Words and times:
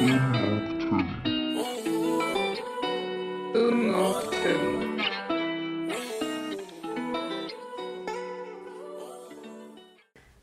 Ung 0.00 0.14
och 3.94 4.32
tung. 4.32 5.00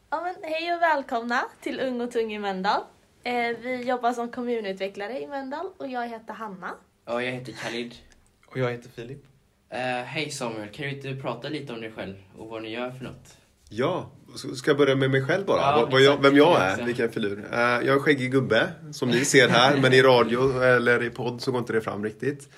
Ja, 0.10 0.22
men 0.22 0.36
hej 0.44 0.74
och 0.74 0.82
välkomna 0.82 1.46
till 1.62 1.80
Ung 1.80 2.02
och 2.02 2.12
Tung 2.12 2.34
i 2.34 2.40
Mölndal. 2.40 2.82
Eh, 3.24 3.34
vi 3.34 3.84
jobbar 3.84 4.14
som 4.14 4.32
kommunutvecklare 4.32 5.22
i 5.22 5.28
Mölndal 5.28 5.68
och 5.78 5.88
jag 5.88 6.08
heter 6.08 6.34
Hanna. 6.34 6.72
Ja, 7.06 7.22
jag 7.22 7.32
heter 7.32 7.54
Khalid. 7.54 7.96
Och 8.48 8.58
jag 8.58 8.72
heter 8.72 8.90
Filip. 8.90 9.24
Eh, 9.70 9.80
hej 9.80 10.32
Samuel, 10.32 10.70
kan 10.70 10.86
du 10.86 10.92
inte 10.92 11.16
prata 11.16 11.50
lite 11.50 11.74
om 11.74 11.82
dig 11.82 11.92
själv 11.92 12.16
och 12.38 12.48
vad 12.50 12.62
ni 12.62 12.70
gör 12.70 12.92
för 12.92 13.04
något? 13.04 13.38
Ja, 13.70 14.12
ska 14.36 14.70
jag 14.70 14.78
börja 14.78 14.96
med 14.96 15.12
mig 15.12 15.22
själb 15.26 15.46
bara? 15.46 15.62
Ja, 15.62 15.88
Vad- 15.92 16.02
jag, 16.02 16.22
vem 16.22 16.36
jag 16.38 16.62
är, 16.62 16.86
vilken 16.86 17.12
filur. 17.12 17.46
Eh, 17.54 17.60
jag 17.60 17.88
är 17.88 17.94
en 17.94 18.00
skäggig 18.00 18.32
gubbe, 18.32 18.68
som 18.92 19.10
ni 19.10 19.26
ser 19.26 19.48
här, 19.50 19.78
men 19.78 19.94
i 19.94 20.02
radio 20.02 20.62
eller 20.64 21.04
i 21.04 21.10
podd 21.10 21.42
så 21.42 21.52
går 21.52 21.60
inte 21.60 21.74
det 21.74 21.82
fram 21.82 22.04
riktigt. 22.04 22.50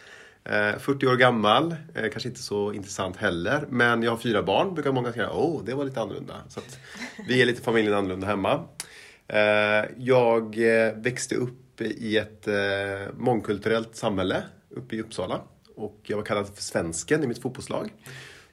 Eh, 0.44 0.78
40 0.80 1.08
år 1.08 1.16
gammal, 1.16 1.76
eh, 1.96 2.10
kanske 2.12 2.30
inte 2.30 2.42
så 2.42 2.74
intressant 2.74 3.18
heller, 3.18 3.66
men 3.70 4.04
jag 4.04 4.12
har 4.12 4.18
fyra 4.18 4.44
barn, 4.44 4.74
brukar 4.74 4.92
många 4.92 5.14
säga, 5.14 5.30
åh, 5.32 5.62
det 5.66 5.74
var 5.74 5.86
lite 5.86 6.02
annorlunda. 6.02 6.34
Så 6.50 6.60
vi 7.28 7.42
är 7.42 7.46
lite 7.46 7.62
familjen 7.62 7.94
annorlunda 7.94 8.28
hemma. 8.28 8.64
Eh, 9.28 9.90
jag 9.98 10.58
eh, 10.58 10.94
växte 10.96 11.36
upp 11.36 11.82
i 11.82 12.18
ett 12.18 12.48
eh, 12.48 12.54
mångkulturellt 13.18 13.96
samhälle 13.96 14.44
uppe 14.76 14.96
i 14.96 15.02
Uppsala. 15.02 15.42
Och 15.76 16.00
jag 16.04 16.18
var 16.18 16.24
kallad 16.24 16.48
för 16.56 16.64
svensken 16.64 17.24
i 17.24 17.28
mitt 17.28 17.42
fotbollslag. 17.42 17.90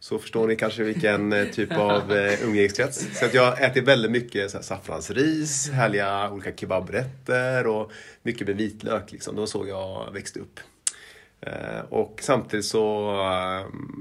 Så 0.04 0.18
förstår 0.18 0.48
ni 0.48 0.56
kanske 0.56 0.82
vilken 0.82 1.32
eh, 1.32 1.48
typ 1.48 1.72
av 1.72 2.12
eh, 2.12 2.44
umgängeskrets. 2.44 3.18
Så 3.18 3.24
att 3.24 3.34
jag 3.34 3.62
äter 3.62 3.82
väldigt 3.82 4.10
mycket 4.10 4.50
så 4.50 4.56
här, 4.56 4.62
saffransris, 4.62 5.70
härliga 5.70 6.30
olika 6.30 6.56
kebabrätter 6.56 7.66
och 7.66 7.92
mycket 8.22 8.46
med 8.46 8.56
vitlök. 8.56 9.12
Liksom. 9.12 9.34
Det 9.34 9.40
var 9.40 9.46
så 9.46 9.66
jag 9.66 10.12
växte 10.12 10.40
upp. 10.40 10.60
Eh, 11.40 11.80
och 11.88 12.20
samtidigt 12.22 12.66
så, 12.66 13.14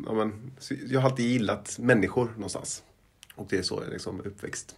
ja, 0.06 0.14
men, 0.14 0.52
så, 0.59 0.74
jag 0.88 1.00
har 1.00 1.09
alltid 1.09 1.26
gillat 1.26 1.80
människor 1.80 2.34
någonstans. 2.36 2.84
Och 3.36 3.48
det 3.50 3.58
är 3.58 3.64
så 3.64 3.81
jag 3.84 3.94
liksom 3.94 4.20
är 4.20 4.28
uppväxt. 4.28 4.76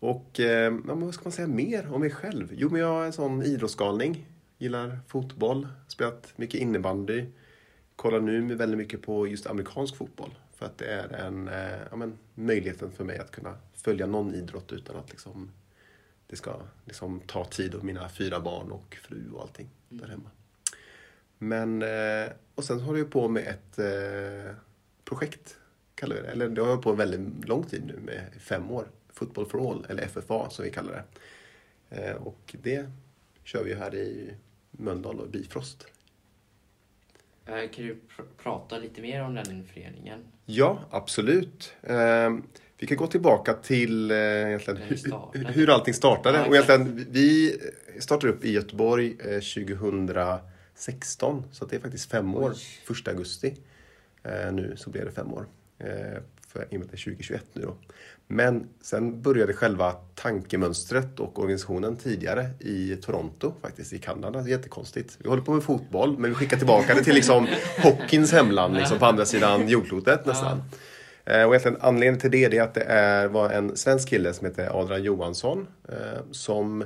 Och 0.00 0.30
ja, 0.32 0.70
men 0.70 1.00
vad 1.00 1.14
ska 1.14 1.24
man 1.24 1.32
säga 1.32 1.48
mer 1.48 1.92
om 1.92 2.00
mig 2.00 2.10
själv? 2.10 2.48
Jo, 2.52 2.68
men 2.70 2.80
jag 2.80 3.02
är 3.02 3.06
en 3.06 3.12
sån 3.12 3.42
idrottsgalning. 3.42 4.26
Gillar 4.58 4.98
fotboll, 5.08 5.68
spelat 5.88 6.32
mycket 6.36 6.60
innebandy. 6.60 7.24
Kollar 8.00 8.20
nu 8.20 8.54
väldigt 8.54 8.78
mycket 8.78 9.02
på 9.02 9.26
just 9.26 9.46
amerikansk 9.46 9.96
fotboll. 9.96 10.38
För 10.54 10.66
att 10.66 10.78
det 10.78 10.86
är 10.86 11.08
en, 11.08 11.48
eh, 11.48 11.78
ja, 11.90 11.96
men, 11.96 12.18
möjligheten 12.34 12.92
för 12.92 13.04
mig 13.04 13.18
att 13.18 13.30
kunna 13.30 13.56
följa 13.74 14.06
någon 14.06 14.34
idrott 14.34 14.72
utan 14.72 14.96
att 14.96 15.10
liksom, 15.10 15.50
det 16.26 16.36
ska 16.36 16.60
liksom, 16.84 17.20
ta 17.26 17.44
tid 17.44 17.74
av 17.74 17.84
mina 17.84 18.08
fyra 18.08 18.40
barn 18.40 18.72
och 18.72 18.96
fru 19.02 19.30
och 19.32 19.42
allting 19.42 19.68
där 19.88 20.08
hemma. 20.08 20.30
Men, 21.38 21.82
eh, 21.82 22.32
och 22.54 22.64
sen 22.64 22.80
håller 22.80 22.98
jag 22.98 23.10
på 23.10 23.28
med 23.28 23.42
ett 23.42 23.78
eh, 23.78 24.54
projekt, 25.04 25.56
kallar 25.94 26.16
vi 26.16 26.22
det. 26.22 26.28
Eller 26.28 26.48
det 26.48 26.60
har 26.60 26.68
jag 26.68 26.82
på 26.82 26.92
väldigt 26.92 27.48
lång 27.48 27.64
tid 27.64 27.86
nu, 27.86 27.98
med 28.04 28.24
fem 28.38 28.70
år. 28.70 28.86
Football 29.12 29.46
for 29.46 29.70
All, 29.70 29.86
eller 29.88 30.06
FFA 30.06 30.50
som 30.50 30.64
vi 30.64 30.70
kallar 30.70 31.04
det. 31.88 32.14
Och 32.14 32.56
det 32.62 32.90
kör 33.44 33.64
vi 33.64 33.74
här 33.74 33.94
i 33.94 34.34
Mölndal 34.70 35.20
och 35.20 35.28
Bifrost. 35.28 35.86
Eh, 37.50 37.70
kan 37.70 37.84
du 37.84 37.94
pr- 37.94 38.42
prata 38.42 38.78
lite 38.78 39.00
mer 39.00 39.22
om 39.22 39.34
den 39.34 39.64
föreningen? 39.74 40.20
Ja, 40.46 40.78
absolut. 40.90 41.72
Eh, 41.82 42.30
vi 42.78 42.86
kan 42.86 42.96
gå 42.96 43.06
tillbaka 43.06 43.54
till 43.54 44.10
eh, 44.10 44.16
hur, 44.16 45.52
hur, 45.52 45.70
allting 45.70 45.94
startade. 45.94 46.38
Ja, 46.38 46.46
och 46.46 46.54
egentligen, 46.54 47.06
vi 47.10 47.58
startade 47.98 48.32
upp 48.32 48.44
i 48.44 48.52
Göteborg 48.52 49.16
eh, 49.18 49.40
2016, 49.40 51.44
så 51.52 51.64
det 51.64 51.76
är 51.76 51.80
faktiskt 51.80 52.10
fem 52.10 52.34
år. 52.34 52.50
Oj. 52.50 52.56
Första 52.86 53.10
augusti 53.10 53.56
eh, 54.22 54.52
nu 54.52 54.74
så 54.76 54.90
blev 54.90 55.04
det 55.04 55.12
fem 55.12 55.34
år. 55.34 55.46
För, 56.52 56.62
I 56.62 56.64
och 56.64 56.72
med 56.72 56.82
att 56.82 56.90
det 56.90 56.94
är 56.94 57.04
2021 57.04 57.44
nu 57.52 57.62
då. 57.62 57.76
Men 58.26 58.68
sen 58.82 59.22
började 59.22 59.52
själva 59.52 59.92
tankemönstret 59.92 61.20
och 61.20 61.38
organisationen 61.38 61.96
tidigare 61.96 62.50
i 62.60 62.96
Toronto, 62.96 63.52
faktiskt 63.62 63.92
i 63.92 63.98
Kanada. 63.98 64.48
Jättekonstigt. 64.48 65.18
Vi 65.18 65.28
håller 65.28 65.42
på 65.42 65.52
med 65.52 65.62
fotboll, 65.62 66.18
men 66.18 66.30
vi 66.30 66.36
skickar 66.36 66.56
tillbaka 66.56 66.94
det 66.94 67.04
till 67.04 67.14
liksom 67.14 67.46
hockeyns 67.82 68.32
hemland, 68.32 68.74
liksom 68.74 68.98
på 68.98 69.06
andra 69.06 69.24
sidan 69.24 69.68
jordklotet 69.68 70.26
nästan. 70.26 70.62
Eh, 71.24 71.42
Och 71.44 71.54
egentligen 71.54 71.76
anledningen 71.80 72.20
till 72.20 72.30
det, 72.30 72.44
är 72.44 72.62
att 72.62 72.74
det 72.74 72.84
är, 72.84 73.28
var 73.28 73.50
en 73.50 73.76
svensk 73.76 74.08
kille 74.08 74.32
som 74.32 74.46
heter 74.46 74.80
Adrian 74.80 75.02
Johansson 75.02 75.66
eh, 75.88 76.20
som 76.30 76.84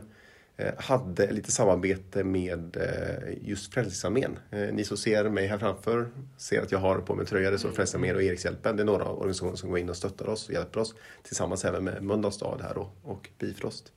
hade 0.78 1.32
lite 1.32 1.52
samarbete 1.52 2.24
med 2.24 2.76
eh, 2.76 3.48
just 3.48 3.74
Frälsningsarmén. 3.74 4.38
Eh, 4.50 4.74
Ni 4.74 4.84
som 4.84 4.96
ser 4.96 5.28
mig 5.28 5.46
här 5.46 5.58
framför 5.58 6.08
ser 6.36 6.62
att 6.62 6.72
jag 6.72 6.78
har 6.78 6.98
på 6.98 7.14
mig 7.14 7.26
tröja 7.26 7.50
det 7.50 7.58
står 7.58 7.68
Frälsningsarmén 7.68 8.16
och 8.16 8.22
Erikshjälpen. 8.22 8.76
Det 8.76 8.82
är 8.82 8.84
några 8.84 9.04
organisationer 9.08 9.56
som 9.56 9.70
går 9.70 9.78
in 9.78 9.90
och 9.90 9.96
stöttar 9.96 10.28
oss 10.28 10.48
och 10.48 10.54
hjälper 10.54 10.80
oss 10.80 10.94
tillsammans 11.22 11.64
även 11.64 11.84
med 11.84 12.02
Mölndals 12.02 12.34
stad 12.34 12.60
här 12.62 12.78
och 13.02 13.28
Bifrost. 13.38 13.92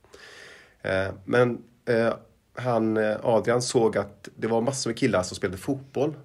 Eh, 0.82 1.08
Men 1.24 1.62
eh, 1.84 2.14
han, 2.54 2.96
eh, 2.96 3.16
Adrian 3.22 3.62
såg 3.62 3.98
att 3.98 4.28
det 4.36 4.46
var 4.46 4.60
massor 4.60 4.90
med 4.90 4.98
killar 4.98 5.22
som 5.22 5.36
spelade 5.36 5.58
fotboll 5.58 6.16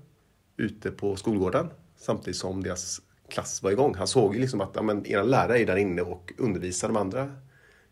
ute 0.57 0.91
på 0.91 1.15
skolgården 1.15 1.69
samtidigt 1.97 2.37
som 2.37 2.63
deras 2.63 3.01
klass 3.29 3.63
var 3.63 3.71
igång. 3.71 3.95
Han 3.95 4.07
såg 4.07 4.35
ju 4.35 4.41
liksom 4.41 4.61
att 4.61 4.71
ja, 4.75 4.81
men, 4.81 5.05
era 5.07 5.23
lärare 5.23 5.59
är 5.59 5.65
där 5.65 5.75
inne 5.75 6.01
och 6.01 6.33
undervisar 6.37 6.87
de 6.87 6.97
andra 6.97 7.35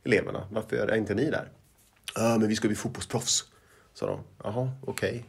eleverna. 0.03 0.47
Varför 0.51 0.75
är 0.77 0.95
inte 0.95 1.15
ni 1.15 1.29
där? 1.29 1.49
Ja, 2.15 2.37
men 2.37 2.47
vi 2.47 2.55
ska 2.55 2.67
bli 2.67 2.77
fotbollsproffs, 2.77 3.45
sa 3.93 4.05
de. 4.05 4.19
Jaha, 4.43 4.71
okej. 4.81 5.25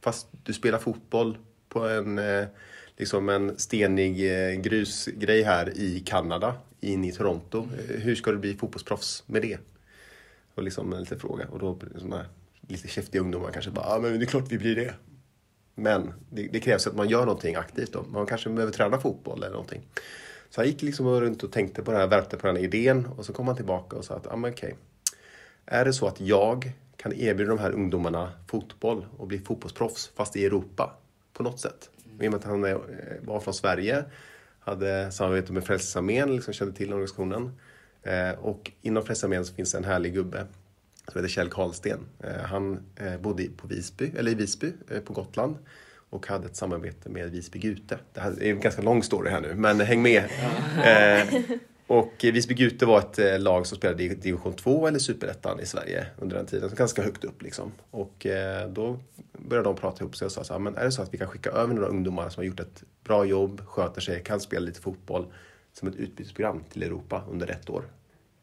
Fast 0.00 0.28
du 0.42 0.52
spelar 0.52 0.78
fotboll 0.78 1.38
på 1.68 1.88
en, 1.88 2.18
eh, 2.18 2.46
liksom 2.96 3.28
en 3.28 3.58
stenig 3.58 4.32
eh, 4.32 4.60
grusgrej 4.60 5.42
här 5.42 5.78
i 5.78 6.00
Kanada, 6.00 6.54
in 6.80 7.04
i 7.04 7.12
Toronto. 7.12 7.68
Hur 7.88 8.14
ska 8.14 8.30
du 8.32 8.38
bli 8.38 8.54
fotbollsproffs 8.54 9.24
med 9.26 9.42
det? 9.42 9.58
Och 10.54 10.62
liksom 10.62 10.92
en 10.92 11.00
liten 11.00 11.20
fråga. 11.20 11.48
Och 11.48 11.58
då 11.58 11.78
såna 11.98 12.16
här 12.16 12.28
lite 12.68 12.88
käftiga 12.88 13.20
ungdomar 13.20 13.50
kanske 13.50 13.70
bara, 13.70 13.86
ja 13.88 13.98
men 13.98 14.18
det 14.18 14.24
är 14.24 14.26
klart 14.26 14.44
vi 14.48 14.58
blir 14.58 14.76
det. 14.76 14.94
Men 15.74 16.12
det, 16.30 16.48
det 16.52 16.60
krävs 16.60 16.86
att 16.86 16.96
man 16.96 17.08
gör 17.08 17.26
någonting 17.26 17.54
aktivt 17.54 17.92
då. 17.92 18.02
Man 18.02 18.26
kanske 18.26 18.50
behöver 18.50 18.72
träna 18.72 19.00
fotboll 19.00 19.38
eller 19.38 19.50
någonting. 19.50 19.82
Så 20.50 20.60
han 20.60 20.68
gick 20.68 20.82
liksom 20.82 21.06
runt 21.06 21.42
och 21.42 21.52
tänkte 21.52 21.82
på 21.82 21.92
det 21.92 21.98
här, 21.98 22.06
värpte 22.06 22.36
på 22.36 22.46
den 22.46 22.56
här 22.56 22.62
idén 22.62 23.06
och 23.06 23.24
så 23.24 23.32
kom 23.32 23.46
han 23.46 23.56
tillbaka 23.56 23.96
och 23.96 24.04
sa 24.04 24.14
att, 24.14 24.26
ja 24.30 24.36
men 24.36 24.52
okej. 24.52 24.76
Är 25.66 25.84
det 25.84 25.92
så 25.92 26.06
att 26.06 26.20
jag 26.20 26.72
kan 26.96 27.12
erbjuda 27.12 27.50
de 27.50 27.58
här 27.58 27.70
ungdomarna 27.72 28.32
fotboll 28.46 29.06
och 29.16 29.26
bli 29.26 29.38
fotbollsproffs 29.38 30.10
fast 30.16 30.36
i 30.36 30.44
Europa 30.44 30.96
på 31.32 31.42
något 31.42 31.60
sätt? 31.60 31.90
Och 32.18 32.24
I 32.24 32.28
och 32.28 32.32
med 32.32 32.38
att 32.38 32.44
han 32.44 32.64
är- 32.64 33.20
var 33.22 33.40
från 33.40 33.54
Sverige, 33.54 34.04
hade 34.60 35.12
samarbete 35.12 35.52
med 35.52 35.64
Frälsningsarmén, 35.64 36.34
liksom 36.36 36.54
kände 36.54 36.74
till 36.76 36.92
organisationen. 36.92 37.52
Eh, 38.02 38.30
och 38.30 38.70
inom 38.82 39.02
Frälsningsarmén 39.04 39.44
så 39.44 39.54
finns 39.54 39.74
en 39.74 39.84
härlig 39.84 40.14
gubbe 40.14 40.46
som 41.12 41.20
heter 41.20 41.28
Kjell 41.34 41.48
Karlsten. 41.48 41.98
Eh, 42.20 42.36
han 42.44 42.78
eh, 42.96 43.16
bodde 43.20 43.44
på 43.56 43.66
Visby, 43.66 44.12
eller 44.16 44.30
i 44.30 44.34
Visby 44.34 44.72
eh, 44.90 45.00
på 45.00 45.12
Gotland 45.12 45.56
och 46.10 46.26
hade 46.26 46.46
ett 46.46 46.56
samarbete 46.56 47.08
med 47.08 47.30
Visby 47.30 47.58
Gute. 47.58 47.98
Det 48.12 48.20
här 48.20 48.42
är 48.42 48.50
en 48.50 48.60
ganska 48.60 48.82
lång 48.82 49.02
story 49.02 49.30
här 49.30 49.40
nu, 49.40 49.54
men 49.54 49.80
häng 49.80 50.02
med. 50.02 50.24
Och 51.94 52.14
Visby 52.22 52.54
Gute 52.54 52.86
var 52.86 52.98
ett 52.98 53.18
eh, 53.18 53.38
lag 53.38 53.66
som 53.66 53.78
spelade 53.78 54.02
i 54.02 54.08
division 54.08 54.52
2 54.52 54.86
eller 54.86 54.98
superettan 54.98 55.60
i 55.60 55.66
Sverige 55.66 56.06
under 56.18 56.36
den 56.36 56.46
tiden, 56.46 56.70
ganska 56.76 57.02
högt 57.02 57.24
upp 57.24 57.42
liksom. 57.42 57.72
Och 57.90 58.26
eh, 58.26 58.68
då 58.68 58.98
började 59.38 59.68
de 59.68 59.76
prata 59.76 60.04
ihop 60.04 60.16
sig 60.16 60.26
och 60.26 60.32
sa 60.32 60.44
så 60.44 60.52
här, 60.52 60.60
men 60.60 60.76
är 60.76 60.84
det 60.84 60.92
så 60.92 61.02
att 61.02 61.14
vi 61.14 61.18
kan 61.18 61.28
skicka 61.28 61.50
över 61.50 61.74
några 61.74 61.88
ungdomar 61.88 62.28
som 62.28 62.40
har 62.40 62.44
gjort 62.44 62.60
ett 62.60 62.82
bra 63.04 63.24
jobb, 63.24 63.60
sköter 63.66 64.00
sig, 64.00 64.22
kan 64.22 64.40
spela 64.40 64.66
lite 64.66 64.80
fotboll 64.80 65.26
som 65.72 65.88
ett 65.88 65.96
utbytesprogram 65.96 66.64
till 66.72 66.82
Europa 66.82 67.22
under 67.30 67.50
ett 67.50 67.70
år. 67.70 67.84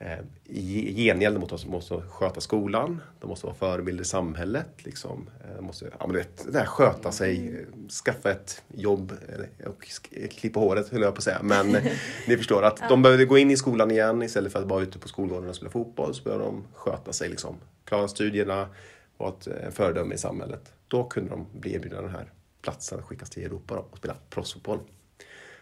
Eh, 0.05 0.19
I 0.45 1.03
gengäld 1.03 1.39
måste 1.39 1.55
de 1.55 1.71
måste 1.71 2.01
sköta 2.01 2.41
skolan, 2.41 3.01
de 3.19 3.27
måste 3.27 3.45
vara 3.45 3.55
förebilder 3.55 4.01
i 4.01 4.05
samhället. 4.05 4.67
Liksom. 4.77 5.29
Eh, 5.43 5.55
De 5.55 5.65
måste 5.65 5.91
ja, 5.99 6.07
men 6.07 6.15
vet, 6.15 6.53
det 6.53 6.65
sköta 6.65 7.11
sig, 7.11 7.59
eh, 7.59 7.89
skaffa 8.05 8.31
ett 8.31 8.63
jobb 8.67 9.13
eh, 9.59 9.69
och 9.69 9.87
klippa 10.31 10.59
håret 10.59 10.89
höll 10.89 11.01
jag 11.01 11.13
på 11.13 11.17
att 11.17 11.23
säga. 11.23 11.39
Men 11.43 11.75
eh, 11.75 11.83
ni 12.27 12.37
förstår 12.37 12.63
att 12.63 12.89
de 12.89 13.01
behövde 13.01 13.25
gå 13.25 13.37
in 13.37 13.51
i 13.51 13.57
skolan 13.57 13.91
igen 13.91 14.23
istället 14.23 14.51
för 14.51 14.59
att 14.59 14.65
vara 14.65 14.83
ute 14.83 14.99
på 14.99 15.07
skolgården 15.07 15.49
och 15.49 15.55
spela 15.55 15.71
fotboll. 15.71 16.13
Så 16.13 16.23
behövde 16.23 16.45
de 16.45 16.63
sköta 16.73 17.13
sig, 17.13 17.29
liksom. 17.29 17.55
klara 17.85 18.07
studierna, 18.07 18.69
vara 19.17 19.29
ett 19.29 19.47
eh, 19.47 19.69
föredöme 19.71 20.15
i 20.15 20.17
samhället. 20.17 20.73
Då 20.87 21.03
kunde 21.03 21.29
de 21.29 21.45
bli 21.59 21.73
erbjudna 21.73 22.01
den 22.01 22.11
här 22.11 22.31
platsen 22.61 22.99
att 22.99 23.05
skickas 23.05 23.29
till 23.29 23.43
Europa 23.43 23.75
då, 23.75 23.87
och 23.91 23.97
spela 23.97 24.15
proffsfotboll. 24.29 24.79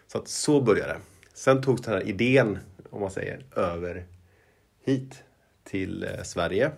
Så 0.06 0.18
att 0.18 0.28
så 0.28 0.60
började 0.60 0.92
det. 0.92 0.98
Sen 1.34 1.62
togs 1.62 1.82
den 1.82 1.94
här 1.94 2.08
idén, 2.08 2.58
om 2.90 3.00
man 3.00 3.10
säger, 3.10 3.44
över 3.56 4.06
hit 4.90 5.22
till 5.64 6.04
eh, 6.04 6.22
Sverige. 6.22 6.70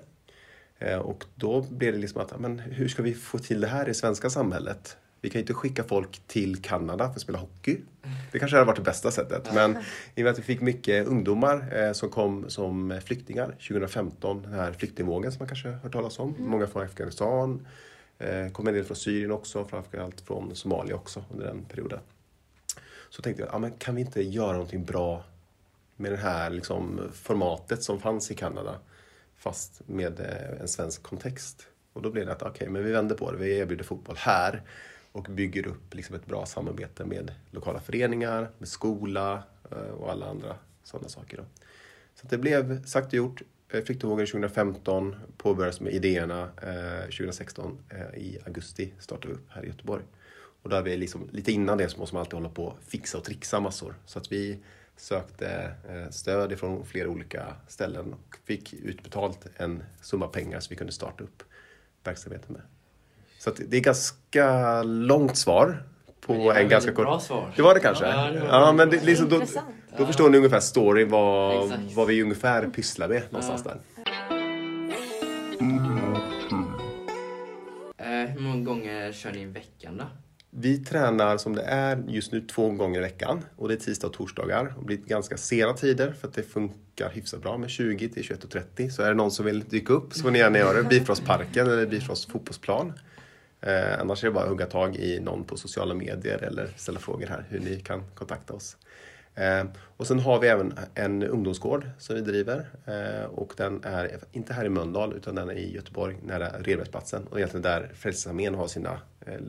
Eh, 0.78 0.98
och 0.98 1.24
då 1.34 1.62
blev 1.62 1.92
det 1.92 1.98
liksom 1.98 2.20
att, 2.20 2.40
men 2.40 2.58
hur 2.58 2.88
ska 2.88 3.02
vi 3.02 3.14
få 3.14 3.38
till 3.38 3.60
det 3.60 3.66
här 3.66 3.88
i 3.88 3.94
svenska 3.94 4.30
samhället? 4.30 4.96
vi 5.24 5.30
kan 5.30 5.38
ju 5.38 5.40
inte 5.40 5.54
skicka 5.54 5.84
folk 5.84 6.22
till 6.26 6.62
Kanada 6.62 7.08
för 7.08 7.14
att 7.14 7.20
spela 7.20 7.38
hockey. 7.38 7.80
Det 8.32 8.38
kanske 8.38 8.56
hade 8.56 8.66
varit 8.66 8.76
det 8.76 8.82
bästa 8.82 9.10
sättet. 9.10 9.54
Men 9.54 9.70
i 10.14 10.20
och 10.20 10.24
med 10.24 10.26
att 10.26 10.38
vi 10.38 10.42
fick 10.42 10.60
mycket 10.60 11.06
ungdomar 11.06 11.78
eh, 11.78 11.92
som 11.92 12.08
kom 12.08 12.50
som 12.50 13.00
flyktingar 13.04 13.46
2015, 13.46 14.42
den 14.42 14.52
här 14.52 14.72
flyktingvågen 14.72 15.32
som 15.32 15.38
man 15.38 15.48
kanske 15.48 15.68
har 15.68 15.74
hört 15.74 15.92
talas 15.92 16.18
om. 16.18 16.34
Många 16.38 16.66
från 16.66 16.82
Afghanistan, 16.82 17.66
kom 18.52 18.68
en 18.68 18.74
del 18.74 18.84
från 18.84 18.96
Syrien 18.96 19.30
också, 19.30 19.64
framförallt 19.64 20.20
från 20.20 20.54
Somalia 20.54 20.94
också 20.94 21.24
under 21.30 21.46
den 21.46 21.64
perioden. 21.64 21.98
Så 23.10 23.22
tänkte 23.22 23.42
jag, 23.42 23.52
ja, 23.52 23.58
men 23.58 23.72
kan 23.72 23.94
vi 23.94 24.00
inte 24.00 24.22
göra 24.22 24.52
någonting 24.52 24.84
bra 24.84 25.24
med 26.02 26.12
det 26.12 26.16
här 26.16 26.50
liksom, 26.50 27.00
formatet 27.12 27.82
som 27.82 28.00
fanns 28.00 28.30
i 28.30 28.34
Kanada 28.34 28.78
fast 29.36 29.82
med 29.86 30.20
eh, 30.20 30.60
en 30.60 30.68
svensk 30.68 31.02
kontext. 31.02 31.66
Och 31.92 32.02
då 32.02 32.10
blev 32.10 32.26
det 32.26 32.32
att 32.32 32.42
okej, 32.42 32.68
men 32.68 32.84
vi 32.84 32.92
vänder 32.92 33.14
på 33.14 33.32
det. 33.32 33.38
Vi 33.38 33.58
erbjuder 33.58 33.84
fotboll 33.84 34.16
här 34.18 34.62
och 35.12 35.26
bygger 35.30 35.66
upp 35.66 35.94
liksom 35.94 36.16
ett 36.16 36.26
bra 36.26 36.46
samarbete 36.46 37.04
med 37.04 37.34
lokala 37.50 37.80
föreningar, 37.80 38.50
med 38.58 38.68
skola 38.68 39.42
eh, 39.70 39.78
och 39.78 40.10
alla 40.10 40.26
andra 40.26 40.56
sådana 40.84 41.08
saker. 41.08 41.36
Då. 41.36 41.44
Så 42.14 42.24
att 42.24 42.30
det 42.30 42.38
blev 42.38 42.84
sagt 42.84 43.06
och 43.06 43.14
gjort. 43.14 43.42
Flyktingvågen 43.68 44.26
2015 44.26 45.16
påbörjades 45.36 45.80
med 45.80 45.92
idéerna. 45.92 46.48
Eh, 46.62 47.04
2016 47.04 47.78
i 48.16 48.38
augusti 48.46 48.92
startade 48.98 49.28
vi 49.28 49.34
upp 49.34 49.50
här 49.50 49.64
i 49.64 49.66
Göteborg. 49.66 50.04
Och 50.62 50.70
där 50.70 50.82
vi 50.82 50.96
liksom, 50.96 51.28
lite 51.32 51.52
innan 51.52 51.78
det 51.78 51.88
så 51.88 51.98
måste 51.98 52.14
man 52.14 52.20
alltid 52.20 52.34
hålla 52.34 52.48
på 52.48 52.64
och 52.64 52.78
fixa 52.86 53.18
och 53.18 53.24
trixa 53.24 53.60
massor. 53.60 53.94
Så 54.06 54.18
att 54.18 54.32
vi 54.32 54.58
sökte 55.02 55.74
eh, 55.88 56.10
stöd 56.10 56.58
från 56.58 56.86
flera 56.86 57.08
olika 57.08 57.54
ställen 57.68 58.12
och 58.12 58.36
fick 58.44 58.72
utbetalt 58.74 59.46
en 59.56 59.82
summa 60.00 60.26
pengar 60.26 60.60
så 60.60 60.70
vi 60.70 60.76
kunde 60.76 60.92
starta 60.92 61.24
upp 61.24 61.42
verksamheten 62.04 62.52
med. 62.52 62.62
Så 63.38 63.50
att 63.50 63.60
det 63.68 63.76
är 63.76 63.80
ganska 63.80 64.82
långt 64.82 65.36
svar 65.36 65.82
på 66.20 66.32
Men 66.32 66.40
det 66.40 66.46
var 66.46 66.54
en 66.54 66.68
ganska 66.68 66.92
kort... 66.92 67.04
bra 67.04 67.20
svar. 67.20 67.52
Det 67.56 67.62
var 67.62 67.74
det 67.74 67.80
kanske? 67.80 68.04
Ja, 68.06 68.26
Ja, 68.26 68.40
det 68.40 68.48
var 68.48 68.72
men 68.72 68.90
det, 68.90 69.04
liksom, 69.04 69.28
då, 69.28 69.42
då 69.98 70.06
förstår 70.06 70.30
ni 70.30 70.36
ungefär 70.38 70.60
story 70.60 71.04
vad, 71.04 71.64
Exakt. 71.64 71.92
vad 71.94 72.06
vi 72.06 72.22
ungefär 72.22 72.66
pysslar 72.66 73.08
med 73.08 73.22
någonstans 73.30 73.62
där. 73.64 73.78
Eh, 77.98 78.30
hur 78.30 78.40
många 78.40 78.64
gånger 78.64 79.12
kör 79.12 79.32
ni 79.32 79.40
i 79.40 79.44
veckan 79.44 79.96
då? 79.96 80.04
Vi 80.54 80.78
tränar 80.78 81.36
som 81.36 81.56
det 81.56 81.62
är 81.62 82.04
just 82.08 82.32
nu 82.32 82.40
två 82.40 82.70
gånger 82.70 82.98
i 82.98 83.02
veckan 83.02 83.44
och 83.56 83.68
det 83.68 83.74
är 83.74 83.78
tisdag 83.78 84.06
och 84.06 84.12
torsdagar. 84.12 84.74
Det 84.78 84.84
blir 84.84 84.96
ganska 84.96 85.36
sena 85.36 85.72
tider 85.72 86.12
för 86.12 86.28
att 86.28 86.34
det 86.34 86.42
funkar 86.42 87.10
hyfsat 87.10 87.42
bra 87.42 87.58
med 87.58 87.70
20 87.70 88.08
till 88.08 88.22
21.30. 88.22 88.90
Så 88.90 89.02
är 89.02 89.08
det 89.08 89.14
någon 89.14 89.30
som 89.30 89.44
vill 89.44 89.60
dyka 89.60 89.92
upp 89.92 90.14
så 90.14 90.22
får 90.22 90.30
ni 90.30 90.38
gärna 90.38 90.58
göra 90.58 90.82
det. 90.82 90.88
Bifrostparken 90.88 91.66
eller 91.66 91.86
Bifrost 91.86 92.30
fotbollsplan. 92.30 92.92
Eh, 93.60 94.00
annars 94.00 94.24
är 94.24 94.28
det 94.28 94.32
bara 94.32 94.44
att 94.44 94.50
hugga 94.50 94.66
tag 94.66 94.96
i 94.96 95.20
någon 95.20 95.44
på 95.44 95.56
sociala 95.56 95.94
medier 95.94 96.38
eller 96.38 96.68
ställa 96.76 96.98
frågor 96.98 97.26
här 97.26 97.44
hur 97.48 97.60
ni 97.60 97.80
kan 97.80 98.02
kontakta 98.14 98.54
oss. 98.54 98.76
Eh, 99.34 99.64
och 99.96 100.06
sen 100.06 100.18
har 100.18 100.40
vi 100.40 100.48
även 100.48 100.74
en 100.94 101.22
ungdomsgård 101.22 101.88
som 101.98 102.16
vi 102.16 102.22
driver 102.22 102.66
eh, 102.86 103.24
och 103.24 103.52
den 103.56 103.84
är 103.84 104.18
inte 104.32 104.52
här 104.52 104.64
i 104.64 104.68
Mölndal 104.68 105.12
utan 105.12 105.34
den 105.34 105.50
är 105.50 105.54
i 105.54 105.74
Göteborg 105.74 106.16
nära 106.22 106.48
Redbergsplatsen 106.48 107.26
och 107.26 107.38
egentligen 107.38 107.62
där 107.62 107.90
Frälsningsarmén 107.94 108.54
har 108.54 108.66
sina 108.66 109.00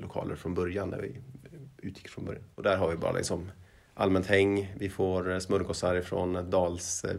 lokaler 0.02 0.36
från 0.36 0.54
början, 0.54 0.90
när 0.90 1.02
vi 1.02 1.16
utgick 1.78 2.08
från 2.08 2.26
början. 2.26 2.44
Och 2.56 2.64
där 2.64 2.78
har 2.78 2.90
vi 2.90 2.96
bara 2.96 3.12
liksom 3.12 3.52
allmänt 3.96 4.26
häng, 4.26 4.74
vi 4.78 4.90
får 4.90 5.32
eh, 5.32 5.40
smörgåsar 5.40 6.02
från 6.02 6.50
Dals 6.50 7.04
eh, 7.04 7.16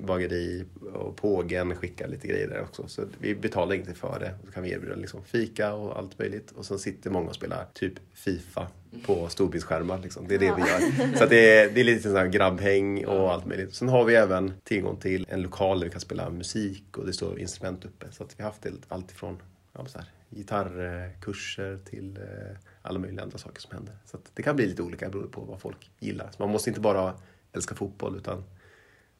bageri 0.00 0.64
och 0.94 1.16
Pågen 1.16 1.76
skickar 1.76 2.08
lite 2.08 2.28
grejer 2.28 2.48
där 2.48 2.62
också. 2.62 2.88
Så 2.88 3.02
vi 3.18 3.34
betalar 3.34 3.74
inte 3.74 3.94
för 3.94 4.20
det. 4.20 4.34
Så 4.44 4.52
kan 4.52 4.62
vi 4.62 4.72
erbjuda 4.72 4.94
liksom 4.94 5.24
fika 5.24 5.74
och 5.74 5.98
allt 5.98 6.18
möjligt. 6.18 6.50
Och 6.50 6.66
sen 6.66 6.78
sitter 6.78 7.10
många 7.10 7.28
och 7.28 7.34
spelar 7.34 7.66
typ 7.74 7.92
Fifa 8.14 8.68
på 9.06 9.28
storbildsskärmar. 9.28 9.98
Liksom. 9.98 10.28
Det 10.28 10.34
är 10.34 10.38
det 10.38 10.54
vi 10.56 10.60
gör. 10.60 11.16
Så 11.16 11.26
det, 11.26 11.58
är, 11.58 11.70
det 11.70 11.80
är 11.80 11.84
lite 11.84 12.10
sån 12.10 12.30
grabbhäng 12.30 13.06
och 13.06 13.32
allt 13.32 13.46
möjligt. 13.46 13.74
Sen 13.74 13.88
har 13.88 14.04
vi 14.04 14.14
även 14.14 14.52
tillgång 14.64 14.96
till 14.96 15.26
en 15.28 15.42
lokal 15.42 15.80
där 15.80 15.86
vi 15.86 15.92
kan 15.92 16.00
spela 16.00 16.30
musik 16.30 16.98
och 16.98 17.06
det 17.06 17.12
står 17.12 17.38
instrument 17.38 17.84
uppe. 17.84 18.06
Så 18.12 18.26
vi 18.36 18.42
har 18.42 18.50
haft 18.50 18.66
allt 18.88 19.10
ifrån 19.10 19.38
ja, 19.72 19.86
så 19.86 19.98
här, 19.98 20.08
gitarrkurser 20.30 21.78
till 21.84 22.16
eh, 22.16 22.56
alla 22.82 22.98
möjliga 22.98 23.22
andra 23.22 23.38
saker 23.38 23.60
som 23.60 23.72
händer. 23.76 23.94
Så 24.04 24.16
att 24.16 24.30
det 24.34 24.42
kan 24.42 24.56
bli 24.56 24.66
lite 24.66 24.82
olika 24.82 25.08
beroende 25.08 25.32
på 25.32 25.40
vad 25.40 25.60
folk 25.60 25.90
gillar. 25.98 26.30
Så 26.36 26.42
man 26.42 26.50
måste 26.52 26.70
inte 26.70 26.80
bara 26.80 27.14
älska 27.52 27.74
fotboll 27.74 28.16
utan 28.16 28.44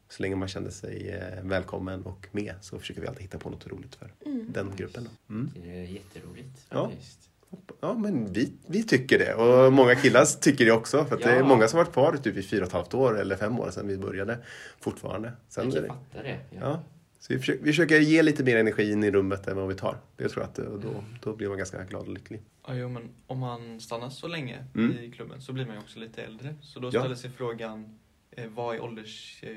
så 0.09 0.23
länge 0.23 0.35
man 0.35 0.47
känner 0.47 0.69
sig 0.69 1.09
eh, 1.09 1.43
välkommen 1.43 2.03
och 2.03 2.27
med 2.31 2.53
så 2.61 2.79
försöker 2.79 3.01
vi 3.01 3.07
alltid 3.07 3.21
hitta 3.23 3.37
på 3.37 3.49
något 3.49 3.67
roligt 3.67 3.95
för 3.95 4.11
den 4.47 4.75
gruppen. 4.75 5.03
Då. 5.27 5.33
Mm. 5.33 5.51
Det 5.63 5.69
är 5.79 5.83
jätteroligt 5.83 6.65
Ja. 6.69 6.89
faktiskt. 6.89 7.19
Ja, 7.81 7.93
men 7.93 8.33
vi, 8.33 8.53
vi 8.67 8.83
tycker 8.83 9.19
det 9.19 9.33
och 9.33 9.73
många 9.73 9.95
killar 9.95 10.25
tycker 10.41 10.65
det 10.65 10.71
också. 10.71 11.05
För 11.05 11.15
att 11.15 11.21
det 11.21 11.29
är 11.31 11.39
Ja. 11.39 11.45
många 11.45 11.67
som 11.67 11.77
har 11.77 11.85
varit 11.85 11.93
kvar 11.93 12.17
typ 12.23 12.37
i 12.37 12.43
fyra 12.43 12.61
och 12.61 12.67
ett 12.67 12.73
halvt 12.73 12.93
år 12.93 13.19
eller 13.19 13.35
fem 13.35 13.59
år 13.59 13.71
sedan 13.71 13.87
vi 13.87 13.97
började 13.97 14.37
fortfarande. 14.79 15.31
Sen 15.49 15.65
Jag 15.65 15.73
kan 15.73 15.81
det, 15.83 15.87
fatta 15.87 16.23
det. 16.23 16.39
Ja. 16.51 16.59
ja. 16.61 16.83
Så 17.27 17.33
vi 17.33 17.39
försöker, 17.39 17.63
vi 17.63 17.71
försöker 17.71 17.99
ge 17.99 18.23
lite 18.23 18.43
mer 18.43 18.57
energi 18.57 18.91
in 18.91 19.03
i 19.03 19.11
rummet 19.11 19.47
än 19.47 19.57
vad 19.57 19.67
vi 19.67 19.75
tar. 19.75 19.97
Det 20.17 20.29
tror 20.29 20.43
jag 20.43 20.49
att 20.49 20.59
eh, 20.59 20.65
då, 20.65 21.03
då 21.23 21.35
blir 21.35 21.47
man 21.49 21.57
ganska 21.57 21.83
glad 21.83 22.07
och 22.07 22.13
lycklig. 22.13 22.41
Ja, 22.67 22.73
jo, 22.75 22.89
men 22.89 23.09
om 23.27 23.39
man 23.39 23.79
stannar 23.79 24.09
så 24.09 24.27
länge 24.27 24.65
Mm. 24.75 24.97
i 24.99 25.11
klubben 25.11 25.41
så 25.41 25.53
blir 25.53 25.65
man 25.65 25.75
ju 25.75 25.81
också 25.81 25.99
lite 25.99 26.23
äldre. 26.23 26.55
Så 26.61 26.79
då 26.79 26.89
Ja. 26.93 26.99
ställer 27.01 27.15
sig 27.15 27.29
frågan, 27.29 27.99
eh, 28.31 28.47
vad 28.49 28.75
är 28.75 28.81
ålders, 28.83 29.43
eh, 29.43 29.49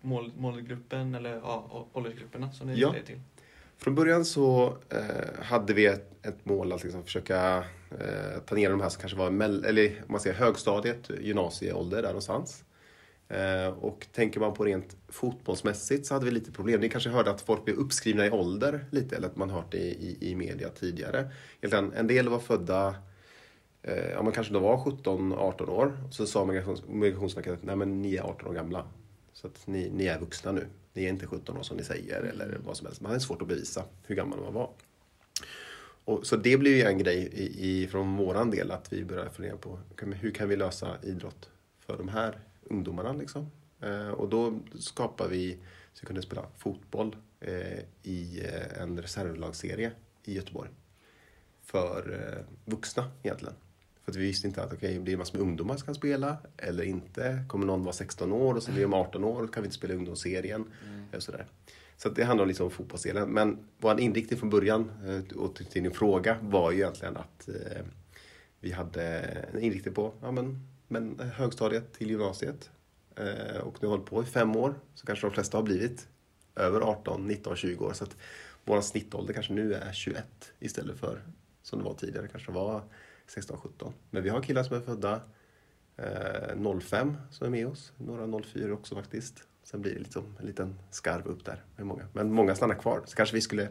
mål, 0.00 0.32
målgruppen 0.36 1.14
eller 1.14 1.30
ja, 1.34 1.88
åldersgrupperna 1.92 2.52
som 2.52 2.66
ni 2.66 2.80
Ja. 2.80 2.90
säger 2.92 3.04
till? 3.04 3.20
Från 3.78 3.94
början 3.94 4.24
så 4.24 4.76
eh, 4.88 5.42
hade 5.42 5.74
vi 5.74 5.86
ett, 5.86 6.26
ett 6.26 6.44
mål 6.46 6.72
att 6.72 6.82
liksom 6.82 7.04
försöka 7.04 7.56
eh, 7.90 8.40
ta 8.46 8.54
ner 8.54 8.70
de 8.70 8.80
här 8.80 8.88
som 8.88 9.00
kanske 9.00 9.18
var 9.18 9.30
mell- 9.30 9.64
eller, 9.66 10.02
man 10.06 10.20
säger 10.20 10.36
högstadiet, 10.36 11.10
gymnasieålder 11.20 12.02
där 12.02 12.08
någonstans. 12.08 12.64
Eh, 13.30 13.68
och 13.68 14.06
tänker 14.12 14.40
man 14.40 14.54
på 14.54 14.64
rent 14.64 14.96
fotbollsmässigt 15.08 16.06
så 16.06 16.14
hade 16.14 16.24
vi 16.24 16.30
lite 16.30 16.52
problem. 16.52 16.80
Ni 16.80 16.88
kanske 16.88 17.10
hörde 17.10 17.30
att 17.30 17.40
folk 17.40 17.64
blev 17.64 17.76
uppskrivna 17.76 18.26
i 18.26 18.30
ålder 18.30 18.84
lite, 18.90 19.16
eller 19.16 19.28
att 19.28 19.36
man 19.36 19.50
hört 19.50 19.72
det 19.72 19.78
i, 19.78 20.16
i, 20.20 20.30
i 20.30 20.34
media 20.34 20.68
tidigare. 20.68 21.30
Egentligen, 21.60 21.92
en 21.92 22.06
del 22.06 22.28
var 22.28 22.38
födda 22.38 22.94
eh, 23.82 24.10
ja, 24.10 24.22
man 24.22 24.32
kanske 24.32 24.52
då 24.52 24.60
var 24.60 24.76
17-18 24.76 25.68
år. 25.68 25.98
Så 26.10 26.26
sa 26.26 26.44
migrations- 26.44 26.82
Migrationsverket 26.88 27.52
att 27.52 27.62
nej, 27.62 27.76
men 27.76 28.02
ni 28.02 28.16
är 28.16 28.22
18 28.22 28.48
år 28.48 28.54
gamla. 28.54 28.84
Så 29.32 29.46
att 29.46 29.66
ni, 29.66 29.90
ni 29.90 30.06
är 30.06 30.18
vuxna 30.18 30.52
nu. 30.52 30.66
Ni 30.92 31.04
är 31.04 31.08
inte 31.08 31.26
17 31.26 31.56
år 31.56 31.62
som 31.62 31.76
ni 31.76 31.84
säger 31.84 32.22
eller 32.22 32.58
vad 32.64 32.76
som 32.76 32.86
helst. 32.86 33.00
Man 33.00 33.10
hade 33.10 33.20
svårt 33.20 33.42
att 33.42 33.48
bevisa 33.48 33.84
hur 34.06 34.14
gammal 34.14 34.40
man 34.40 34.54
var. 34.54 34.70
Och, 36.04 36.26
så 36.26 36.36
det 36.36 36.56
blev 36.56 36.76
ju 36.76 36.82
en 36.82 36.98
grej 36.98 37.30
i, 37.32 37.70
i, 37.70 37.86
från 37.86 38.16
våran 38.16 38.50
del 38.50 38.70
att 38.70 38.92
vi 38.92 39.04
började 39.04 39.30
fundera 39.30 39.56
på 39.56 39.78
hur 39.96 40.30
kan 40.30 40.48
vi 40.48 40.56
lösa 40.56 40.96
idrott 41.02 41.50
för 41.78 41.96
de 41.96 42.08
här 42.08 42.38
ungdomarna. 42.70 43.12
Liksom. 43.12 43.50
Eh, 43.80 44.08
och 44.08 44.28
då 44.28 44.58
skapade 44.78 45.30
vi 45.30 45.58
så 45.92 46.00
vi 46.02 46.06
kunde 46.06 46.22
spela 46.22 46.46
fotboll 46.58 47.16
eh, 47.40 47.78
i 48.02 48.40
eh, 48.44 48.82
en 48.82 49.02
reservlagsserie 49.02 49.92
i 50.24 50.34
Göteborg. 50.34 50.70
För 51.62 52.44
vuxna 52.64 53.10
egentligen. 53.22 53.54
För 54.04 54.12
att 54.12 54.16
vi 54.16 54.26
visste 54.26 54.46
inte 54.46 54.62
att 54.62 54.80
blir 54.80 55.00
det 55.00 55.16
massor 55.16 55.38
med 55.38 55.46
ungdomar 55.46 55.76
som 55.76 55.86
kan 55.86 55.94
spela 55.94 56.36
eller 56.56 56.84
inte? 56.84 57.44
Kommer 57.48 57.66
någon 57.66 57.84
vara 57.84 57.92
16 57.92 58.32
år 58.32 58.54
och 58.54 58.62
så 58.62 58.72
blir 58.72 58.82
de 58.82 58.94
18 58.94 59.24
år 59.24 59.42
och 59.42 59.54
kan 59.54 59.62
vi 59.62 59.66
inte 59.66 59.76
spela 59.76 59.94
ungdomsserien? 59.94 60.64
Och 61.16 61.22
sådär. 61.22 61.46
Så 61.96 62.08
det 62.08 62.24
handlar 62.24 62.46
liksom 62.46 62.66
om 62.66 62.70
fotbollsdelen. 62.70 63.28
Men 63.30 63.58
vår 63.78 64.00
inriktning 64.00 64.38
från 64.38 64.50
början, 64.50 64.90
och 65.36 65.54
till 65.54 65.82
din 65.82 65.92
fråga, 65.92 66.36
var 66.42 66.70
ju 66.70 66.76
egentligen 66.76 67.16
att 67.16 67.48
vi 68.60 68.72
hade 68.72 69.02
en 69.52 69.60
inriktning 69.60 69.94
på 69.94 70.12
ja, 70.22 70.30
men, 70.30 70.69
men 70.90 71.20
högstadiet 71.20 71.92
till 71.92 72.10
gymnasiet. 72.10 72.70
Eh, 73.16 73.60
och 73.60 73.82
nu 73.82 73.88
har 73.88 73.96
vi 73.96 73.96
hållit 73.96 74.06
på 74.06 74.22
i 74.22 74.26
fem 74.26 74.56
år, 74.56 74.74
så 74.94 75.06
kanske 75.06 75.26
de 75.26 75.32
flesta 75.32 75.58
har 75.58 75.62
blivit 75.62 76.08
över 76.56 76.80
18, 76.80 77.26
19, 77.26 77.56
20 77.56 77.84
år. 77.84 77.92
Så 77.92 78.04
att 78.04 78.16
vår 78.64 78.80
snittålder 78.80 79.34
kanske 79.34 79.52
nu 79.52 79.74
är 79.74 79.92
21 79.92 80.52
istället 80.58 80.98
för 80.98 81.22
som 81.62 81.78
det 81.78 81.84
var 81.84 81.94
tidigare, 81.94 82.28
kanske 82.28 82.52
var 82.52 82.82
16, 83.26 83.58
17. 83.58 83.92
Men 84.10 84.22
vi 84.22 84.28
har 84.28 84.42
killar 84.42 84.62
som 84.62 84.76
är 84.76 84.80
födda 84.80 85.20
eh, 85.96 86.80
05 86.80 87.16
som 87.30 87.46
är 87.46 87.50
med 87.50 87.66
oss, 87.66 87.92
några 87.96 88.42
04 88.42 88.72
också 88.72 88.94
faktiskt. 88.94 89.42
Sen 89.62 89.82
blir 89.82 89.92
det 89.92 89.98
liksom 89.98 90.36
en 90.40 90.46
liten 90.46 90.78
skarv 90.90 91.26
upp 91.26 91.44
där 91.44 91.64
med 91.76 91.86
många. 91.86 92.08
Men 92.12 92.32
många 92.32 92.54
stannar 92.54 92.74
kvar, 92.74 93.02
så 93.06 93.16
kanske 93.16 93.34
vi 93.34 93.40
skulle 93.40 93.68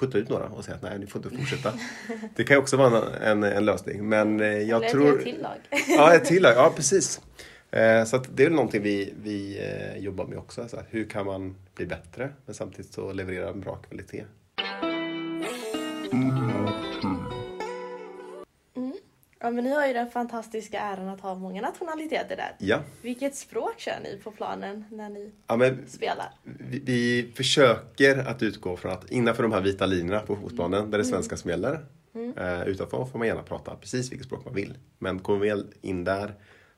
putta 0.00 0.18
ut 0.18 0.28
några 0.28 0.44
och 0.44 0.64
säga 0.64 0.74
att 0.76 0.82
nej, 0.82 0.98
ni 0.98 1.06
får 1.06 1.24
inte 1.26 1.36
fortsätta. 1.38 1.72
Det 2.36 2.44
kan 2.44 2.56
ju 2.56 2.60
också 2.60 2.76
vara 2.76 3.16
en, 3.16 3.42
en, 3.42 3.52
en 3.52 3.64
lösning. 3.64 4.08
Men 4.08 4.40
eh, 4.40 4.46
jag 4.46 4.78
Eller 4.82 4.88
tror... 4.90 5.18
ett 5.18 5.24
till 5.24 5.42
lag. 5.42 5.58
Ja, 5.88 6.14
ett 6.14 6.24
till 6.24 6.42
lag. 6.42 6.52
Ja, 6.56 6.72
precis. 6.76 7.20
Eh, 7.70 8.04
Så 8.04 8.16
att 8.16 8.28
det 8.36 8.44
är 8.44 8.50
någonting 8.50 8.82
vi, 8.82 9.14
vi 9.22 9.58
eh, 9.58 10.02
jobbar 10.04 10.26
med 10.26 10.38
också. 10.38 10.68
Så 10.68 10.76
här, 10.76 10.86
hur 10.90 11.04
kan 11.04 11.26
man 11.26 11.56
bli 11.74 11.86
bättre 11.86 12.28
men 12.46 12.54
samtidigt 12.54 12.92
så 12.92 13.12
leverera 13.12 13.48
en 13.48 13.60
bra 13.60 13.76
kvalitet? 13.76 14.24
Ja, 19.50 19.54
men 19.54 19.64
ni 19.64 19.70
har 19.70 19.86
ju 19.86 19.92
den 19.92 20.10
fantastiska 20.10 20.80
äran 20.80 21.08
att 21.08 21.20
ha 21.20 21.34
många 21.34 21.60
nationaliteter 21.62 22.36
där. 22.36 22.56
Ja, 22.58 22.80
Vilket 23.02 23.34
språk 23.34 23.74
kör 23.78 24.00
ni 24.02 24.20
på 24.24 24.30
planen 24.30 24.84
när 24.90 25.08
ni 25.08 25.32
ja 25.46 25.56
men 25.56 25.86
spelar? 25.88 26.32
vi, 26.42 26.78
vi 26.78 27.32
försöker 27.36 28.18
att 28.18 28.42
utgå 28.42 28.76
från 28.76 28.92
att 28.92 29.10
innanför 29.10 29.42
de 29.42 29.52
här 29.52 29.60
vita 29.60 29.86
linjerna 29.86 30.20
på 30.20 30.34
fotbollsplanen 30.34 30.90
där 30.90 30.98
det 30.98 31.02
är 31.02 31.06
svenska 31.06 31.36
som 31.36 31.50
gäller 31.50 31.86
Mm. 32.14 32.38
Eh, 32.38 32.68
utanför 32.68 33.04
får 33.04 33.18
man 33.18 33.28
gärna 33.28 33.42
prata 33.42 33.76
precis 33.76 34.12
vilket 34.12 34.26
språk 34.26 34.44
man 34.44 34.54
vill. 34.54 34.78
Men 34.98 35.18
kommer 35.18 35.40
vi 35.40 35.64
in 35.80 36.04
där 36.04 36.34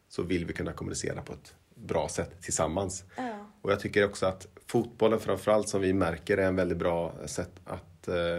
så 0.08 0.22
vill 0.22 0.46
vi 0.46 0.52
kunna 0.52 0.72
kommunicera 0.72 1.22
på 1.22 1.32
ett 1.32 1.54
bra 1.74 2.08
sätt 2.08 2.42
tillsammans. 2.42 3.04
Ja. 3.16 3.50
Och 3.62 3.72
jag 3.72 3.80
tycker 3.80 4.04
också 4.04 4.26
att 4.26 4.46
fotbollen 4.66 5.20
framförallt 5.20 5.68
som 5.68 5.80
vi 5.80 5.92
märker 5.92 6.38
är 6.38 6.46
en 6.46 6.56
väldigt 6.56 6.78
bra 6.78 7.14
sätt 7.26 7.52
att 7.64 8.08
eh, 8.08 8.38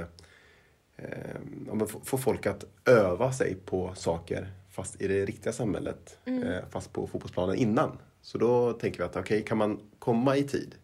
eh, 0.96 1.40
men 1.84 2.02
få 2.06 2.18
folk 2.18 2.46
att 2.46 2.66
öva 2.86 3.32
sig 3.32 3.56
på 3.66 3.94
saker 3.96 4.52
fast 4.72 5.02
i 5.02 5.08
det 5.08 5.25
riktiga 5.25 5.54
samhället. 5.54 6.18
Eh, 6.25 6.70
fast 6.70 6.94
på 6.94 7.08
fotbollsplanen 7.08 7.56
innan. 7.56 7.98
Så 8.22 8.38
då 8.38 8.74
tänker 8.74 8.98
vi 8.98 9.04
att 9.04 9.16
okej, 9.16 9.44
kan 9.44 9.58
man 9.58 9.80
komma 10.00 10.38
i 10.38 10.44
tid 10.44 10.75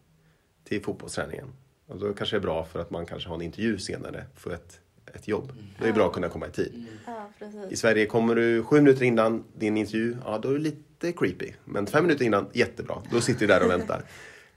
till 0.63 0.83
fotbollsträningen? 0.83 1.47
Och 1.87 1.99
då 1.99 2.13
kanske 2.13 2.35
det 2.35 2.39
är 2.39 2.41
bra 2.41 2.65
för 2.65 2.79
att 2.79 2.91
man 2.91 3.05
kanske 3.05 3.29
har 3.29 3.35
en 3.35 3.41
intervju 3.41 3.77
senare 3.77 4.25
för 4.35 4.53
ett, 4.53 4.79
ett 5.13 5.27
jobb. 5.27 5.53
Då 5.77 5.83
är 5.83 5.87
det 5.87 5.93
bra 5.93 6.07
att 6.07 6.13
kunna 6.13 6.29
komma 6.29 6.47
i 6.47 6.51
tid. 6.51 6.85
ja, 7.05 7.29
I. 7.69 7.75
Sverige 7.75 8.05
kommer 8.05 8.35
du 8.35 8.63
sju 8.63 8.75
minuter 8.81 9.03
innan 9.03 9.43
din 9.57 9.77
intervju, 9.77 10.17
ja 10.25 10.37
då 10.37 10.49
är 10.49 10.53
det 10.53 10.59
lite 10.59 11.11
creepy. 11.11 11.51
Men 11.65 11.87
fem 11.87 12.03
minuter 12.03 12.25
innan, 12.25 12.47
jättebra. 12.53 13.01
Då 13.11 13.21
sitter 13.21 13.39
du 13.39 13.47
där 13.47 13.63
och 13.63 13.69
väntar. 13.69 14.03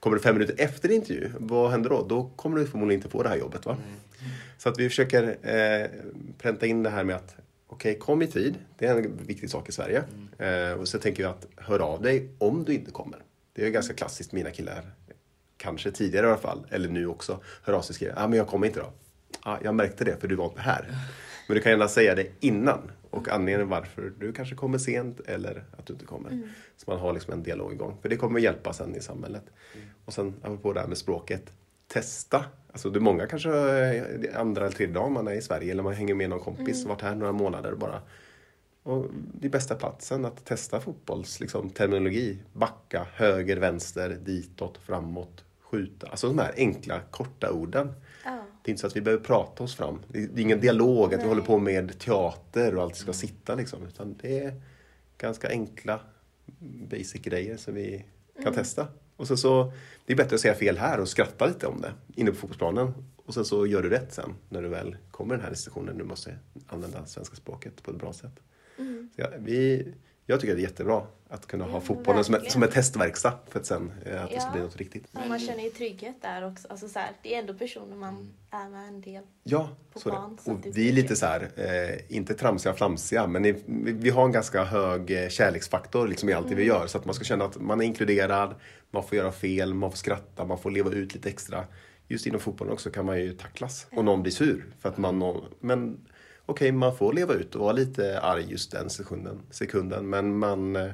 Kommer 0.00 0.16
du 0.16 0.22
fem 0.22 0.34
minuter 0.34 0.54
efter 0.58 0.88
din 0.88 0.96
intervju, 0.96 1.30
vad 1.38 1.70
händer 1.70 1.90
då? 1.90 2.06
Då 2.08 2.30
kommer 2.36 2.58
du 2.58 2.66
förmodligen 2.66 2.98
inte 2.98 3.10
få 3.10 3.22
det 3.22 3.28
här 3.28 3.36
jobbet. 3.36 3.66
va? 3.66 3.76
Så 4.58 4.68
att 4.68 4.78
vi 4.78 4.88
försöker 4.88 5.22
eh, 5.42 5.86
pränta 6.38 6.66
in 6.66 6.82
det 6.82 6.90
här 6.90 7.04
med 7.04 7.16
att 7.16 7.36
okej, 7.66 7.98
kom 7.98 8.22
i 8.22 8.26
tid. 8.26 8.54
Det 8.78 8.86
är 8.86 8.96
en 8.96 9.16
viktig 9.16 9.50
sak 9.50 9.68
i 9.68 9.72
Sverige. 9.72 10.04
Eh, 10.38 10.72
och 10.72 10.88
så 10.88 10.98
tänker 10.98 11.22
vi 11.22 11.28
att 11.28 11.46
hör 11.56 11.78
av 11.78 12.02
dig 12.02 12.28
om 12.38 12.64
du 12.64 12.74
inte 12.74 12.90
kommer. 12.90 13.18
Det 13.52 13.66
är 13.66 13.70
ganska 13.70 13.94
klassiskt, 13.94 14.32
mina 14.32 14.50
killar, 14.50 14.90
kanske 15.56 15.90
tidigare 15.90 16.26
i 16.26 16.30
alla 16.30 16.38
fall, 16.38 16.66
eller 16.70 16.88
nu 16.88 17.06
också, 17.06 17.40
hör 17.62 17.74
av 17.74 17.82
sig 17.82 17.90
och 17.90 17.94
skriver, 17.94 18.14
ah, 18.16 18.28
men 18.28 18.38
jag 18.38 18.48
kommer 18.48 18.66
inte 18.66 18.80
då. 18.80 18.92
Ah, 19.42 19.58
jag 19.62 19.74
märkte 19.74 20.04
det 20.04 20.20
för 20.20 20.28
du 20.28 20.34
var 20.34 20.46
inte 20.46 20.60
här. 20.60 20.96
Men 21.48 21.54
du 21.54 21.62
kan 21.62 21.72
gärna 21.72 21.88
säga 21.88 22.14
det 22.14 22.26
innan 22.40 22.90
och 23.10 23.28
anledningen 23.28 23.68
varför 23.68 24.12
du 24.18 24.32
kanske 24.32 24.54
kommer 24.54 24.78
sent 24.78 25.20
eller 25.20 25.64
att 25.78 25.86
du 25.86 25.92
inte 25.92 26.04
kommer. 26.04 26.52
Så 26.76 26.90
man 26.90 27.00
har 27.00 27.12
liksom 27.12 27.32
en 27.32 27.42
dialog 27.42 27.72
igång. 27.72 27.96
För 28.02 28.08
det 28.08 28.16
kommer 28.16 28.40
hjälpa 28.40 28.72
sen 28.72 28.96
i 28.96 29.00
samhället. 29.00 29.44
Och 30.04 30.12
sen 30.12 30.34
apropå 30.42 30.72
det 30.72 30.80
här 30.80 30.86
med 30.86 30.98
språket, 30.98 31.52
testa. 31.86 32.44
Alltså 32.72 32.90
det 32.90 32.98
är 32.98 33.00
många 33.00 33.26
kanske 33.26 33.50
eh, 33.50 34.40
andra 34.40 34.66
eller 34.66 34.76
tredje 34.76 34.94
dagen 34.94 35.12
man 35.12 35.28
är 35.28 35.32
i 35.32 35.42
Sverige 35.42 35.72
eller 35.72 35.82
man 35.82 35.94
hänger 35.94 36.14
med 36.14 36.30
någon 36.30 36.40
kompis, 36.40 36.84
varit 36.84 37.02
här 37.02 37.14
några 37.14 37.32
månader 37.32 37.74
bara. 37.74 38.02
Och 38.82 39.06
det 39.40 39.46
är 39.46 39.50
bästa 39.50 39.74
platsen 39.74 40.24
att 40.24 40.44
testa 40.44 40.80
fotbolls 40.80 41.40
liksom, 41.40 41.70
terminologi. 41.70 42.38
Backa, 42.52 43.06
höger, 43.14 43.56
vänster, 43.56 44.18
ditåt, 44.24 44.78
framåt, 44.78 45.44
skjuta. 45.60 46.06
Alltså 46.06 46.28
de 46.28 46.38
här 46.38 46.54
enkla, 46.56 47.00
korta 47.10 47.52
orden. 47.52 47.92
Ja. 48.24 48.42
Det 48.62 48.68
är 48.68 48.70
inte 48.70 48.80
så 48.80 48.86
att 48.86 48.96
vi 48.96 49.00
behöver 49.00 49.24
prata 49.24 49.64
oss 49.64 49.74
fram. 49.74 49.98
Det 50.08 50.18
är 50.18 50.38
ingen 50.38 50.60
dialog, 50.60 51.04
att 51.04 51.12
vi 51.12 51.16
Nej. 51.16 51.28
håller 51.28 51.42
på 51.42 51.58
med 51.58 51.98
teater 51.98 52.76
och 52.76 52.82
allt 52.82 52.96
ska 52.96 53.12
sitta 53.12 53.54
liksom. 53.54 53.86
Utan 53.86 54.16
det 54.22 54.38
är 54.38 54.60
ganska 55.18 55.48
enkla, 55.48 56.00
basic 56.90 57.22
grejer 57.22 57.56
som 57.56 57.74
vi 57.74 58.04
kan 58.42 58.54
testa. 58.54 58.86
Och 59.16 59.28
sen 59.28 59.36
så, 59.36 59.72
det 60.06 60.12
är 60.12 60.16
bättre 60.16 60.34
att 60.34 60.40
säga 60.40 60.54
fel 60.54 60.78
här 60.78 61.00
och 61.00 61.08
skratta 61.08 61.46
lite 61.46 61.66
om 61.66 61.80
det 61.80 61.92
inne 62.14 62.30
på 62.30 62.36
fotbollsplanen. 62.36 62.94
Och 63.16 63.34
sen 63.34 63.44
så 63.44 63.66
gör 63.66 63.82
du 63.82 63.90
rätt 63.90 64.12
sen 64.12 64.34
när 64.48 64.62
du 64.62 64.68
väl 64.68 64.96
kommer 65.10 65.34
i 65.34 65.38
den 65.38 65.46
här 65.46 65.54
situationen. 65.54 65.98
Du 65.98 66.04
måste 66.04 66.38
använda 66.66 67.06
svenska 67.06 67.36
språket 67.36 67.82
på 67.82 67.90
ett 67.90 67.98
bra 67.98 68.12
sätt. 68.12 68.40
Så 69.14 69.20
ja, 69.22 69.28
vi, 69.38 69.86
jag 70.26 70.40
tycker 70.40 70.54
det 70.54 70.60
är 70.60 70.62
jättebra 70.62 71.02
att 71.28 71.46
kunna 71.46 71.64
ha 71.64 71.72
Ja, 71.72 71.80
fotbollen 71.80 72.24
som, 72.24 72.34
ett- 72.34 72.38
verkligen. 72.40 72.52
som 72.52 72.62
en 72.62 72.68
testverkstad 72.70 73.38
för 73.48 73.60
att 73.60 73.66
sen 73.66 73.92
eh, 74.06 74.24
att 74.24 74.30
det 74.30 74.40
ska 74.40 74.48
Ja. 74.48 74.52
bli 74.52 74.62
något 74.62 74.76
riktigt. 74.76 75.04
Ja, 75.12 75.20
man 75.28 75.38
känner 75.40 75.62
ju 75.64 75.70
trygghet 75.70 76.14
där 76.22 76.46
också. 76.52 76.68
Alltså, 76.68 76.88
så 76.88 76.98
här, 76.98 77.10
det 77.22 77.34
är 77.34 77.38
ändå 77.38 77.54
personer 77.54 77.96
man 77.96 78.30
är 78.50 78.68
med 78.68 78.88
en 78.88 79.00
del. 79.00 79.22
Ja, 79.42 79.68
på 79.92 80.00
så 80.00 80.08
plan, 80.10 80.38
så 80.44 80.50
Och 80.52 80.58
vi 80.74 80.88
är 80.88 80.92
lite 80.92 81.16
så 81.16 81.26
här, 81.26 81.48
eh, 81.56 82.16
inte 82.16 82.34
tramsiga 82.34 82.74
flamsiga, 82.74 83.26
men 83.26 83.44
i, 83.44 83.54
vi, 84.00 84.10
har 84.10 84.24
en 84.24 84.32
ganska 84.32 84.64
hög 84.64 85.10
eh, 85.24 85.28
kärleksfaktor 85.28 86.08
liksom 86.08 86.28
i 86.28 86.32
allt 86.32 86.48
det 86.48 86.54
vi 86.54 86.64
Mm. 86.64 86.76
gör. 86.76 86.86
Så 86.86 86.98
att 86.98 87.04
man 87.04 87.14
ska 87.14 87.24
känna 87.24 87.44
att 87.44 87.60
man 87.60 87.80
är 87.80 87.84
inkluderad, 87.84 88.54
man 88.90 89.02
får 89.04 89.18
göra 89.18 89.32
fel, 89.32 89.74
man 89.74 89.90
får 89.90 89.96
skratta, 89.98 90.44
man 90.44 90.58
får 90.58 90.70
leva 90.70 90.90
ut 90.90 91.14
lite 91.14 91.28
extra. 91.28 91.64
Just 92.08 92.26
inom 92.26 92.40
fotbollen 92.40 92.72
också 92.72 92.90
kan 92.90 93.06
man 93.06 93.20
ju 93.20 93.32
tacklas 93.32 93.86
och 93.96 94.04
någon 94.04 94.22
blir 94.22 94.32
sur. 94.32 94.64
För 94.80 94.88
att 94.88 94.98
man, 94.98 95.42
men 95.60 96.00
okej, 96.52 96.72
man 96.72 96.96
får 96.96 97.12
leva 97.12 97.34
ut 97.34 97.54
och 97.54 97.60
vara 97.60 97.72
lite 97.72 98.20
arg 98.20 98.46
just 98.50 98.70
den 98.72 98.90
sekunden, 98.90 99.40
sekunden 99.50 100.10
men 100.10 100.38
man 100.38 100.76
eh, 100.76 100.90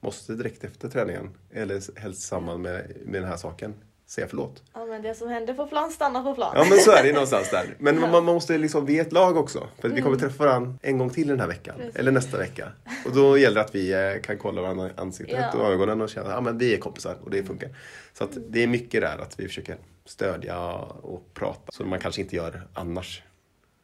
måste 0.00 0.32
direkt 0.34 0.64
efter 0.64 0.88
träningen, 0.88 1.30
eller 1.52 2.00
helst 2.00 2.18
i 2.18 2.26
samband 2.26 2.62
med, 2.62 2.92
med 3.06 3.22
den 3.22 3.28
här 3.30 3.36
saken, 3.36 3.74
säga 4.06 4.26
förlåt. 4.28 4.62
Ja, 4.74 4.84
men 4.86 5.02
det 5.02 5.14
som 5.14 5.28
händer 5.28 5.54
på 5.54 5.66
plan 5.66 5.90
stannar 5.90 6.22
på 6.22 6.34
plan. 6.34 6.52
Ja 6.56 6.66
men 6.70 6.78
så 6.78 6.90
är 6.92 7.02
det 7.02 7.12
någonstans 7.12 7.50
där. 7.50 7.66
Men 7.78 8.00
man, 8.00 8.10
man 8.10 8.24
måste 8.24 8.58
liksom, 8.58 8.86
vi 8.86 8.98
är 8.98 9.02
ett 9.02 9.12
lag 9.12 9.36
också. 9.36 9.68
För 9.80 9.88
vi 9.88 9.92
Mm. 9.94 10.04
kommer 10.04 10.16
träffa 10.18 10.44
varandra 10.44 10.74
en 10.82 10.98
gång 10.98 11.10
till 11.10 11.28
den 11.28 11.40
här 11.40 11.46
veckan. 11.48 11.74
Precis. 11.78 11.96
Eller 11.96 12.12
nästa 12.12 12.38
vecka. 12.38 12.72
Och 13.06 13.14
då 13.14 13.38
gäller 13.38 13.54
det 13.54 13.60
att 13.60 13.74
vi 13.74 13.92
eh, 13.92 14.22
kan 14.22 14.38
kolla 14.38 14.62
varandra 14.62 14.86
i 14.88 14.90
ansiktet 14.96 15.38
Ja. 15.52 15.58
och 15.58 15.72
ögonen 15.72 16.00
och 16.00 16.08
känna 16.10 16.34
att 16.34 16.44
men 16.44 16.58
vi 16.58 16.74
är 16.74 16.78
kompisar 16.78 17.16
och 17.24 17.30
det 17.30 17.44
funkar. 17.44 17.68
Så 18.12 18.24
att 18.24 18.30
det 18.48 18.62
är 18.62 18.66
mycket 18.66 19.00
där 19.00 19.18
att 19.18 19.40
vi 19.40 19.46
försöker 19.48 19.76
stödja 20.04 20.68
och 21.02 21.34
prata. 21.34 21.72
Så 21.72 21.84
man 21.84 21.98
kanske 22.00 22.20
inte 22.20 22.36
gör 22.36 22.66
annars. 22.74 23.22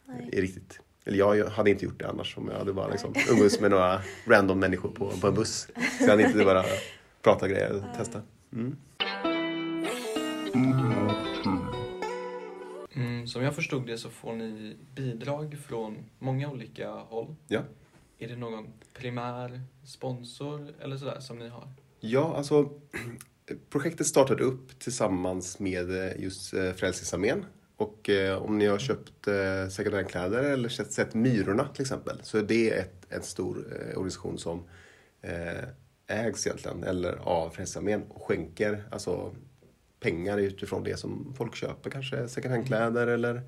Nej. 0.06 0.28
I 0.32 0.40
riktigt. 0.40 0.80
Eller 1.08 1.18
jag 1.18 1.46
hade 1.46 1.70
inte 1.70 1.84
gjort 1.84 1.98
det 1.98 2.08
annars 2.08 2.36
om 2.36 2.48
jag 2.48 2.58
hade 2.58 2.72
bara 2.72 2.88
liksom 2.88 3.14
umgås 3.30 3.60
med 3.60 3.70
några 3.70 4.02
random 4.26 4.60
människor 4.60 4.88
på, 4.88 5.10
på 5.10 5.26
en 5.26 5.34
buss. 5.34 5.68
Så 5.98 6.04
jag 6.04 6.10
hade 6.10 6.22
inte 6.22 6.44
bara 6.44 6.64
prata 7.22 7.48
grejer 7.48 7.74
och 7.74 7.96
testa. 7.96 8.22
Mm. 8.52 8.76
Mm, 12.94 13.26
som 13.26 13.42
jag 13.42 13.54
förstod 13.54 13.86
det 13.86 13.98
så 13.98 14.10
får 14.10 14.32
ni 14.32 14.76
bidrag 14.94 15.56
från 15.66 15.96
många 16.18 16.50
olika 16.50 16.90
håll. 16.90 17.34
Ja. 17.48 17.60
Är 18.18 18.28
det 18.28 18.36
någon 18.36 18.66
primär 18.94 19.60
sponsor 19.84 20.74
eller 20.80 20.96
sådär 20.96 21.20
som 21.20 21.38
ni 21.38 21.48
har? 21.48 21.68
Ja, 22.00 22.34
alltså 22.36 22.70
projektet 23.70 24.06
startade 24.06 24.44
upp 24.44 24.78
tillsammans 24.78 25.58
med 25.58 25.90
eh, 25.90 26.22
just 26.22 26.54
eh, 26.54 26.72
Frälsningsarmén. 26.72 27.44
Och 27.78 28.10
eh, 28.10 28.42
om 28.42 28.58
ni 28.58 28.66
har 28.66 28.78
köpt 28.78 29.28
eh, 29.28 29.68
second 29.70 29.94
hand-kläder 29.94 30.42
eller 30.42 30.68
sett, 30.68 30.92
sett 30.92 31.14
Myrorna 31.14 31.68
till 31.68 31.82
exempel 31.82 32.20
så 32.22 32.38
är 32.38 32.42
det 32.42 32.70
ett, 32.70 33.06
en 33.08 33.22
stor 33.22 33.58
eh, 33.72 33.98
organisation 33.98 34.38
som 34.38 34.64
eh, 35.22 35.64
ägs 36.06 36.46
egentligen, 36.46 36.84
eller 36.84 37.12
av 37.12 37.50
Frälsningsarmén 37.50 38.02
och 38.08 38.22
skänker 38.22 38.84
alltså 38.90 39.34
pengar 40.00 40.38
utifrån 40.38 40.84
det 40.84 40.96
som 40.96 41.34
folk 41.36 41.54
köper. 41.54 41.90
Kanske 41.90 42.28
second 42.28 42.54
hand-kläder 42.54 43.06
eller 43.06 43.42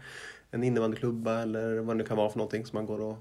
en 0.51 0.65
innebandyklubba 0.65 1.43
eller 1.43 1.79
vad 1.79 1.99
det 1.99 2.05
kan 2.05 2.17
vara 2.17 2.31
för 2.31 2.39
någonting 2.39 2.67
som 2.67 2.77
man 2.77 2.87
går 2.87 3.01
och 3.01 3.19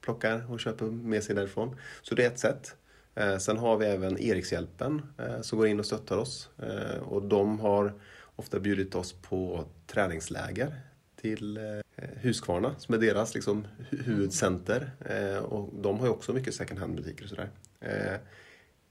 plockar 0.00 0.52
och 0.52 0.60
köper 0.60 0.84
med 0.84 1.24
sig 1.24 1.34
därifrån. 1.34 1.76
Så 2.02 2.14
det 2.14 2.24
är 2.24 2.26
ett 2.26 2.38
sätt. 2.38 2.76
Eh, 3.14 3.38
sen 3.38 3.58
har 3.58 3.76
vi 3.76 3.86
även 3.86 4.18
Erikshjälpen 4.18 5.02
eh, 5.18 5.40
som 5.40 5.58
går 5.58 5.66
in 5.66 5.78
och 5.78 5.86
stöttar 5.86 6.16
oss. 6.16 6.50
Eh, 6.58 7.02
och 7.02 7.22
de 7.22 7.60
har 7.60 7.92
ofta 8.38 8.60
bjudit 8.60 8.94
oss 8.94 9.12
på 9.12 9.64
träningsläger 9.86 10.80
till 11.20 11.56
eh, 11.56 12.08
Huskvarna 12.20 12.74
som 12.78 12.94
är 12.94 12.98
deras 12.98 13.34
liksom, 13.34 13.66
huvudcenter. 13.90 14.90
Eh, 15.00 15.38
och 15.38 15.74
de 15.82 15.98
har 15.98 16.06
ju 16.06 16.12
också 16.12 16.32
mycket 16.32 16.54
second 16.54 16.80
hand-butiker 16.80 17.24
och 17.24 17.30
sådär. 17.30 17.50
Eh, 17.80 18.14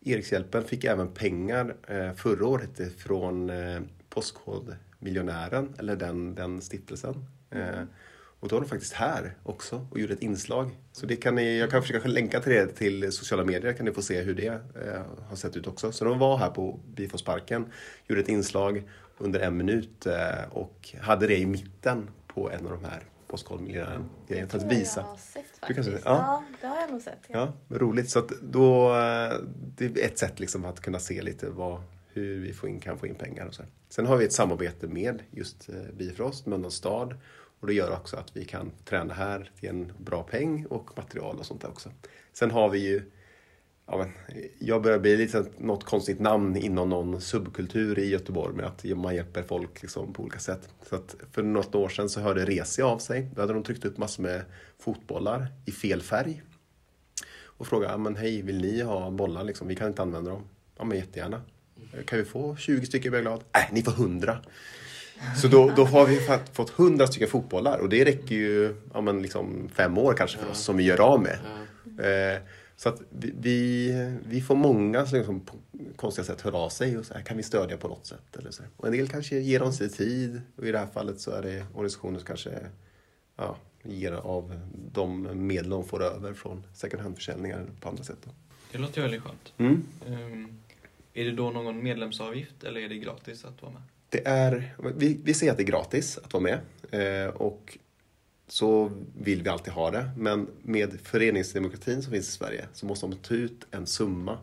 Erikshjälpen 0.02 0.64
fick 0.64 0.84
även 0.84 1.08
pengar 1.08 1.76
förra 2.16 2.48
året 2.48 2.98
från 2.98 3.52
Postkodmiljonären, 4.10 5.74
eller 5.80 5.96
den, 5.96 6.36
den 6.36 6.62
stiftelsen. 6.62 7.26
Mm 7.50 7.88
och 8.48 8.52
då 8.52 8.56
var 8.56 8.62
de 8.62 8.70
faktiskt 8.70 8.94
här 8.94 9.34
också 9.44 9.88
och 9.92 10.00
gjorde 10.00 10.14
ett 10.14 10.22
inslag. 10.22 10.70
Så 10.92 11.06
det 11.06 11.16
kan 11.16 11.36
ni, 11.36 11.60
jag 11.60 11.72
kan 11.72 11.82
försöka 11.82 12.08
länka 12.08 12.40
till 12.40 12.52
det 12.54 12.68
till 12.68 13.12
sociala 13.12 13.46
medier, 13.46 13.74
kan 13.74 13.86
ni 13.86 13.92
få 13.92 14.02
se 14.02 14.22
hur 14.22 14.36
det 14.36 14.48
eh, 14.48 15.02
har 15.30 15.36
sett 15.36 15.56
ut 15.56 15.68
också. 15.68 15.92
Så 15.92 16.06
de 16.06 16.20
var 16.20 16.38
här 16.38 16.50
på 16.50 16.80
Bifosparken, 16.96 17.66
gjorde 18.08 18.22
ett 18.22 18.30
inslag 18.30 18.84
under 19.18 19.40
en 19.40 19.58
minut 19.58 20.06
eh, 20.06 20.14
och 20.52 20.96
hade 21.02 21.28
det 21.28 21.38
i 21.38 21.46
mitten 21.46 22.10
på 22.28 22.52
en 22.52 22.66
av 22.66 22.72
de 22.72 22.84
här 22.84 23.04
Postkodmiljonären 23.28 24.10
för 24.28 24.36
att 24.44 24.50
tror 24.50 24.64
jag 24.64 24.70
visa. 24.70 25.00
Jag 25.02 25.08
har 25.08 25.18
sett, 25.18 25.46
Du 25.68 25.74
kan 25.74 25.84
se 25.84 25.92
faktiskt. 25.92 26.06
det? 26.06 26.10
Ja. 26.10 26.18
Ja. 26.18 26.44
det 26.62 26.68
har 26.68 26.82
jag 26.82 26.92
nog 26.92 27.02
sett. 27.02 27.20
Ja. 27.28 27.54
Ja, 27.70 27.78
roligt. 27.78 28.10
Så 28.10 28.20
att 28.20 28.30
då, 28.42 28.88
eh, 28.90 29.34
det 29.78 29.86
är 29.86 30.06
ett 30.06 30.18
sätt 30.20 30.40
liksom 30.40 30.66
att 30.66 30.80
kunna 30.80 31.00
se 31.00 31.22
lite 31.22 31.50
vad, 31.50 31.82
hur 32.14 32.40
vi 32.42 32.54
får 32.54 32.70
in, 32.70 32.80
kan 32.80 32.98
få 32.98 33.08
in 33.08 33.16
pengar. 33.16 33.46
Och 33.46 33.54
så. 33.54 33.64
Sen 33.90 34.06
har 34.06 34.18
vi 34.18 34.26
ett 34.26 34.34
samarbete 34.34 34.88
med 34.88 35.24
just 35.32 35.70
eh, 35.70 35.76
Bifrost, 35.98 36.46
Mölndals 36.46 36.76
stad. 36.76 37.16
Och 37.60 37.68
det 37.68 37.74
gör 37.74 37.92
också 37.92 38.18
att 38.18 38.38
vi 38.38 38.46
kan 38.46 38.72
träna 38.86 39.14
här 39.14 39.52
till 39.60 39.70
en 39.70 39.94
bra 39.98 40.24
peng 40.24 40.66
och 40.66 40.98
material 40.98 41.38
och 41.40 41.46
sånt 41.46 41.62
där 41.62 41.70
också. 41.70 41.90
Sen 42.34 42.52
har 42.52 42.70
vi 42.70 42.80
ju 42.80 43.02
Ja, 43.90 43.98
men, 43.98 44.12
jag 44.60 44.82
börjar 44.82 45.00
bli 45.00 45.18
lite 45.18 45.46
något 45.58 45.84
konstigt 45.84 46.20
namn 46.20 46.58
inom 46.58 46.90
någon 46.90 47.22
subkultur 47.22 48.00
i 48.00 48.10
Göteborg 48.10 48.56
med 48.56 48.66
att 48.66 48.84
man 48.84 49.16
hjälper 49.16 49.44
folk 49.44 49.82
liksom 49.82 50.14
på 50.14 50.24
olika 50.24 50.40
sätt. 50.40 50.70
Så 50.90 50.96
att 50.96 51.16
för 51.32 51.44
något 51.44 51.76
år 51.76 51.90
sedan 51.90 52.10
så 52.10 52.20
hörde 52.20 52.46
Resi 52.46 52.82
av 52.82 52.98
sig. 52.98 53.30
Då 53.36 53.42
hade 53.42 53.54
de 53.54 53.64
tryckt 53.64 53.86
upp 53.86 53.98
massor 53.98 54.24
med 54.24 54.42
fotbollar 54.80 55.48
i 55.66 55.72
fel 55.72 56.02
färg. 56.02 56.42
Och 57.44 57.68
frågade, 57.68 57.98
men 57.98 58.16
hej, 58.16 58.42
vill 58.42 58.62
ni 58.62 58.82
ha 58.82 59.12
bollar 59.12 59.44
liksom? 59.44 59.68
Vi 59.68 59.76
kan 59.76 59.88
inte 59.88 60.02
använda 60.02 60.32
dem. 60.32 60.44
Ja, 60.78 60.86
men 60.86 60.98
jättegärna. 60.98 61.42
Kan 62.06 62.20
vi 62.20 62.26
få 62.26 62.56
20 62.56 62.86
stycken 62.86 63.12
blir 63.12 63.20
jag 63.20 63.26
glad. 63.26 63.44
Nej, 63.54 63.70
ni 63.72 63.84
får 63.84 63.92
100. 63.92 64.38
Så 65.42 65.48
då, 65.48 65.72
då 65.76 65.86
har 65.86 66.06
vi 66.06 66.20
fått- 66.20 66.50
fått 66.56 66.70
hundra 66.70 67.08
stycken 67.08 67.28
fotbollar 67.28 67.80
och 67.80 67.90
det 67.90 68.06
räcker 68.06 68.36
ju 68.36 68.76
ja, 68.94 69.02
men 69.02 69.22
liksom 69.22 69.70
fem 69.74 69.98
år 69.98 70.14
kanske 70.14 70.38
för 70.38 70.50
oss 70.52 70.60
som 70.60 70.78
vi 70.78 70.84
gör 70.84 71.02
av 71.02 71.22
med. 71.22 71.40
Ja. 71.98 72.04
Eh, 72.04 72.40
så 72.76 72.90
att 72.90 73.02
vi, 73.10 74.18
vi, 74.26 74.42
får 74.42 74.56
många 74.56 75.06
som 75.06 75.18
liksom 75.18 75.40
på 75.40 75.56
konstiga 75.96 76.26
sätt 76.26 76.42
hör 76.42 76.66
av 76.66 76.70
sig 76.70 76.98
och 76.98 77.06
så 77.06 77.14
här, 77.14 77.22
kan 77.22 77.38
vi 77.38 77.44
stödja 77.44 77.78
på 77.78 77.88
något 77.88 78.06
sätt? 78.06 78.36
Eller 78.40 78.52
så. 78.52 78.64
Och 78.78 78.88
en 78.88 78.94
del 78.94 79.08
kanske 79.08 79.40
ger 79.40 79.60
dem 79.60 79.74
sig 79.74 79.90
tid 79.90 80.42
och 80.56 80.66
i 80.68 80.72
det 80.72 80.78
här 80.80 80.88
fallet 80.88 81.20
så 81.20 81.32
är 81.32 81.42
det 81.42 81.66
organisationer 81.74 82.20
som 82.20 82.28
kanske 82.28 82.50
ja, 83.38 83.58
ger 83.84 84.12
av 84.12 84.60
de 84.94 85.22
medel 85.48 85.70
de 85.70 85.86
får 85.86 86.04
över 86.04 86.34
från 86.34 86.64
second 86.74 87.02
hand-försäljningar 87.04 87.66
på 87.82 87.90
andra 87.90 88.04
sätt. 88.04 88.18
Då. 88.24 88.32
Det 88.72 88.78
låter 88.78 88.96
ju 88.98 89.02
väldigt 89.02 89.22
skönt. 89.24 89.54
Mm. 89.58 89.84
Ehm, 90.08 90.58
är 91.14 91.26
det 91.26 91.32
då 91.32 91.52
någon 91.52 91.84
medlemsavgift 91.84 92.64
eller 92.64 92.82
är 92.82 92.90
det 92.90 92.96
gratis 92.98 93.46
att 93.46 93.62
vara 93.62 93.72
med? 93.72 93.82
Det 94.10 94.28
är, 94.28 94.76
vi, 94.96 95.20
vi 95.24 95.34
säger 95.34 95.52
att 95.52 95.58
det 95.58 95.64
är 95.64 95.68
gratis 95.68 96.18
att 96.24 96.34
vara 96.34 96.44
med 96.44 96.60
eh, 96.92 97.30
och 97.30 97.78
så 98.48 98.92
vill 99.18 99.44
vi 99.44 99.50
alltid 99.50 99.74
ha 99.74 99.92
det. 99.92 100.10
Men 100.18 100.48
med 100.62 101.00
föreningsdemokratin 101.04 102.04
som 102.04 102.12
finns 102.12 102.28
i 102.28 102.32
Sverige 102.32 102.68
så 102.74 102.86
måste 102.86 103.08
man 103.08 103.18
ta 103.18 103.34
ut 103.34 103.68
en 103.72 103.88
summa 103.88 104.38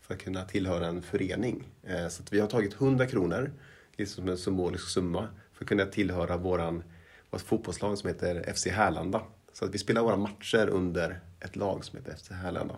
för 0.00 0.14
att 0.14 0.20
kunna 0.20 0.44
tillhöra 0.44 0.86
en 0.86 1.02
förening. 1.02 1.64
Eh, 1.82 2.08
så 2.08 2.22
att 2.22 2.32
vi 2.32 2.40
har 2.40 2.46
tagit 2.46 2.74
100 2.74 3.06
kronor, 3.06 3.52
liksom 3.96 4.28
en 4.28 4.38
symbolisk 4.38 4.88
summa, 4.88 5.28
för 5.52 5.64
att 5.64 5.68
kunna 5.68 5.86
tillhöra 5.86 6.36
våran, 6.36 6.82
vårt 7.30 7.40
fotbollslag 7.40 7.98
som 7.98 8.08
heter 8.08 8.52
FC 8.52 8.66
Härlanda. 8.66 9.22
Så 9.52 9.64
att 9.64 9.74
vi 9.74 9.78
spelar 9.78 10.02
våra 10.02 10.16
matcher 10.16 10.68
under 10.68 11.20
ett 11.40 11.56
lag 11.56 11.84
som 11.84 11.98
heter 11.98 12.16
FC 12.16 12.30
Härlanda. 12.30 12.76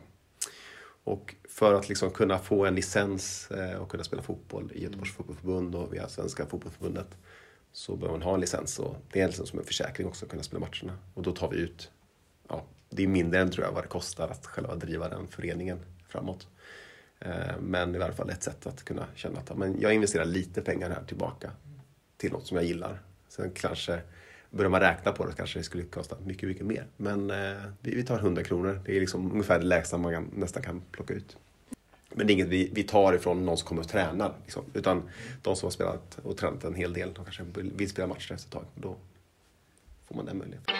Och 1.04 1.34
för 1.48 1.74
att 1.74 1.88
liksom 1.88 2.10
kunna 2.10 2.38
få 2.38 2.66
en 2.66 2.74
licens 2.74 3.50
eh, 3.50 3.76
och 3.76 3.90
kunna 3.90 4.04
spela 4.04 4.22
fotboll 4.22 4.72
i 4.74 4.82
Göteborgs 4.82 5.12
fotbollförbund 5.12 5.74
och 5.74 5.94
via 5.94 6.08
Svenska 6.08 6.46
fotbollförbundet 6.46 7.08
så 7.72 7.96
behöver 7.96 8.18
man 8.18 8.22
ha 8.22 8.34
en 8.34 8.40
licens 8.40 8.78
och 8.78 8.96
det 9.12 9.20
är 9.20 9.26
liksom 9.26 9.46
som 9.46 9.58
en 9.58 9.64
försäkring 9.64 10.06
också 10.06 10.24
att 10.24 10.30
kunna 10.30 10.42
spela 10.42 10.60
matcherna. 10.60 10.98
Och 11.14 11.22
då 11.22 11.32
tar 11.32 11.50
vi 11.50 11.56
ut, 11.56 11.90
ja, 12.48 12.64
det 12.90 13.02
är 13.02 13.06
mindre 13.06 13.40
än 13.40 13.50
tror 13.50 13.66
jag 13.66 13.72
vad 13.72 13.84
det 13.84 13.88
kostar 13.88 14.28
att 14.28 14.46
själva 14.46 14.74
driva 14.74 15.08
den 15.08 15.28
föreningen 15.28 15.78
framåt. 16.08 16.46
Eh, 17.20 17.58
Men 17.60 17.94
i 17.94 17.98
alla 17.98 18.12
fall 18.12 18.30
ett 18.30 18.42
sätt 18.42 18.66
att 18.66 18.84
kunna 18.84 19.06
känna 19.14 19.38
att 19.40 19.58
men 19.58 19.80
jag 19.80 19.94
investerar 19.94 20.24
lite 20.24 20.62
pengar 20.62 20.90
här 20.90 21.04
tillbaka 21.04 21.50
till 22.16 22.32
något 22.32 22.46
som 22.46 22.56
jag 22.56 22.66
gillar. 22.66 23.02
Sen 23.28 23.50
kanske, 23.54 24.00
börjar 24.52 24.70
man 24.70 24.80
räkna 24.80 25.12
på 25.12 25.26
det 25.26 25.32
kanske 25.32 25.58
det 25.58 25.62
skulle 25.62 25.82
kosta 25.82 26.16
mycket, 26.24 26.48
mycket 26.48 26.66
mer. 26.66 26.86
Men 26.96 27.30
eh, 27.30 27.36
vi, 27.80 27.94
vi 27.94 28.02
tar 28.02 28.18
100 28.18 28.42
kronor. 28.42 28.80
Det 28.84 28.96
är 28.96 29.00
liksom 29.00 29.32
ungefär 29.32 29.58
det 29.58 29.66
lägsta 29.66 29.98
man 29.98 30.12
kan, 30.12 30.30
nästan 30.34 30.62
kan 30.62 30.82
plocka 30.90 31.14
ut. 31.14 31.36
Men 32.14 32.26
det 32.26 32.32
är 32.32 32.34
inget 32.34 32.48
vi, 32.48 32.70
vi 32.72 32.82
tar 32.82 33.12
ifrån 33.12 33.46
någon 33.46 33.56
som 33.56 33.68
kommer 33.68 33.82
och 33.82 33.88
tränar. 33.88 34.34
Liksom. 34.42 34.64
Utan 34.74 35.02
de 35.42 35.56
som 35.56 35.66
har 35.66 35.70
spelat 35.70 36.18
och 36.22 36.36
tränat 36.36 36.64
en 36.64 36.74
hel 36.74 36.92
del, 36.92 37.14
de 37.14 37.24
kanske 37.24 37.44
vill 37.54 37.90
spela 37.90 38.08
matcher 38.08 38.32
efter 38.32 38.46
ett 38.46 38.52
tag. 38.52 38.64
Då 38.74 38.96
får 40.08 40.14
man 40.14 40.26
den 40.26 40.38
möjligheten. 40.38 40.74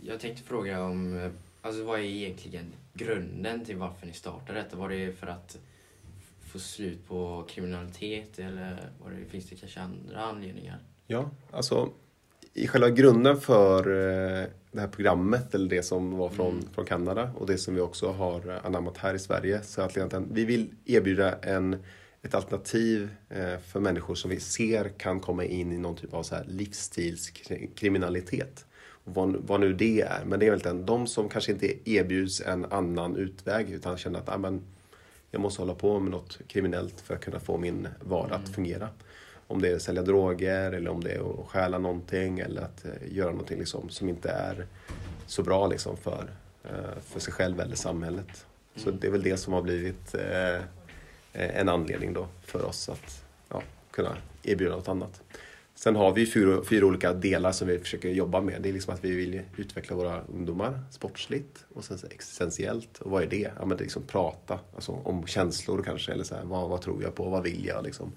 Jag 0.00 0.20
tänkte 0.20 0.42
fråga 0.42 0.82
om, 0.82 1.18
eh, 1.18 1.30
alltså 1.62 1.84
vad 1.84 1.98
är 1.98 2.04
egentligen 2.04 2.72
grunden 2.94 3.64
till 3.64 3.76
varför 3.76 4.06
ni 4.06 4.12
startade 4.12 4.58
detta? 4.58 4.76
Var 4.76 4.88
det 4.88 5.12
för 5.12 5.26
att 5.26 5.58
få 6.56 6.60
slut 6.68 7.08
på 7.08 7.44
kriminalitet 7.48 8.38
eller 8.38 8.90
var 9.02 9.10
det, 9.10 9.24
finns 9.30 9.48
det 9.48 9.56
kanske 9.56 9.80
andra 9.80 10.20
anledningar? 10.20 10.78
Ja, 11.06 11.30
alltså 11.50 11.90
i 12.54 12.68
själva 12.68 12.90
grunden 12.90 13.40
för 13.40 13.80
eh, 13.80 14.44
det 14.72 14.80
här 14.80 14.88
programmet, 14.88 15.54
eller 15.54 15.68
det 15.68 15.82
som 15.82 16.16
var 16.16 16.28
från, 16.28 16.52
Mm. 16.52 16.68
från 16.74 16.84
Kanada 16.84 17.30
och 17.36 17.46
det 17.46 17.58
som 17.58 17.74
vi 17.74 17.80
också 17.80 18.12
har 18.12 18.60
anammat 18.64 18.98
här 18.98 19.14
i 19.14 19.18
Sverige, 19.18 19.62
så 19.62 19.82
att 19.82 19.96
egentligen, 19.96 20.28
vi 20.32 20.44
vill 20.44 20.70
erbjuda 20.84 21.38
en, 21.38 21.76
ett 22.22 22.34
alternativ 22.34 23.08
eh, 23.28 23.58
för 23.58 23.80
människor 23.80 24.14
som 24.14 24.30
vi 24.30 24.40
ser 24.40 24.88
kan 24.88 25.20
komma 25.20 25.44
in 25.44 25.72
i 25.72 25.78
någon 25.78 25.96
typ 25.96 26.14
av 26.14 26.22
så 26.22 26.34
här 26.34 26.44
livsstilskriminalitet. 26.44 28.66
Vad, 29.04 29.36
vad 29.36 29.60
nu 29.60 29.72
det 29.72 30.00
är, 30.00 30.24
men 30.24 30.40
det 30.40 30.46
är 30.46 30.50
väl 30.50 30.86
de 30.86 31.06
som 31.06 31.28
kanske 31.28 31.52
inte 31.52 31.90
erbjuds 31.90 32.40
en 32.40 32.64
annan 32.64 33.16
utväg 33.16 33.70
utan 33.70 33.96
känner 33.96 34.18
att 34.18 34.28
ah, 34.28 34.38
men, 34.38 34.62
jag 35.30 35.40
måste 35.40 35.62
hålla 35.62 35.74
på 35.74 36.00
med 36.00 36.10
något 36.10 36.38
kriminellt 36.48 37.00
för 37.00 37.14
att 37.14 37.20
kunna 37.20 37.40
få 37.40 37.58
min 37.58 37.88
vardag 38.00 38.40
att 38.44 38.48
fungera. 38.48 38.88
Om 39.46 39.62
det 39.62 39.68
är 39.68 39.76
att 39.76 39.82
sälja 39.82 40.02
droger 40.02 40.72
eller 40.72 40.90
om 40.90 41.04
det 41.04 41.12
är 41.12 41.40
att 41.40 41.46
stjäla 41.46 41.78
någonting 41.78 42.38
eller 42.38 42.62
att 42.62 42.84
eh, 42.84 43.14
göra 43.16 43.30
någonting 43.30 43.58
liksom, 43.58 43.88
som 43.88 44.08
inte 44.08 44.28
är 44.28 44.66
så 45.26 45.42
bra 45.42 45.66
liksom, 45.66 45.96
för, 45.96 46.30
eh, 46.64 47.00
för 47.02 47.20
sig 47.20 47.32
själv 47.32 47.60
eller 47.60 47.76
samhället. 47.76 48.46
Så 48.76 48.90
det 48.90 49.06
är 49.06 49.10
väl 49.10 49.22
det 49.22 49.36
som 49.36 49.52
har 49.52 49.62
blivit 49.62 50.14
eh, 50.14 50.60
en 51.32 51.68
anledning 51.68 52.12
då 52.12 52.28
för 52.42 52.64
oss 52.64 52.88
att 52.88 53.24
ja, 53.48 53.62
kunna 53.90 54.16
erbjuda 54.42 54.76
något 54.76 54.88
annat. 54.88 55.22
Sen 55.78 55.96
har 55.96 56.12
vi 56.12 56.26
fyra, 56.26 56.64
fyra 56.64 56.86
olika 56.86 57.12
delar 57.12 57.52
som 57.52 57.68
vi 57.68 57.78
försöker 57.78 58.08
jobba 58.08 58.40
med. 58.40 58.62
Det 58.62 58.68
är 58.68 58.72
liksom 58.72 58.94
att 58.94 59.04
vi 59.04 59.16
vill 59.16 59.42
utveckla 59.56 59.96
våra 59.96 60.22
ungdomar 60.22 60.80
sportsligt 60.90 61.64
och 61.74 61.84
sen 61.84 61.98
existentiellt. 62.10 62.98
Och 62.98 63.10
vad 63.10 63.22
är 63.22 63.26
det? 63.26 63.50
Ja, 63.58 63.66
men 63.66 63.68
det 63.68 63.82
är 63.82 63.84
liksom 63.84 64.02
prata 64.02 64.60
alltså 64.74 64.92
om 64.92 65.26
känslor 65.26 65.82
kanske. 65.82 66.12
Eller 66.12 66.24
så 66.24 66.34
här, 66.34 66.44
vad, 66.44 66.68
vad 66.68 66.80
tror 66.80 67.02
jag 67.02 67.14
på? 67.14 67.30
Vad 67.30 67.42
vill 67.42 67.66
jag 67.66 67.84
liksom, 67.84 68.12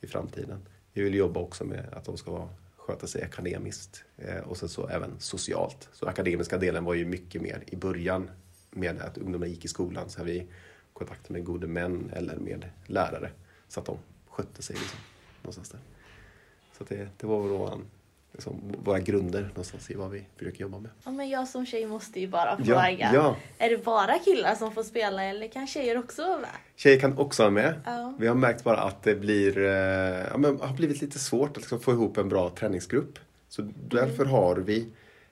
i 0.00 0.06
framtiden? 0.06 0.58
Vi 0.92 1.02
vill 1.02 1.14
jobba 1.14 1.40
också 1.40 1.64
med 1.64 1.84
att 1.92 2.04
de 2.04 2.16
ska 2.16 2.30
vara, 2.30 2.48
sköta 2.76 3.06
sig 3.06 3.22
akademiskt 3.22 4.04
eh, 4.16 4.38
och 4.38 4.56
sen 4.56 4.68
så 4.68 4.88
även 4.88 5.10
socialt. 5.18 5.88
Så 5.92 6.06
akademiska 6.06 6.58
delen 6.58 6.84
var 6.84 6.94
ju 6.94 7.04
mycket 7.04 7.42
mer 7.42 7.64
i 7.66 7.76
början 7.76 8.30
med 8.70 9.00
att 9.00 9.18
ungdomar 9.18 9.46
gick 9.46 9.64
i 9.64 9.68
skolan. 9.68 10.10
Så 10.10 10.20
har 10.20 10.26
vi 10.26 10.46
kontakt 10.92 11.30
med 11.30 11.44
gode 11.44 11.66
män 11.66 12.10
eller 12.12 12.36
med 12.36 12.64
lärare 12.86 13.30
så 13.68 13.80
att 13.80 13.86
de 13.86 13.98
skötte 14.28 14.62
sig 14.62 14.76
liksom, 14.76 14.98
någonstans 15.42 15.70
där. 15.70 15.80
Så 16.88 16.94
det, 16.94 17.08
det 17.16 17.26
var 17.26 17.38
våra, 17.38 17.78
liksom, 18.32 18.60
våra 18.84 18.98
grunder 19.00 19.42
någonstans 19.42 19.90
i 19.90 19.94
vad 19.94 20.10
vi 20.10 20.24
försöker 20.36 20.60
jobba 20.60 20.78
med. 20.78 20.90
Ja, 21.04 21.10
men 21.10 21.28
jag 21.28 21.48
som 21.48 21.66
tjej 21.66 21.86
måste 21.86 22.20
ju 22.20 22.28
bara 22.28 22.56
Ja, 22.58 22.64
fråga. 22.64 23.10
ja. 23.14 23.36
Är 23.58 23.70
det 23.70 23.84
bara 23.84 24.18
killar 24.18 24.54
som 24.54 24.72
får 24.72 24.82
spela 24.82 25.24
eller 25.24 25.48
kan 25.48 25.66
tjejer 25.66 25.98
också 25.98 26.22
vara 26.22 26.38
med? 26.38 26.50
Tjejer 26.76 27.00
kan 27.00 27.18
också 27.18 27.42
vara 27.42 27.50
med. 27.50 27.74
Ja. 27.84 28.14
Vi 28.18 28.26
har 28.26 28.34
märkt 28.34 28.64
bara 28.64 28.76
att 28.80 29.02
det 29.02 29.14
blir, 29.14 29.58
eh, 29.58 29.64
ja, 30.30 30.36
men, 30.38 30.60
har 30.60 30.76
blivit 30.76 31.00
lite 31.00 31.18
svårt 31.18 31.50
att 31.50 31.56
liksom, 31.56 31.80
få 31.80 31.92
ihop 31.92 32.16
en 32.16 32.28
bra 32.28 32.50
träningsgrupp. 32.50 33.18
Så 33.48 33.62
därför 33.88 34.24
har 34.24 34.56
vi 34.56 34.86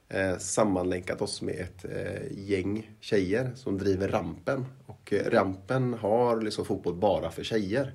eh, 0.08 0.36
sammanlänkat 0.38 1.22
oss 1.22 1.42
med 1.42 1.54
ett 1.60 1.84
eh, 1.84 2.22
gäng 2.50 2.90
tjejer 3.00 3.50
som 3.54 3.78
driver 3.78 4.08
Rampen. 4.08 4.66
Och 4.86 5.12
eh, 5.12 5.30
Rampen 5.30 5.94
har 5.94 6.40
liksom 6.40 6.64
fotboll 6.64 6.94
bara 6.94 7.30
för 7.30 7.42
tjejer. 7.44 7.92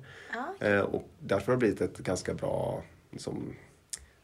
Ja. 0.60 0.66
Eh, 0.66 0.80
och 0.80 1.08
därför 1.18 1.46
har 1.46 1.52
det 1.52 1.58
blivit 1.58 1.80
ett 1.80 1.98
ganska 1.98 2.34
bra 2.34 2.82
liksom, 3.10 3.54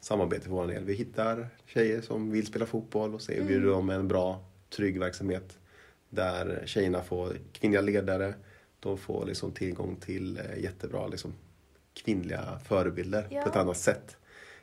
samarbete 0.00 0.42
för 0.44 0.50
vår 0.50 0.66
del. 0.66 0.84
Vi 0.84 0.94
hittar 0.94 1.48
tjejer 1.66 2.00
som 2.00 2.30
vill 2.30 2.46
spela 2.46 2.66
fotboll 2.66 3.14
och 3.14 3.22
så 3.22 3.32
erbjuder 3.32 3.68
dem 3.70 3.90
en 3.90 4.08
bra, 4.08 4.44
trygg 4.76 4.98
verksamhet. 5.00 5.58
Där 6.08 6.62
tjejerna 6.66 7.02
får 7.02 7.36
kvinnliga 7.52 7.80
ledare, 7.80 8.34
de 8.80 8.98
får 8.98 9.26
liksom 9.26 9.52
tillgång 9.52 9.96
till 9.96 10.38
eh, 10.38 10.62
jättebra 10.62 11.06
liksom, 11.06 11.32
kvinnliga 11.94 12.58
förebilder 12.64 13.26
Ja. 13.30 13.42
på 13.42 13.48
ett 13.48 13.56
annat 13.56 13.76
sätt. 13.76 14.16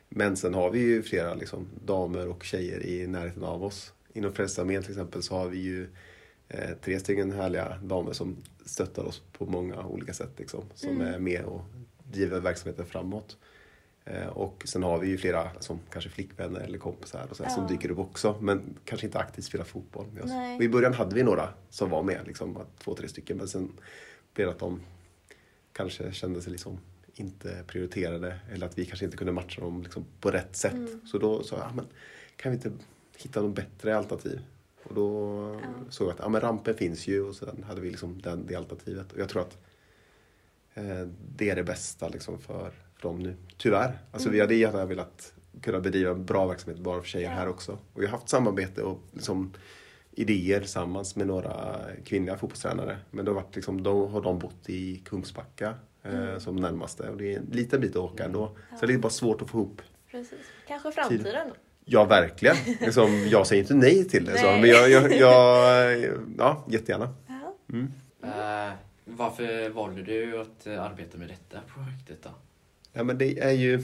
Men 0.08 0.36
sen 0.36 0.54
har 0.54 0.70
vi 0.70 0.78
ju 0.78 1.02
flera 1.02 1.34
liksom, 1.34 1.68
damer 1.84 2.28
och 2.28 2.44
tjejer 2.44 2.86
i 2.86 3.06
närheten 3.06 3.44
av 3.44 3.64
oss. 3.64 3.92
Inom 4.12 4.32
Frälsningsarmén 4.32 4.82
till 4.82 4.90
exempel 4.90 5.22
så 5.22 5.34
har 5.34 5.48
vi 5.48 5.58
ju 5.58 5.88
eh, 6.48 6.70
tre 6.82 7.00
stycken 7.00 7.32
härliga 7.32 7.78
damer 7.82 8.12
som 8.12 8.36
stöttar 8.64 9.02
oss 9.04 9.22
på 9.32 9.46
många 9.46 9.84
olika 9.86 10.12
sätt. 10.12 10.30
Liksom, 10.36 10.64
som 10.74 11.00
är 11.00 11.18
med 11.18 11.44
och 11.44 11.60
driver 12.12 12.40
verksamheten 12.40 12.86
framåt. 12.86 13.36
Eh, 14.04 14.26
och 14.26 14.62
sen 14.66 14.82
har 14.82 14.98
vi 14.98 15.08
ju 15.08 15.18
flera 15.18 15.50
som 15.60 15.80
kanske 15.90 16.10
flickvänner 16.10 16.60
eller 16.60 16.78
kompisar 16.78 17.26
och 17.30 17.36
så 17.36 17.42
här, 17.44 17.50
som 17.50 17.62
Ja. 17.62 17.68
dyker 17.68 17.90
upp 17.90 17.98
också. 17.98 18.36
Men 18.40 18.78
kanske 18.84 19.06
inte 19.06 19.18
aktivt 19.18 19.44
spelar 19.44 19.64
fotboll 19.64 20.06
med 20.12 20.22
oss. 20.22 20.30
Nej. 20.30 20.56
Och 20.56 20.62
I 20.62 20.68
början 20.68 20.94
hade 20.94 21.14
vi 21.14 21.22
några 21.22 21.48
som 21.70 21.90
var 21.90 22.02
med, 22.02 22.20
liksom, 22.26 22.58
två, 22.78 22.94
tre 22.94 23.08
stycken. 23.08 23.36
Men 23.36 23.48
sen 23.48 23.72
blev 24.34 24.46
det 24.46 24.52
att 24.52 24.58
de 24.58 24.80
kanske 25.72 26.12
kände 26.12 26.42
sig 26.42 26.52
liksom 26.52 26.78
inte 27.14 27.64
prioriterade 27.66 28.38
eller 28.52 28.66
att 28.66 28.78
vi 28.78 28.84
kanske 28.84 29.04
inte 29.04 29.16
kunde 29.16 29.32
matcha 29.32 29.60
dem 29.60 29.82
liksom 29.82 30.04
på 30.20 30.30
rätt 30.30 30.56
sätt. 30.56 31.08
Så 31.10 31.18
då 31.18 31.42
sa 31.42 31.56
jag, 31.56 31.66
ah, 31.66 31.72
men, 31.74 31.86
kan 32.36 32.52
vi 32.52 32.56
inte 32.56 32.72
hitta 33.16 33.42
något 33.42 33.54
bättre 33.56 33.96
alternativ? 33.96 34.40
Och 34.82 34.94
då 34.94 35.60
såg 35.90 36.06
jag 36.08 36.12
att 36.14 36.18
ja, 36.20 36.28
men 36.28 36.40
rampen 36.40 36.74
finns 36.74 37.08
ju 37.08 37.22
och 37.22 37.34
sen 37.36 37.64
hade 37.68 37.80
vi 37.80 37.90
liksom 37.90 38.20
den, 38.22 38.46
det 38.46 38.54
alternativet. 38.54 39.12
Och 39.12 39.18
jag 39.18 39.28
tror 39.28 39.42
att 39.42 39.58
eh, 40.74 41.06
det 41.36 41.50
är 41.50 41.56
det 41.56 41.64
bästa 41.64 42.08
liksom 42.08 42.38
för 42.38 42.72
dem 43.02 43.18
nu. 43.18 43.36
Tyvärr. 43.56 43.98
Alltså 44.12 44.28
vi 44.28 44.40
hade 44.40 44.54
gärna 44.54 44.86
velat 44.86 45.32
kunna 45.62 45.80
bedriva 45.80 46.10
en 46.10 46.24
bra 46.24 46.46
verksamhet 46.46 46.80
bara 46.80 47.00
för 47.00 47.08
tjejer 47.08 47.30
här 47.30 47.48
också. 47.48 47.78
Och 47.92 48.02
vi 48.02 48.06
har 48.06 48.12
haft 48.12 48.28
samarbete 48.28 48.82
och 48.82 49.00
liksom 49.12 49.52
idéer 50.12 50.60
tillsammans 50.60 51.16
med 51.16 51.26
några 51.26 51.76
kvinnliga 52.04 52.36
fotbollstränare. 52.36 52.98
Men 53.10 53.24
då, 53.24 53.32
har 53.32 53.42
varit 53.42 53.56
liksom, 53.56 53.82
då 53.82 54.06
har 54.06 54.20
de 54.22 54.38
bott 54.38 54.68
i 54.68 54.96
Kungsbacka 55.04 55.74
eh, 56.02 56.38
som 56.38 56.56
närmaste. 56.56 57.08
Och 57.08 57.16
det 57.16 57.34
är 57.34 57.38
en 57.38 57.48
liten 57.52 57.80
bit 57.80 57.90
att 57.90 57.96
åka 57.96 58.24
ändå. 58.24 58.56
Så 58.80 58.86
det 58.86 58.94
är 58.94 58.98
bara 58.98 59.10
svårt 59.10 59.42
att 59.42 59.50
få 59.50 59.58
ihop. 59.58 59.82
Precis. 60.10 60.38
Kanske 60.68 60.92
framtiden. 60.92 61.50
Ja, 61.84 62.04
verkligen. 62.04 62.56
Liksom, 62.80 63.28
jag 63.30 63.46
säger 63.46 63.62
inte 63.62 63.74
nej 63.74 64.08
till 64.08 64.24
det. 64.24 64.38
Så, 64.38 64.46
Nej. 64.46 64.60
men 64.60 64.70
jag, 64.70 64.90
jag, 64.90 65.12
jag, 65.12 66.00
ja, 66.38 66.66
jättegärna. 66.68 67.14
Ja. 67.26 67.54
Eh, 68.22 68.72
Varför 69.04 69.70
valde 69.70 70.02
du 70.02 70.40
att 70.40 70.66
arbeta 70.66 71.18
med 71.18 71.28
detta 71.28 71.60
projektet 71.74 72.22
då? 72.22 72.30
Ja, 72.92 73.02
men 73.04 73.18
det 73.18 73.38
är 73.38 73.50
ju... 73.52 73.82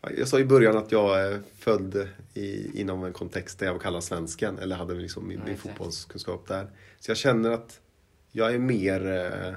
ja, 0.00 0.10
Jag 0.18 0.28
sa 0.28 0.38
i 0.38 0.44
början 0.44 0.76
att 0.76 0.92
jag 0.92 1.20
är 1.20 1.40
född 1.58 2.08
i, 2.34 2.80
inom 2.80 3.04
en 3.04 3.12
kontext 3.12 3.58
där 3.58 3.66
jag 3.66 3.82
kallar 3.82 4.00
svensken, 4.00 4.58
eller 4.58 4.76
hade 4.76 4.94
liksom 4.94 5.28
min, 5.28 5.40
min 5.46 5.56
fotbollskunskap 5.58 6.48
där. 6.48 6.66
Så 7.00 7.10
jag 7.10 7.18
känner 7.18 7.50
att 7.50 7.80
jag 8.32 8.54
är 8.54 8.58
mer... 8.58 9.06
Eh, 9.06 9.48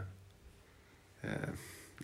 eh, 1.22 1.50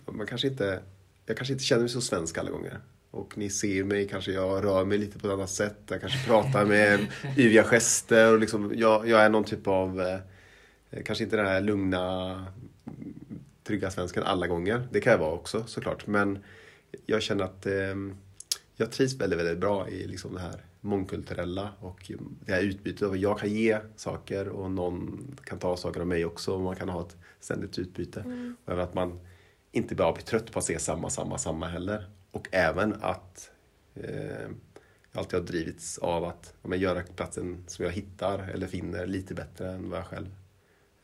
man 0.06 0.26
kanske 0.26 0.48
inte, 0.48 0.82
jag 1.26 1.36
kanske 1.36 1.52
inte 1.52 1.64
känner 1.64 1.82
mig 1.82 1.88
så 1.90 2.00
svensk 2.00 2.38
alla 2.38 2.50
gånger. 2.50 2.80
Och 3.10 3.38
ni 3.38 3.50
ser 3.50 3.84
mig, 3.84 4.08
kanske 4.08 4.32
jag 4.32 4.64
rör 4.64 4.84
mig 4.84 4.98
lite 4.98 5.18
på 5.18 5.26
ett 5.26 5.32
annat 5.32 5.50
sätt. 5.50 5.78
Jag 5.88 6.00
kanske 6.00 6.26
pratar 6.26 6.64
med 6.64 7.06
yviga 7.36 7.64
gester. 7.64 8.32
Och 8.32 8.38
liksom, 8.38 8.72
jag, 8.76 9.08
jag 9.08 9.20
är 9.20 9.28
någon 9.28 9.44
typ 9.44 9.66
av, 9.66 10.00
eh, 10.00 11.02
kanske 11.04 11.24
inte 11.24 11.36
den 11.36 11.46
här 11.46 11.60
lugna, 11.60 12.46
trygga 13.70 13.90
svensken 13.90 14.22
alla 14.22 14.46
gånger. 14.46 14.88
Det 14.92 15.00
kan 15.00 15.10
jag 15.10 15.18
vara 15.18 15.32
också 15.32 15.64
såklart. 15.66 16.06
Men 16.06 16.38
jag 17.06 17.22
känner 17.22 17.44
att 17.44 17.66
eh, 17.66 17.94
jag 18.76 18.92
trivs 18.92 19.14
väldigt, 19.14 19.38
väldigt 19.38 19.58
bra 19.58 19.88
i 19.88 20.06
liksom 20.06 20.34
det 20.34 20.40
här 20.40 20.64
mångkulturella 20.80 21.70
och 21.80 22.12
det 22.46 22.52
här 22.52 22.62
utbytet. 22.62 23.02
Och 23.02 23.16
jag 23.16 23.38
kan 23.38 23.50
ge 23.50 23.78
saker 23.96 24.48
och 24.48 24.70
någon 24.70 25.26
kan 25.44 25.58
ta 25.58 25.76
saker 25.76 26.00
av 26.00 26.06
mig 26.06 26.24
också. 26.24 26.54
Och 26.54 26.60
man 26.60 26.76
kan 26.76 26.88
ha 26.88 27.00
ett 27.00 27.16
ständigt 27.40 27.78
utbyte. 27.78 28.24
Och 28.64 28.72
även 28.72 28.84
att 28.84 28.94
man 28.94 29.20
inte 29.72 29.94
bara 29.94 30.12
blir 30.12 30.24
trött 30.24 30.52
på 30.52 30.58
att 30.58 30.64
se 30.64 30.78
samma, 30.78 31.10
samma, 31.10 31.38
samma 31.38 31.66
heller. 31.66 32.10
Och 32.30 32.48
även 32.50 32.94
att 33.00 33.50
eh, 33.94 34.48
jag 35.12 35.18
alltid 35.18 35.40
har 35.40 35.46
drivits 35.46 35.98
av 35.98 36.24
att 36.24 36.54
ja, 36.62 36.74
göra 36.74 37.02
platsen 37.02 37.64
som 37.66 37.84
jag 37.84 37.92
hittar 37.92 38.38
eller 38.38 38.66
finner 38.66 39.06
lite 39.06 39.34
bättre 39.34 39.70
än 39.70 39.90
vad 39.90 39.98
jag 39.98 40.06
själv 40.06 40.34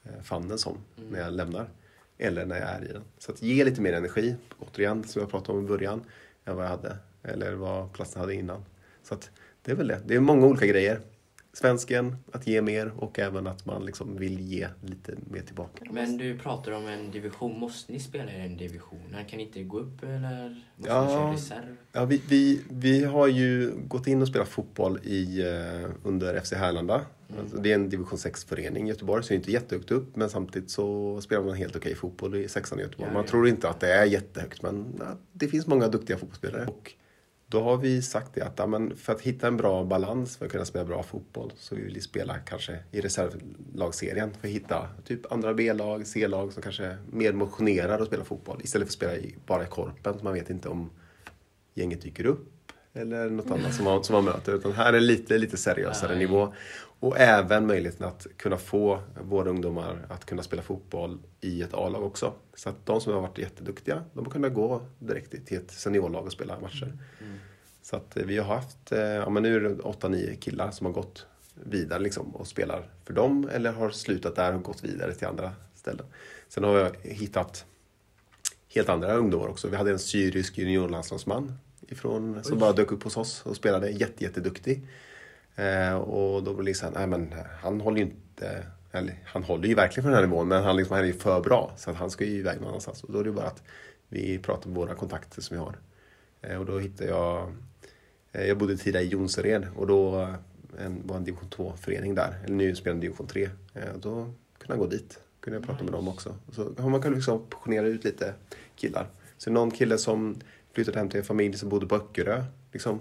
eh, 0.02 0.22
fann 0.22 0.48
den 0.48 0.58
som 0.58 0.76
när 1.10 1.20
jag 1.20 1.32
lämnar. 1.32 1.70
Eller 2.18 2.46
när 2.46 2.60
jag 2.60 2.68
är 2.68 2.84
i 2.84 2.92
den. 2.92 3.04
Så 3.18 3.32
att 3.32 3.42
ge 3.42 3.64
lite 3.64 3.80
mer 3.80 3.92
energi, 3.92 4.36
återigen, 4.58 5.04
som 5.04 5.20
jag 5.20 5.30
pratade 5.30 5.58
om 5.58 5.64
i 5.64 5.68
början, 5.68 6.04
än 6.44 6.56
vad 6.56 6.64
jag 6.64 6.70
hade. 6.70 6.96
Eller 7.22 7.54
vad 7.54 7.92
platsen 7.92 8.20
hade 8.20 8.34
innan. 8.34 8.64
Så 9.02 9.14
att 9.14 9.30
det 9.62 9.70
är 9.72 9.76
väl 9.76 9.88
det. 9.88 10.00
Det 10.06 10.14
är 10.14 10.20
många 10.20 10.46
olika 10.46 10.66
grejer. 10.66 11.00
Svensken, 11.56 12.16
att 12.32 12.46
ge 12.46 12.62
mer 12.62 12.92
och 12.96 13.18
även 13.18 13.46
att 13.46 13.66
man 13.66 13.84
liksom 13.84 14.16
vill 14.16 14.40
ge 14.40 14.68
lite 14.80 15.14
mer 15.30 15.40
tillbaka. 15.40 15.84
Men 15.90 16.16
du 16.16 16.38
pratar 16.38 16.72
om 16.72 16.86
en 16.86 17.10
division. 17.10 17.58
Måste 17.58 17.92
ni 17.92 18.00
spela 18.00 18.32
i 18.34 18.38
den 18.38 18.56
divisionen? 18.56 19.24
Kan 19.28 19.36
ni 19.38 19.42
inte 19.44 19.62
gå 19.62 19.78
upp 19.78 20.02
eller 20.02 20.48
måste 20.76 20.92
Ja. 20.92 21.04
ni 21.04 21.10
köra 21.10 21.32
reserv? 21.32 21.76
Ja, 21.92 22.04
vi, 22.04 22.22
vi, 22.28 22.60
vi 22.70 23.04
har 23.04 23.26
ju 23.26 23.72
gått 23.88 24.06
in 24.06 24.22
och 24.22 24.28
spelat 24.28 24.48
fotboll 24.48 24.98
i, 25.02 25.40
eh, 25.42 25.90
under 26.04 26.40
FC 26.40 26.52
Härlanda. 26.52 27.00
Alltså, 27.40 27.56
det 27.56 27.70
är 27.70 27.74
en 27.74 27.88
division 27.88 28.18
6-förening 28.18 28.86
i 28.86 28.88
Göteborg, 28.88 29.22
så 29.22 29.28
det 29.28 29.34
är 29.34 29.36
inte 29.36 29.52
jättehögt 29.52 29.90
upp. 29.90 30.16
Men 30.16 30.30
samtidigt 30.30 30.70
så 30.70 31.20
spelar 31.20 31.42
man 31.44 31.54
helt 31.54 31.76
okej 31.76 31.94
fotboll 31.94 32.34
i 32.36 32.48
sexan 32.48 32.78
i 32.78 32.82
Göteborg. 32.82 33.08
Ja, 33.08 33.14
Man 33.14 33.22
ja. 33.24 33.30
tror 33.30 33.48
inte 33.48 33.68
att 33.68 33.80
det 33.80 33.92
är 33.92 34.04
jättehögt, 34.04 34.62
men 34.62 35.02
det 35.32 35.48
finns 35.48 35.66
många 35.66 35.88
duktiga 35.88 36.16
fotbollsspelare. 36.18 36.66
Och 36.66 36.92
då 37.48 37.62
har 37.62 37.76
vi 37.76 38.02
sagt 38.02 38.34
det 38.34 38.42
att 38.42 38.58
ja, 38.58 38.66
men 38.66 38.96
för 38.96 39.12
att 39.12 39.20
hitta 39.20 39.46
en 39.46 39.56
bra 39.56 39.84
balans 39.84 40.36
för 40.36 40.46
att 40.46 40.52
kunna 40.52 40.64
spela 40.64 40.84
bra 40.84 41.02
fotboll 41.02 41.52
så 41.56 41.74
vill 41.74 41.94
vi 41.94 42.00
spela 42.00 42.38
kanske 42.38 42.78
i 42.92 43.00
reservlagsserien 43.00 44.30
för 44.40 44.48
att 44.48 44.54
hitta 44.54 44.88
typ 45.04 45.32
andra 45.32 45.54
B-lag, 45.54 46.06
C-lag 46.06 46.52
som 46.52 46.62
kanske 46.62 46.96
mer 47.10 47.32
motionerar 47.32 47.98
och 47.98 48.06
spelar 48.06 48.24
fotboll 48.24 48.60
istället 48.62 48.88
för 48.88 48.90
att 48.90 48.96
spela 48.96 49.16
i, 49.16 49.36
bara 49.46 49.64
i 49.64 49.66
korpen. 49.66 50.18
Så 50.18 50.24
man 50.24 50.34
vet 50.34 50.50
inte 50.50 50.68
om 50.68 50.90
gänget 51.74 52.02
dyker 52.02 52.26
upp 52.26 52.55
eller 52.96 53.30
något 53.30 53.50
annat 53.50 53.74
som 53.74 53.84
man, 53.84 54.04
som 54.04 54.14
man 54.14 54.24
möter. 54.24 54.52
Utan 54.52 54.72
här 54.72 54.92
är 54.92 55.00
lite, 55.00 55.38
lite 55.38 55.56
seriösare 55.56 56.10
Nej. 56.10 56.18
nivå. 56.18 56.54
Och 57.00 57.18
även 57.18 57.66
möjligheten 57.66 58.06
att 58.06 58.26
kunna 58.36 58.56
få 58.56 59.00
våra 59.22 59.50
ungdomar 59.50 60.06
att 60.08 60.24
kunna 60.24 60.42
spela 60.42 60.62
fotboll 60.62 61.18
i 61.40 61.62
ett 61.62 61.74
A-lag 61.74 62.02
också. 62.02 62.32
Så 62.54 62.68
att 62.68 62.86
de 62.86 63.00
som 63.00 63.12
har 63.12 63.20
varit 63.20 63.38
jätteduktiga, 63.38 64.04
de 64.12 64.24
har 64.24 64.32
kunnat 64.32 64.54
gå 64.54 64.82
direkt 64.98 65.46
till 65.46 65.56
ett 65.56 65.70
seniorlag 65.70 66.24
och 66.24 66.32
spela 66.32 66.60
matcher. 66.60 66.92
Så 67.82 67.96
att 67.96 68.16
eh, 68.16 68.24
vi 68.24 68.38
har 68.38 68.54
haft, 68.54 68.92
eh, 68.92 69.00
ja 69.00 69.30
men 69.30 69.42
nu 69.42 69.56
är 69.56 69.60
det 69.60 69.74
8-9 69.74 70.36
killar 70.36 70.70
som 70.70 70.86
har 70.86 70.92
gått 70.92 71.26
vidare 71.54 71.98
liksom 71.98 72.36
och 72.36 72.46
spelar 72.46 72.88
för 73.04 73.12
dem 73.12 73.48
eller 73.52 73.72
har 73.72 73.90
slutat 73.90 74.36
där 74.36 74.54
och 74.54 74.62
gått 74.62 74.84
vidare 74.84 75.14
till 75.14 75.26
andra 75.26 75.52
ställen. 75.74 76.06
Sen 76.48 76.64
har 76.64 76.78
jag 76.78 76.96
hittat 77.02 77.64
helt 78.68 78.88
andra 78.88 79.14
ungdomar 79.14 79.48
också. 79.48 79.68
Vi 79.68 79.76
hade 79.76 79.90
en 79.90 79.98
syrisk 79.98 80.58
juniorlandslagsman 80.58 81.52
ifrån, 81.88 82.44
som 82.44 82.58
bara 82.58 82.72
dök 82.72 82.92
upp 82.92 83.02
hos 83.02 83.16
oss 83.16 83.42
och 83.46 83.56
spelade 83.56 83.90
jätte, 83.90 84.24
jätteduktig. 84.24 84.82
Eh, 85.56 85.94
och 85.94 86.42
då 86.42 86.54
blev 86.54 86.66
det 86.66 86.74
så 86.74 86.86
här, 86.86 86.92
nej 86.92 87.06
men 87.06 87.34
han 87.62 87.80
håller 87.80 87.98
ju 87.98 88.02
inte, 88.02 88.66
eller 88.92 89.14
han 89.24 89.42
håller 89.42 89.68
ju 89.68 89.74
verkligen 89.74 90.02
för 90.02 90.10
den 90.10 90.18
här 90.18 90.26
nivån 90.26 90.48
men 90.48 90.62
han, 90.62 90.76
liksom, 90.76 90.94
han 90.94 91.04
är 91.04 91.08
ju 91.08 91.18
för 91.18 91.40
bra 91.40 91.72
så 91.76 91.90
att 91.90 91.96
han 91.96 92.10
ska 92.10 92.24
ju 92.24 92.38
iväg 92.38 92.60
någon 92.60 92.68
annanstans. 92.68 93.04
Och 93.04 93.12
då 93.12 93.18
är 93.18 93.24
det 93.24 93.32
bara 93.32 93.46
att 93.46 93.62
vi 94.08 94.38
pratar 94.38 94.68
med 94.68 94.76
våra 94.76 94.94
kontakter 94.94 95.42
som 95.42 95.56
vi 95.56 95.62
har. 95.62 95.76
Eh, 96.42 96.58
och 96.58 96.66
då 96.66 96.78
hittade 96.78 97.10
jag, 97.10 97.52
eh, 98.32 98.46
jag 98.46 98.58
bodde 98.58 98.76
tidigare 98.76 99.04
i 99.04 99.08
Jonsered 99.08 99.66
och 99.76 99.86
då 99.86 100.20
eh, 100.20 100.34
en, 100.78 101.02
var 101.06 101.16
en 101.16 101.24
division 101.24 101.48
2-förening 101.48 102.14
där, 102.14 102.38
eller 102.44 102.54
nu 102.54 102.74
spelar 102.74 103.00
division 103.00 103.26
3. 103.26 103.48
Eh, 103.74 103.82
då 104.00 104.14
kunde 104.58 104.74
jag 104.74 104.78
gå 104.78 104.86
dit, 104.86 105.20
kunde 105.40 105.58
jag 105.58 105.66
prata 105.66 105.84
med 105.84 105.92
dem 105.92 106.08
också. 106.08 106.34
Så 106.52 106.72
har 106.78 106.90
man 106.90 107.02
kan 107.02 107.14
liksom 107.14 107.42
portionera 107.50 107.86
ut 107.86 108.04
lite 108.04 108.34
killar. 108.76 109.06
Så 109.38 109.50
någon 109.50 109.70
kille 109.70 109.98
som 109.98 110.36
flyttade 110.76 110.98
hem 110.98 111.08
till 111.08 111.20
en 111.20 111.26
familj 111.26 111.58
som 111.58 111.68
bodde 111.68 111.86
på 111.86 111.96
Öckerö. 111.96 112.44
Liksom, 112.72 113.00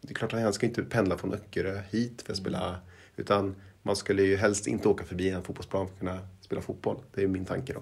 det 0.00 0.10
är 0.10 0.14
klart 0.14 0.32
att 0.32 0.40
han 0.40 0.52
ska 0.52 0.66
inte 0.66 0.82
pendla 0.82 1.18
från 1.18 1.34
Öckerö 1.34 1.80
hit 1.90 2.22
för 2.22 2.32
att 2.32 2.38
spela. 2.38 2.80
Utan 3.16 3.54
man 3.82 3.96
skulle 3.96 4.22
ju 4.22 4.36
helst 4.36 4.66
inte 4.66 4.88
åka 4.88 5.04
förbi 5.04 5.30
en 5.30 5.42
fotbollsplan 5.42 5.86
för 5.86 5.94
att 5.94 5.98
kunna 5.98 6.18
spela 6.40 6.62
fotboll. 6.62 6.96
Det 7.14 7.22
är 7.22 7.28
min 7.28 7.44
tanke 7.44 7.72
då. 7.72 7.80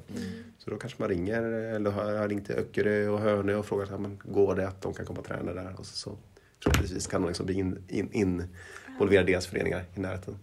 Så 0.59 0.71
då 0.71 0.77
kanske 0.77 1.03
man 1.03 1.09
ringer, 1.09 1.43
eller 1.43 1.91
har 1.91 2.29
ringt 2.29 2.47
till 2.47 2.55
Öckerö 2.55 3.09
och 3.09 3.21
Hönö 3.21 3.55
och 3.55 3.67
frågar 3.67 3.87
ja, 3.91 3.99
men 3.99 4.19
går 4.25 4.55
det 4.55 4.69
att 4.69 4.83
de 4.83 4.95
kan 4.95 5.07
komma 5.07 5.21
och 5.21 5.27
träna 5.27 5.53
där. 5.53 5.75
Och 5.79 5.87
så, 5.87 5.97
så 5.97 6.19
förhoppningsvis 6.63 7.07
kan 7.07 7.23
de 7.23 7.29
liksom 7.29 7.47
bli 7.47 7.55
in, 7.55 7.79
in, 7.89 8.09
involverade 8.13 9.31
i 9.31 9.33
deras 9.33 9.47
föreningar 9.47 9.85
i 9.95 10.01
närheten. 10.01 10.39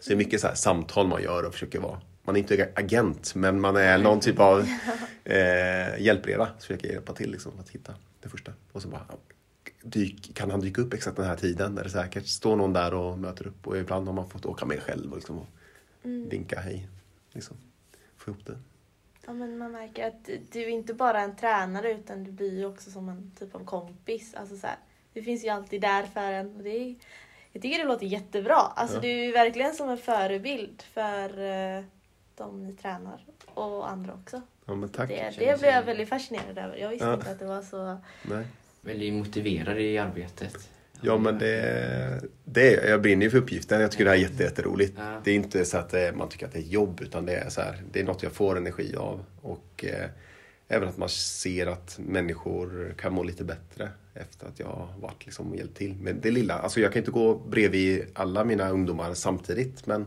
Så 0.00 0.08
det 0.08 0.14
är 0.14 0.16
mycket 0.16 0.40
så 0.40 0.48
samtal 0.54 1.08
man 1.08 1.22
gör 1.22 1.46
och 1.46 1.52
försöker 1.52 1.80
vara. 1.80 2.00
Man 2.28 2.36
är 2.36 2.40
inte 2.40 2.68
agent, 2.74 3.34
men 3.34 3.60
man 3.60 3.76
är 3.76 3.98
någon 3.98 4.20
typ 4.20 4.38
av 4.38 4.60
eh, 5.24 6.00
hjälpreda. 6.00 6.46
Så 6.58 6.66
försöker 6.66 6.88
hjälpa 6.88 7.12
till 7.12 7.30
liksom, 7.32 7.52
att 7.60 7.68
hitta 7.70 7.94
det 8.20 8.28
första. 8.28 8.52
Och 8.72 8.82
så 8.82 8.88
bara, 8.88 9.06
dyk, 9.82 10.34
kan 10.34 10.50
han 10.50 10.60
dyka 10.60 10.80
upp 10.80 10.94
exakt 10.94 11.16
den 11.16 11.26
här 11.26 11.36
tiden? 11.36 11.78
Är 11.78 11.84
det 11.84 11.90
säkert? 11.90 12.26
Står 12.26 12.56
någon 12.56 12.72
där 12.72 12.94
och 12.94 13.18
möter 13.18 13.46
upp? 13.46 13.66
Och 13.66 13.78
ibland 13.78 14.06
har 14.06 14.14
man 14.14 14.30
fått 14.30 14.46
åka 14.46 14.66
med 14.66 14.82
själv 14.82 15.10
och, 15.10 15.16
liksom, 15.16 15.38
och 15.38 15.46
vinka 16.02 16.60
hej. 16.60 16.88
Liksom. 17.32 17.56
Få 18.16 18.30
ihop 18.30 18.46
det. 18.46 18.58
Ja, 19.26 19.32
men 19.32 19.58
man 19.58 19.72
märker 19.72 20.06
att 20.08 20.28
du 20.52 20.62
är 20.62 20.68
inte 20.68 20.94
bara 20.94 21.20
en 21.20 21.36
tränare 21.36 21.92
utan 21.92 22.24
du 22.24 22.30
blir 22.32 22.58
ju 22.58 22.64
också 22.66 22.90
som 22.90 23.08
en 23.08 23.30
typ 23.38 23.54
av 23.54 23.64
kompis. 23.64 24.34
Alltså 24.34 24.56
så 24.56 24.66
här, 24.66 24.76
du 25.12 25.22
finns 25.22 25.44
ju 25.44 25.48
alltid 25.48 25.80
där 25.80 26.02
för 26.02 26.32
en. 26.32 26.56
Och 26.56 26.62
det 26.62 26.70
är, 26.70 26.94
jag 27.52 27.62
tycker 27.62 27.78
det 27.78 27.84
låter 27.84 28.06
jättebra. 28.06 28.54
Alltså 28.56 28.96
Ja. 28.96 29.00
du 29.02 29.08
är 29.08 29.32
verkligen 29.32 29.74
som 29.74 29.88
en 29.90 29.98
förebild 29.98 30.82
för 30.82 31.40
eh, 31.42 31.84
de 32.38 32.66
ni 32.66 32.72
tränar 32.72 33.24
och 33.54 33.90
andra 33.90 34.14
också. 34.14 34.42
Ja, 34.66 34.74
men 34.74 34.88
tack. 34.88 35.08
Det, 35.08 35.30
det 35.38 35.58
blev 35.58 35.70
jag 35.74 35.82
väldigt 35.82 36.08
fascinerad 36.08 36.58
över. 36.58 36.76
Jag 36.76 36.88
visste 36.90 37.04
Ja. 37.06 37.14
inte 37.14 37.30
att 37.30 37.38
det 37.38 37.44
var 37.46 37.62
så... 37.62 37.96
Nej. 38.22 38.44
Väldigt 38.80 39.14
motiverade 39.14 39.82
i 39.82 39.98
arbetet. 39.98 40.68
Ja, 41.00 41.18
men 41.18 41.38
det, 41.38 42.20
det 42.44 42.74
är, 42.76 42.90
jag 42.90 43.02
brinner 43.02 43.24
ju 43.24 43.30
för 43.30 43.38
uppgiften. 43.38 43.80
Jag 43.80 43.90
tycker 43.90 44.04
det 44.04 44.10
här 44.10 44.16
är 44.16 44.22
jätte, 44.22 44.42
jätteroligt. 44.42 44.94
Ja. 44.96 45.20
Det 45.24 45.30
är 45.30 45.34
inte 45.34 45.64
så 45.64 45.78
att 45.78 45.90
det, 45.90 46.16
man 46.16 46.28
tycker 46.28 46.46
att 46.46 46.52
det 46.52 46.58
är 46.58 46.62
jobb, 46.62 47.00
utan 47.00 47.26
det 47.26 47.36
är, 47.36 47.48
så 47.48 47.60
här, 47.60 47.82
det 47.92 48.00
är 48.00 48.04
något 48.04 48.22
jag 48.22 48.32
får 48.32 48.56
energi 48.56 48.96
av. 48.96 49.24
Och 49.42 49.84
eh, 49.84 50.08
även 50.68 50.88
att 50.88 50.96
man 50.96 51.08
ser 51.08 51.66
att 51.66 51.98
människor 51.98 52.94
kan 52.98 53.12
må 53.12 53.22
lite 53.22 53.44
bättre 53.44 53.88
efter 54.14 54.46
att 54.46 54.58
jag 54.60 54.66
har 54.66 54.88
varit 55.00 55.24
liksom 55.24 55.50
och 55.50 55.56
hjälpt 55.56 55.76
till 55.76 55.94
med 55.94 56.14
det 56.16 56.30
lilla. 56.30 56.54
Alltså 56.58 56.80
jag 56.80 56.92
kan 56.92 57.00
inte 57.00 57.10
gå 57.10 57.34
bredvid 57.34 58.04
alla 58.14 58.44
mina 58.44 58.70
ungdomar 58.70 59.14
samtidigt, 59.14 59.86
men 59.86 60.06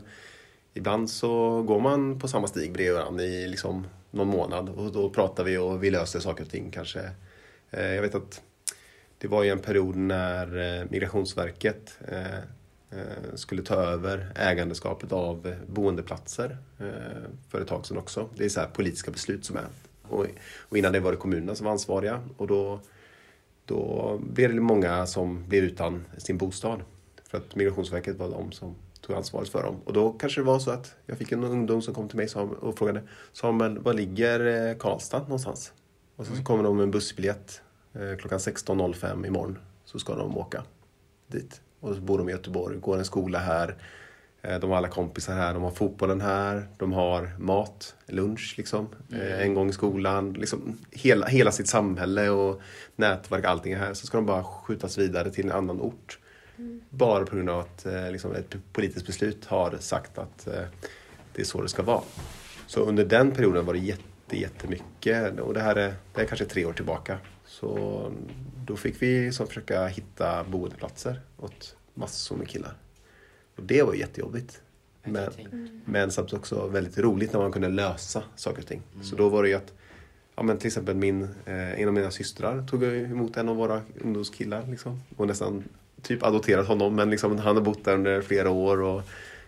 ibland 0.73 1.09
så 1.09 1.61
går 1.61 1.79
man 1.79 2.19
på 2.19 2.27
samma 2.27 2.47
stig 2.47 2.73
bredvid 2.73 2.95
varandra 2.95 3.23
i 3.23 3.47
liksom 3.47 3.87
någon 4.11 4.27
månad 4.27 4.69
och 4.69 4.91
då 4.91 5.09
pratar 5.09 5.43
vi 5.43 5.57
och 5.57 5.83
vi 5.83 5.91
löser 5.91 6.19
saker 6.19 6.43
och 6.43 6.49
ting 6.49 6.71
kanske. 6.71 7.09
Eh, 7.69 7.93
jag 7.93 8.01
vet 8.01 8.15
att 8.15 8.41
det 9.17 9.27
var 9.27 9.43
ju 9.43 9.49
en 9.49 9.59
period 9.59 9.95
när 9.95 10.79
eh, 10.79 10.85
Migrationsverket 10.89 11.97
eh, 12.07 12.43
skulle 13.35 13.61
ta 13.61 13.75
över 13.75 14.31
ägandeskapet 14.35 15.11
av 15.11 15.55
boendeplatser 15.67 16.57
för 17.49 17.61
ett 17.61 17.67
tag 17.67 17.85
sedan 17.85 17.97
också. 17.97 18.29
Det 18.35 18.45
är 18.45 18.49
så 18.49 18.59
här 18.59 18.67
politiska 18.67 19.11
beslut 19.11 19.45
som 19.45 19.57
är. 19.57 19.67
Och 20.69 20.77
innan 20.77 20.93
det 20.93 20.99
var 20.99 21.11
det 21.11 21.17
kommunerna 21.17 21.55
som 21.55 21.65
var 21.65 21.71
ansvariga 21.71 22.21
och 22.37 22.47
då, 22.47 22.79
då 23.65 24.17
blev 24.33 24.53
det 24.53 24.61
många 24.61 25.07
som 25.07 25.47
blev 25.47 25.63
utan 25.63 26.05
sin 26.17 26.37
bostad. 26.37 26.81
För 27.29 27.37
att 27.37 27.55
Migrationsverket 27.55 28.17
var 28.17 28.29
de 28.29 28.51
som 28.51 28.75
tog 29.11 29.17
ansvaret 29.17 29.49
för 29.49 29.63
dem. 29.63 29.75
Och 29.85 29.93
då 29.93 30.11
kanske 30.11 30.41
det 30.41 30.45
var 30.45 30.59
så 30.59 30.71
att 30.71 30.95
jag 31.05 31.17
fick 31.17 31.31
en 31.31 31.43
ungdom 31.43 31.81
som 31.81 31.93
kom 31.93 32.07
till 32.07 32.17
mig 32.17 32.27
och 32.59 32.77
frågade 32.77 33.01
Samuel, 33.33 33.79
var 33.79 33.93
ligger 33.93 34.69
eh, 34.69 34.77
Karlstad 34.77 35.19
någonstans? 35.19 35.73
Och 36.15 36.25
så, 36.25 36.35
så 36.35 36.43
kommer 36.43 36.63
de 36.63 36.75
med 36.77 36.83
en 36.83 36.91
bussbiljett 36.91 37.61
eh, 37.93 38.17
klockan 38.19 38.39
16.05 38.39 39.27
imorgon. 39.27 39.57
Så 39.85 39.99
ska 39.99 40.15
de 40.15 40.37
åka 40.37 40.63
dit. 41.27 41.61
Och 41.79 41.95
så 41.95 42.01
bor 42.01 42.17
de 42.17 42.29
i 42.29 42.31
Göteborg, 42.31 42.77
går 42.77 42.97
en 42.97 43.05
skola 43.05 43.39
här. 43.39 43.75
Eh, 44.41 44.59
De 44.59 44.69
har 44.69 44.77
alla 44.77 44.87
kompisar 44.87 45.33
här, 45.33 45.53
de 45.53 45.63
har 45.63 45.71
fotbollen 45.71 46.21
här, 46.21 46.67
de 46.77 46.93
har 46.93 47.31
mat, 47.39 47.95
lunch 48.07 48.53
liksom. 48.57 48.87
eh, 49.13 49.41
En 49.41 49.53
gång 49.53 49.69
i 49.69 49.73
skolan. 49.73 50.33
Liksom 50.33 50.77
hela, 50.91 51.25
hela 51.27 51.51
sitt 51.51 51.67
samhälle 51.67 52.29
och 52.29 52.61
nätverk, 52.95 53.45
allting 53.45 53.73
är 53.73 53.77
här. 53.77 53.93
Så 53.93 54.05
ska 54.07 54.17
de 54.17 54.25
bara 54.25 54.43
skjutas 54.43 54.97
vidare 54.97 55.29
till 55.31 55.45
en 55.45 55.51
annan 55.51 55.81
ort. 55.81 56.19
Bara 56.89 57.25
på 57.25 57.35
grund 57.35 57.49
av 57.49 57.59
att 57.59 57.85
eh, 57.85 58.11
liksom 58.11 58.31
ett 58.35 58.55
politiskt 58.73 59.07
beslut 59.07 59.45
har 59.45 59.77
sagt 59.79 60.17
att 60.17 60.47
eh, 60.47 60.63
det 61.33 61.41
är 61.41 61.45
så 61.45 61.61
det 61.61 61.69
ska 61.69 61.83
vara. 61.83 62.01
Så 62.67 62.81
under 62.81 63.05
den 63.05 63.31
perioden 63.31 63.65
var 63.65 63.73
det 63.73 63.79
jätte, 63.79 64.39
jättemycket. 64.39 65.39
Och 65.39 65.53
det 65.53 65.59
här 65.61 65.75
är, 65.75 65.93
det 66.15 66.21
är 66.21 66.25
kanske 66.25 66.45
tre 66.45 66.65
år 66.65 66.73
tillbaka. 66.73 67.17
Så 67.45 68.11
då 68.65 68.75
fick 68.75 69.01
vi 69.01 69.31
så 69.31 69.45
försöka 69.45 69.87
hitta 69.87 70.43
boendeplatser 70.43 71.21
åt 71.37 71.75
massor 71.93 72.35
med 72.35 72.47
killar. 72.47 72.73
Och 73.55 73.63
det 73.63 73.83
var 73.83 73.93
jättejobbigt. 73.93 74.61
Men, 75.03 75.31
tänka- 75.31 75.67
men 75.85 76.11
samtidigt 76.11 76.39
också 76.39 76.67
väldigt 76.67 76.97
roligt 76.97 77.33
när 77.33 77.39
man 77.39 77.51
kunde 77.51 77.69
lösa 77.69 78.23
saker 78.35 78.61
och 78.61 78.67
ting. 78.67 78.81
Så 79.03 79.15
då 79.15 79.29
var 79.29 79.43
det 79.43 79.49
ju 79.49 79.55
att 79.55 79.73
Ja, 80.35 80.43
men 80.43 80.57
till 80.57 80.67
exempel 80.67 80.95
min, 80.95 81.23
eh, 81.45 81.81
en 81.81 81.87
av 81.87 81.93
mina 81.93 82.11
systrar 82.11 82.67
tog 82.67 82.83
emot 82.83 83.37
en 83.37 83.49
av 83.49 83.55
våra 83.55 83.81
ungdomskillar. 84.01 84.67
Liksom, 84.67 85.01
och 85.17 85.27
nästan 85.27 85.63
typ 86.01 86.23
adopterat 86.23 86.67
honom. 86.67 86.95
Men 86.95 87.09
liksom, 87.09 87.37
han 87.37 87.55
har 87.55 87.63
bott 87.63 87.85
där 87.85 87.93
under 87.93 88.21
flera 88.21 88.49
år 88.49 88.81
och 88.81 89.01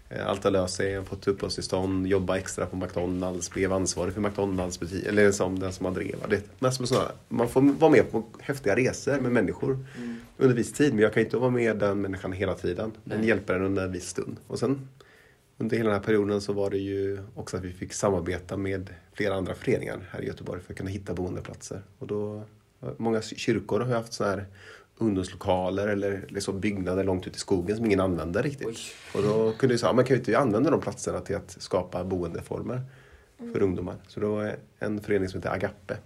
eh, 0.10 0.28
allt 0.28 0.44
har 0.44 0.52
löst 0.52 0.76
sig. 0.76 0.96
Han 0.96 1.06
fått 1.06 1.28
uppehållstillstånd, 1.28 2.08
jobba 2.08 2.38
extra 2.38 2.66
på 2.66 2.76
McDonalds, 2.76 3.52
blev 3.52 3.74
ansvarig 3.74 4.14
för 4.14 4.22
McDonalds 4.22 4.80
butik. 4.80 5.06
Eller 5.06 5.32
som 5.32 5.60
den 5.60 5.74
som 5.74 5.86
har 5.86 5.94
drev. 5.94 6.16
Det 6.30 6.62
med 6.62 6.74
sådana, 6.74 7.12
man 7.30 7.50
får 7.50 7.62
vara 7.62 7.92
med 7.92 8.12
på 8.12 8.24
häftiga 8.40 8.76
resor 8.76 9.20
med 9.20 9.32
människor 9.32 9.80
under 10.38 10.56
viss 10.56 10.74
tid. 10.74 10.94
Men 10.94 11.04
jag 11.04 11.14
kan 11.14 11.24
inte 11.24 11.38
vara 11.38 11.50
med 11.50 11.78
den 11.78 12.02
människan 12.02 12.32
hela 12.32 12.54
tiden. 12.54 12.92
Men 13.04 13.18
Nej. 13.18 13.28
hjälpa 13.28 13.54
den 13.54 13.62
under 13.62 13.84
en 13.84 13.92
viss 13.92 14.10
stund. 14.10 14.38
Och 14.48 14.60
sen 14.60 14.88
under 15.58 15.78
hela 15.78 15.90
den 15.90 16.00
här 16.00 16.06
perioden 16.06 16.42
så 16.42 16.54
var 16.54 16.70
det 16.70 16.78
ju 16.78 17.20
också 17.36 17.58
att 17.58 17.64
vi 17.64 17.74
fick 17.74 17.94
samarbeta 17.94 18.58
med 18.58 18.90
flera 19.14 19.36
andra 19.36 19.56
föreningar 19.56 20.10
här 20.12 20.22
i 20.22 20.28
Göteborg 20.28 20.62
för 20.62 20.74
att 20.74 20.78
kunna 20.78 20.90
hitta 20.90 21.14
boendeplatser. 21.14 21.82
Och 22.00 22.08
då, 22.08 22.44
många 22.98 23.22
kyrkor 23.22 23.80
har 23.80 23.94
haft 23.96 24.14
så 24.14 24.24
här 24.24 24.46
ungdomslokaler 24.98 25.88
eller 25.88 26.26
liksom 26.30 26.60
byggnader 26.60 27.04
långt 27.04 27.28
ut 27.28 27.36
i 27.36 27.40
skogen 27.40 27.78
som 27.78 27.86
ingen 27.86 28.00
använder 28.00 28.44
riktigt. 28.44 28.68
Oj. 28.68 28.78
Och 29.16 29.24
då 29.24 29.52
kunde 29.52 29.74
vi 29.74 29.78
säga, 29.78 29.94
man 29.94 30.06
kan 30.06 30.16
ju 30.16 30.20
inte 30.20 30.40
använda 30.40 30.72
de 30.72 30.82
platserna 30.82 31.20
till 31.20 31.36
att 31.36 31.56
skapa 31.60 32.04
boendeformer 32.04 32.82
för 33.38 33.62
ungdomar. 33.62 33.96
Så 34.08 34.20
det 34.20 34.26
var 34.26 34.56
en 34.80 35.02
förening 35.02 35.30
som 35.30 35.40
heter 35.40 35.54
Agape 35.54 35.98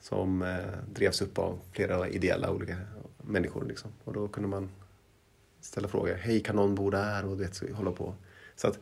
som 0.00 0.42
eh, 0.42 0.56
drevs 0.94 1.22
upp 1.22 1.38
av 1.38 1.58
flera 1.72 2.08
ideella 2.08 2.50
olika 2.50 2.76
människor. 3.16 3.64
Liksom. 3.64 3.90
Och 4.04 4.12
då 4.12 4.28
kunde 4.28 4.48
man 4.48 4.70
ställa 5.60 5.88
frågor. 5.88 6.14
Hej, 6.14 6.40
kan 6.40 6.56
någon 6.56 6.74
bo 6.74 6.90
där? 6.90 7.24
Och 7.24 7.36
det, 7.36 7.54
så 7.54 7.72
hålla 7.72 7.92
på. 7.92 8.14
Så 8.56 8.68
att 8.68 8.78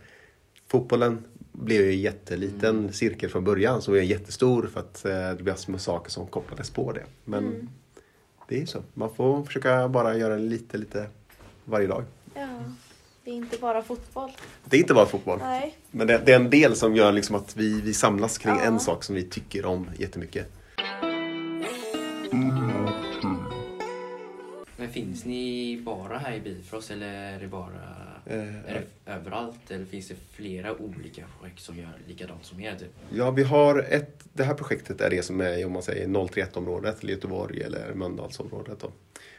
fotbollen 0.66 1.24
blev 1.52 1.80
ju 1.80 1.90
en 1.90 2.00
jätteliten 2.00 2.92
cirkel 2.92 3.30
från 3.30 3.44
början 3.44 3.82
som 3.82 3.94
är 3.94 3.98
jättestor 3.98 4.66
för 4.66 4.80
att 4.80 5.04
eh, 5.04 5.30
det 5.30 5.42
blev 5.42 5.54
små 5.54 5.78
saker 5.78 6.10
som 6.10 6.26
kopplades 6.26 6.70
på 6.70 6.92
det. 6.92 7.04
Men 7.24 7.68
det 8.48 8.62
är 8.62 8.66
så. 8.66 8.82
Man 8.94 9.14
får 9.14 9.42
försöka 9.44 9.88
bara 9.88 10.16
göra 10.16 10.36
lite, 10.36 10.78
lite 10.78 11.06
varje 11.64 11.86
dag. 11.86 12.04
Ja, 12.34 12.48
det 13.24 13.30
är 13.30 13.34
inte 13.34 13.56
bara 13.58 13.82
fotboll. 13.82 14.30
Det 14.64 14.76
är 14.76 14.80
inte 14.80 14.94
bara 14.94 15.06
fotboll. 15.06 15.38
Nej. 15.38 15.74
Men 15.90 16.06
det, 16.06 16.22
det 16.26 16.32
är 16.32 16.36
en 16.36 16.50
del 16.50 16.76
som 16.76 16.96
gör 16.96 17.12
liksom 17.12 17.36
att 17.36 17.56
vi, 17.56 17.80
vi 17.80 17.94
samlas 17.94 18.38
kring 18.38 18.54
Ja. 18.54 18.60
en 18.62 18.80
sak 18.80 19.04
som 19.04 19.14
vi 19.14 19.22
tycker 19.22 19.64
om 19.66 19.90
jättemycket. 19.98 20.46
Men 24.76 24.88
finns 24.92 25.24
ni 25.24 25.80
bara 25.84 26.18
här 26.18 26.32
i 26.32 26.40
Bifrost 26.40 26.90
eller 26.90 27.06
är 27.34 27.40
det 27.40 27.46
bara 27.48 27.70
är 28.34 28.84
det 29.06 29.12
överallt? 29.12 29.70
Eller 29.70 29.84
finns 29.84 30.08
det 30.08 30.14
flera 30.32 30.76
olika 30.76 31.24
projekt 31.40 31.60
som 31.60 31.76
gör 31.78 31.92
likadant 32.06 32.44
som 32.44 32.60
er? 32.60 32.76
Typ? 32.76 32.88
Ja, 33.12 33.30
vi 33.30 33.42
har 33.42 33.78
ett, 33.78 34.24
det 34.32 34.44
här 34.44 34.54
projektet 34.54 35.00
är 35.00 35.10
det 35.10 35.22
som 35.22 35.40
är 35.40 35.66
om 35.66 35.72
man 35.72 35.82
säger 35.82 36.06
031-området, 36.06 37.02
eller 37.02 37.12
Göteborg 37.12 37.62
eller 37.62 37.94
Mölndalsområdet. 37.94 38.80
Då. 38.80 38.90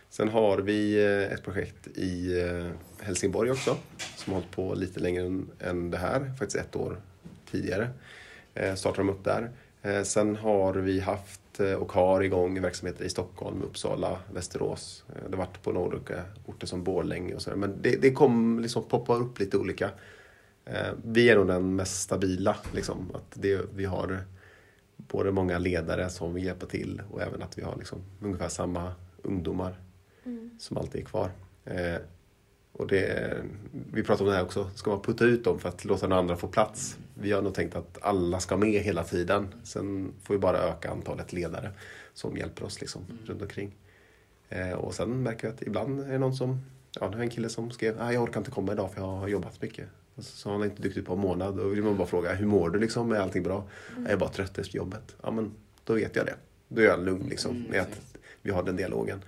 Sen 0.09 0.29
har 0.29 0.57
vi 0.57 1.03
eh, 1.05 1.33
ett 1.33 1.43
projekt 1.43 1.87
i 1.87 2.41
eh, 2.41 2.69
Helsingborg 3.05 3.51
också, 3.51 3.77
som 4.17 4.33
har 4.33 4.39
hållit 4.41 4.55
på 4.55 4.73
lite 4.75 4.99
längre 4.99 5.25
än- 5.25 5.49
än 5.59 5.91
det 5.91 5.97
här, 5.97 6.19
faktiskt 6.39 6.55
ett 6.55 6.75
år 6.75 7.01
tidigare. 7.51 7.89
Eh, 8.53 8.75
startade 8.75 9.07
de 9.07 9.09
upp 9.13 9.23
där. 9.23 9.49
Eh, 9.81 10.03
sen 10.03 10.35
har 10.35 10.73
vi 10.73 10.99
haft 10.99 11.38
eh, 11.38 11.38
och 11.59 11.91
har 11.91 12.21
igång 12.21 12.61
verksamheter 12.61 13.05
i 13.05 13.09
Stockholm, 13.09 13.61
Uppsala, 13.63 14.19
Västerås. 14.33 15.03
Eh, 15.09 15.29
det 15.29 15.37
har 15.37 15.45
varit 15.45 15.63
på 15.63 15.71
några 15.71 15.87
olika 15.95 16.23
orter 16.45 16.67
som 16.67 16.83
Borlänge 16.83 17.35
och 17.35 17.41
sådär. 17.41 17.57
Men 17.57 17.81
det, 17.81 18.01
det 18.01 18.11
kom 18.11 18.59
liksom 18.59 18.83
poppa 18.83 19.15
upp 19.15 19.39
lite 19.39 19.57
olika. 19.57 19.89
Eh, 20.65 20.91
vi 21.03 21.29
är 21.29 21.35
nog 21.35 21.47
den 21.47 21.75
mest 21.75 22.01
stabila. 22.01 22.55
Liksom, 22.73 23.11
att 23.13 23.31
det, 23.33 23.61
vi 23.75 23.85
har 23.85 24.19
både 24.97 25.31
många 25.31 25.57
ledare 25.57 26.09
som 26.09 26.33
vill 26.33 26.45
hjälpa 26.45 26.65
till 26.65 27.01
och 27.11 27.21
även 27.21 27.41
att 27.41 27.57
vi 27.57 27.61
har 27.61 27.75
liksom 27.75 27.99
ungefär 28.21 28.49
samma 28.49 28.93
ungdomar 29.23 29.75
som 30.59 30.77
alltid 30.77 31.01
är 31.01 31.05
kvar. 31.05 31.31
Eh, 31.65 32.01
och 32.71 32.87
det, 32.87 33.37
vi 33.93 34.03
pratar 34.03 34.25
om 34.25 34.31
det 34.31 34.37
här 34.37 34.43
också, 34.43 34.69
ska 34.75 34.91
man 34.91 35.01
putta 35.01 35.25
ut 35.25 35.43
dem 35.43 35.59
för 35.59 35.69
att 35.69 35.85
låta 35.85 36.07
den 36.07 36.17
andra 36.17 36.35
få 36.35 36.47
plats? 36.47 36.97
Vi 37.21 37.31
har 37.31 37.41
nog 37.41 37.53
tänkt 37.53 37.75
att 37.75 37.97
alla 38.01 38.39
ska 38.39 38.57
med 38.57 38.81
hela 38.81 39.03
tiden. 39.03 39.47
Sen 39.63 40.13
får 40.23 40.33
vi 40.33 40.39
bara 40.39 40.57
öka 40.57 40.91
antalet 40.91 41.33
ledare 41.33 41.71
som 42.13 42.37
hjälper 42.37 42.63
oss 42.63 42.81
liksom, 42.81 43.01
runt 43.25 43.41
omkring. 43.41 43.75
Eh, 44.49 44.71
och 44.71 44.93
sen 44.93 45.23
märker 45.23 45.47
vi 45.47 45.53
att 45.53 45.61
ibland 45.61 45.99
är 45.99 46.11
det 46.11 46.17
någon 46.17 46.35
som, 46.35 46.61
ja 46.99 47.09
det 47.09 47.15
var 47.15 47.23
en 47.23 47.29
kille 47.29 47.49
som 47.49 47.71
skrev, 47.71 48.01
ah, 48.01 48.11
jag 48.11 48.23
orkar 48.23 48.39
inte 48.39 48.51
komma 48.51 48.71
idag 48.71 48.91
för 48.93 49.01
jag 49.01 49.07
har 49.07 49.27
jobbat 49.27 49.61
mycket. 49.61 49.87
Och 50.15 50.23
så, 50.23 50.37
så 50.37 50.49
har 50.49 50.57
han 50.57 50.65
inte 50.65 50.81
dykt 50.81 50.97
upp 50.97 51.05
på 51.05 51.13
en 51.13 51.19
månad. 51.19 51.57
Då 51.57 51.67
vill 51.67 51.83
man 51.83 51.97
bara 51.97 52.07
fråga, 52.07 52.33
hur 52.33 52.45
mår 52.45 52.69
du 52.69 52.79
liksom? 52.79 53.11
Är 53.11 53.15
allting 53.19 53.43
bra? 53.43 53.63
Jag 53.97 54.11
är 54.11 54.17
bara 54.17 54.29
trött 54.29 54.57
efter 54.57 54.75
jobbet. 54.77 55.15
Ja 55.23 55.31
men 55.31 55.51
då 55.83 55.93
vet 55.93 56.15
jag 56.15 56.25
det. 56.25 56.35
Då 56.67 56.81
är 56.81 56.85
jag 56.85 57.05
lugn 57.05 57.29
liksom 57.29 57.51
Mm, 57.55 57.71
med 57.71 57.81
att 57.81 58.01
vi 58.41 58.51
har 58.51 58.63
den 58.63 58.75
dialogen. 58.75 59.21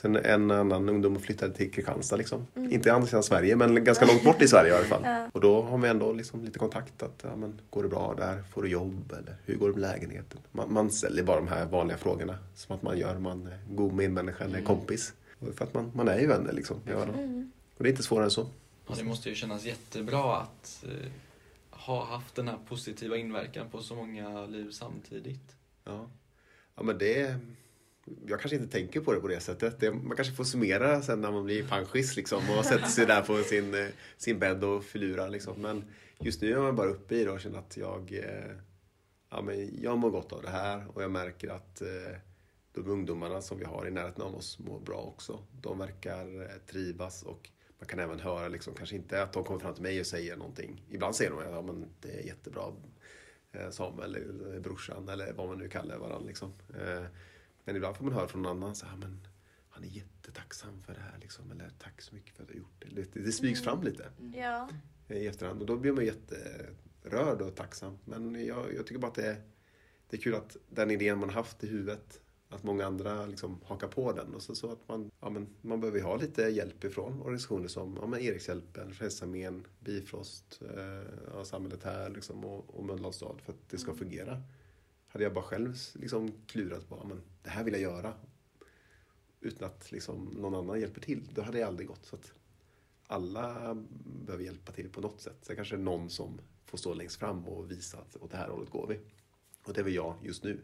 Sen 0.00 0.16
en 0.16 0.50
annan 0.50 0.88
ungdom 0.88 1.20
flyttade 1.20 1.54
till 1.54 1.70
Kristianstad. 1.70 2.16
Liksom. 2.16 2.46
Inte 2.54 2.92
andra 2.92 3.06
sidan 3.06 3.22
Sverige, 3.22 3.56
men 3.56 3.84
ganska 3.84 4.06
långt 4.06 4.24
bort 4.24 4.42
i 4.42 4.48
Sverige 4.48 4.72
i 4.72 4.76
alla 4.76 4.84
fall. 4.84 5.02
Ja. 5.04 5.30
Och 5.32 5.40
då 5.40 5.62
har 5.62 5.78
vi 5.78 5.88
ändå 5.88 6.12
liksom 6.12 6.44
lite 6.44 6.58
kontakt. 6.58 7.02
Att, 7.02 7.20
ja, 7.22 7.36
men, 7.36 7.60
går 7.70 7.82
det 7.82 7.88
bra 7.88 8.14
där? 8.18 8.42
Får 8.42 8.62
du 8.62 8.68
jobb? 8.68 9.12
Eller 9.12 9.36
hur 9.44 9.56
går 9.56 9.68
det 9.68 9.74
med 9.74 9.80
lägenheten? 9.80 10.40
Man, 10.52 10.72
man 10.72 10.90
ställer 10.90 11.22
bara 11.22 11.36
de 11.36 11.48
här 11.48 11.66
vanliga 11.66 11.98
frågorna. 11.98 12.38
Som 12.54 12.76
att 12.76 12.82
man 12.82 12.98
gör. 12.98 13.18
Man 13.18 13.46
är 13.46 13.58
god 13.74 13.92
medmänniska 13.92 14.44
eller 14.44 14.62
kompis. 14.62 15.12
Och 15.38 15.54
För 15.54 15.64
att 15.64 15.74
man, 15.74 15.92
man 15.94 16.08
är 16.08 16.18
ju 16.18 16.26
vänner 16.26 16.52
liksom. 16.52 16.76
Ja, 16.84 16.94
då. 16.94 17.12
Och 17.76 17.84
det 17.84 17.88
är 17.88 17.90
inte 17.90 18.02
svårare 18.02 18.24
än 18.24 18.30
så. 18.30 18.46
Ja, 18.88 18.94
det 18.96 19.04
måste 19.04 19.28
ju 19.28 19.34
kännas 19.34 19.64
jättebra 19.64 20.36
att 20.36 20.84
eh, 20.88 21.10
ha 21.70 22.04
haft 22.04 22.34
den 22.34 22.48
här 22.48 22.58
positiva 22.68 23.16
inverkan 23.16 23.70
på 23.70 23.82
så 23.82 23.94
många 23.94 24.46
liv 24.46 24.70
samtidigt. 24.70 25.56
Ja, 25.84 26.10
ja 26.76 26.82
men 26.82 26.98
det... 26.98 27.36
Jag 28.26 28.40
kanske 28.40 28.56
inte 28.56 28.72
tänker 28.72 29.00
på 29.00 29.12
det 29.12 29.20
på 29.20 29.28
det 29.28 29.40
sättet. 29.40 29.80
Det, 29.80 29.90
man 29.90 30.16
kanske 30.16 30.34
får 30.34 30.44
summera 30.44 31.02
sen 31.02 31.20
när 31.20 31.32
man 31.32 31.44
blir 31.44 31.68
panschis 31.68 32.16
liksom, 32.16 32.42
och 32.58 32.64
sätter 32.64 32.86
sig 32.86 33.06
där 33.06 33.22
på 33.22 33.42
sin, 33.42 33.74
eh, 33.74 33.86
sin 34.16 34.38
bädd 34.38 34.64
och 34.64 34.84
filurar. 34.84 35.28
Liksom. 35.28 35.62
Men 35.62 35.84
just 36.18 36.42
nu 36.42 36.52
är 36.52 36.58
man 36.58 36.76
bara 36.76 36.88
uppe 36.88 37.14
i 37.14 37.24
det 37.24 37.30
och 37.30 37.40
känner 37.40 37.58
att 37.58 37.76
jag, 37.76 38.12
eh, 38.12 38.56
ja, 39.30 39.42
men 39.42 39.82
jag 39.82 39.98
mår 39.98 40.10
gott 40.10 40.32
av 40.32 40.42
det 40.42 40.50
här 40.50 40.86
och 40.94 41.02
jag 41.02 41.10
märker 41.10 41.48
att 41.48 41.82
eh, 41.82 42.16
de 42.72 42.90
ungdomarna 42.90 43.40
som 43.40 43.58
vi 43.58 43.64
har 43.64 43.88
i 43.88 43.90
närheten 43.90 44.22
av 44.22 44.34
oss 44.34 44.58
mår 44.58 44.80
bra 44.80 45.00
också. 45.00 45.42
De 45.60 45.78
verkar 45.78 46.58
trivas 46.66 47.22
och 47.22 47.50
man 47.78 47.86
kan 47.86 47.98
även 47.98 48.20
höra, 48.20 48.48
liksom, 48.48 48.74
kanske 48.74 48.96
inte 48.96 49.22
att 49.22 49.32
de 49.32 49.44
kommer 49.44 49.60
fram 49.60 49.74
till 49.74 49.82
mig 49.82 50.00
och 50.00 50.06
säger 50.06 50.36
någonting. 50.36 50.84
Ibland 50.90 51.14
säger 51.14 51.30
de 51.30 51.38
att 51.38 51.50
ja, 51.50 51.62
men 51.62 51.86
det 52.00 52.10
är 52.10 52.26
jättebra 52.26 52.72
Samuel 53.70 54.14
eller 54.14 54.60
brorsan 54.60 55.08
eller 55.08 55.32
vad 55.32 55.48
man 55.48 55.58
nu 55.58 55.68
kallar 55.68 55.98
varandra. 55.98 56.26
Liksom. 56.26 56.52
Eh, 57.68 57.72
Men 57.72 57.76
ibland 57.76 57.96
får 57.96 58.04
man 58.04 58.12
höra 58.14 58.28
från 58.28 58.42
någon 58.42 58.56
annan 58.62 58.74
så 58.74 58.86
här, 58.86 58.96
men 58.96 59.26
han 59.68 59.84
är 59.84 59.88
jättetacksam 59.88 60.82
för 60.82 60.94
det 60.94 61.00
här. 61.00 61.18
Liksom, 61.20 61.50
eller 61.50 61.70
tack 61.78 62.02
så 62.02 62.14
mycket 62.14 62.36
för 62.36 62.42
att 62.42 62.48
du 62.48 62.54
har 62.54 62.58
gjort 62.58 62.84
det. 62.94 63.02
Det, 63.02 63.24
det 63.24 63.32
smygs 63.32 63.62
fram 63.64 63.82
lite 63.82 64.04
Ja. 64.34 64.68
i 65.08 65.26
efterhand. 65.26 65.60
Och 65.60 65.66
då 65.66 65.76
blir 65.76 65.92
man 65.92 66.04
jätterörd 66.04 67.42
och 67.42 67.54
tacksam. 67.54 67.98
Men 68.04 68.46
jag, 68.46 68.74
jag 68.74 68.86
tycker 68.86 68.98
bara 69.00 69.06
att 69.08 69.14
det 69.14 69.26
är, 69.26 69.42
det 70.10 70.16
är 70.16 70.20
kul 70.20 70.34
att 70.34 70.56
den 70.70 70.90
idén 70.90 71.18
man 71.18 71.30
haft 71.30 71.64
i 71.64 71.66
huvudet, 71.66 72.20
att 72.50 72.62
många 72.62 72.86
andra 72.86 73.26
liksom 73.26 73.60
hakar 73.64 73.88
på 73.88 74.12
den. 74.12 74.34
Och 74.34 74.42
så, 74.42 74.54
så 74.54 74.72
att 74.72 74.88
man, 74.88 75.10
ja, 75.20 75.30
men 75.30 75.46
man 75.60 75.80
behöver 75.80 75.98
ju 75.98 76.04
ha 76.04 76.16
lite 76.16 76.42
hjälp 76.42 76.84
ifrån 76.84 77.20
organisationer 77.20 77.68
som 77.68 77.98
ja, 78.00 78.06
men 78.06 78.20
Erikshjälpen, 78.20 78.92
Frälsningsarmén, 78.94 79.66
Bifrost, 79.80 80.60
eh, 80.76 81.02
ja, 81.34 81.44
Samhället 81.44 81.84
här 81.84 82.10
liksom, 82.10 82.44
och, 82.44 82.74
och 82.78 82.84
Mölndals 82.84 83.16
stad 83.16 83.40
för 83.44 83.52
att 83.52 83.68
det 83.70 83.78
ska 83.78 83.94
fungera. 83.94 84.42
Hade 85.18 85.24
jag 85.24 85.34
bara 85.34 85.44
själv 85.44 85.76
liksom 85.94 86.32
klurat 86.46 86.88
på 86.88 87.04
men 87.04 87.22
det 87.42 87.50
här 87.50 87.64
vill 87.64 87.74
jag 87.74 87.82
göra 87.82 88.14
utan 89.40 89.68
att 89.68 89.92
liksom 89.92 90.24
någon 90.24 90.54
annan 90.54 90.80
hjälper 90.80 91.00
till, 91.00 91.30
då 91.34 91.42
hade 91.42 91.58
jag 91.58 91.68
aldrig 91.68 91.88
gått. 91.88 92.06
Så 92.06 92.18
alla 93.06 93.74
behöver 94.26 94.44
hjälpa 94.44 94.72
till 94.72 94.90
på 94.90 95.00
något 95.00 95.20
sätt. 95.20 95.36
Sen 95.42 95.56
kanske 95.56 95.76
det 95.76 95.80
är 95.80 95.84
någon 95.84 96.10
som 96.10 96.40
får 96.66 96.78
stå 96.78 96.94
längst 96.94 97.16
fram 97.16 97.44
och 97.44 97.70
visa 97.70 97.98
att 97.98 98.16
åt 98.16 98.30
det 98.30 98.36
här 98.36 98.48
hållet 98.48 98.70
går 98.70 98.86
vi. 98.86 99.00
Och 99.64 99.74
det 99.74 99.80
är 99.80 99.84
väl 99.84 99.94
jag 99.94 100.14
just 100.22 100.44
nu. 100.44 100.60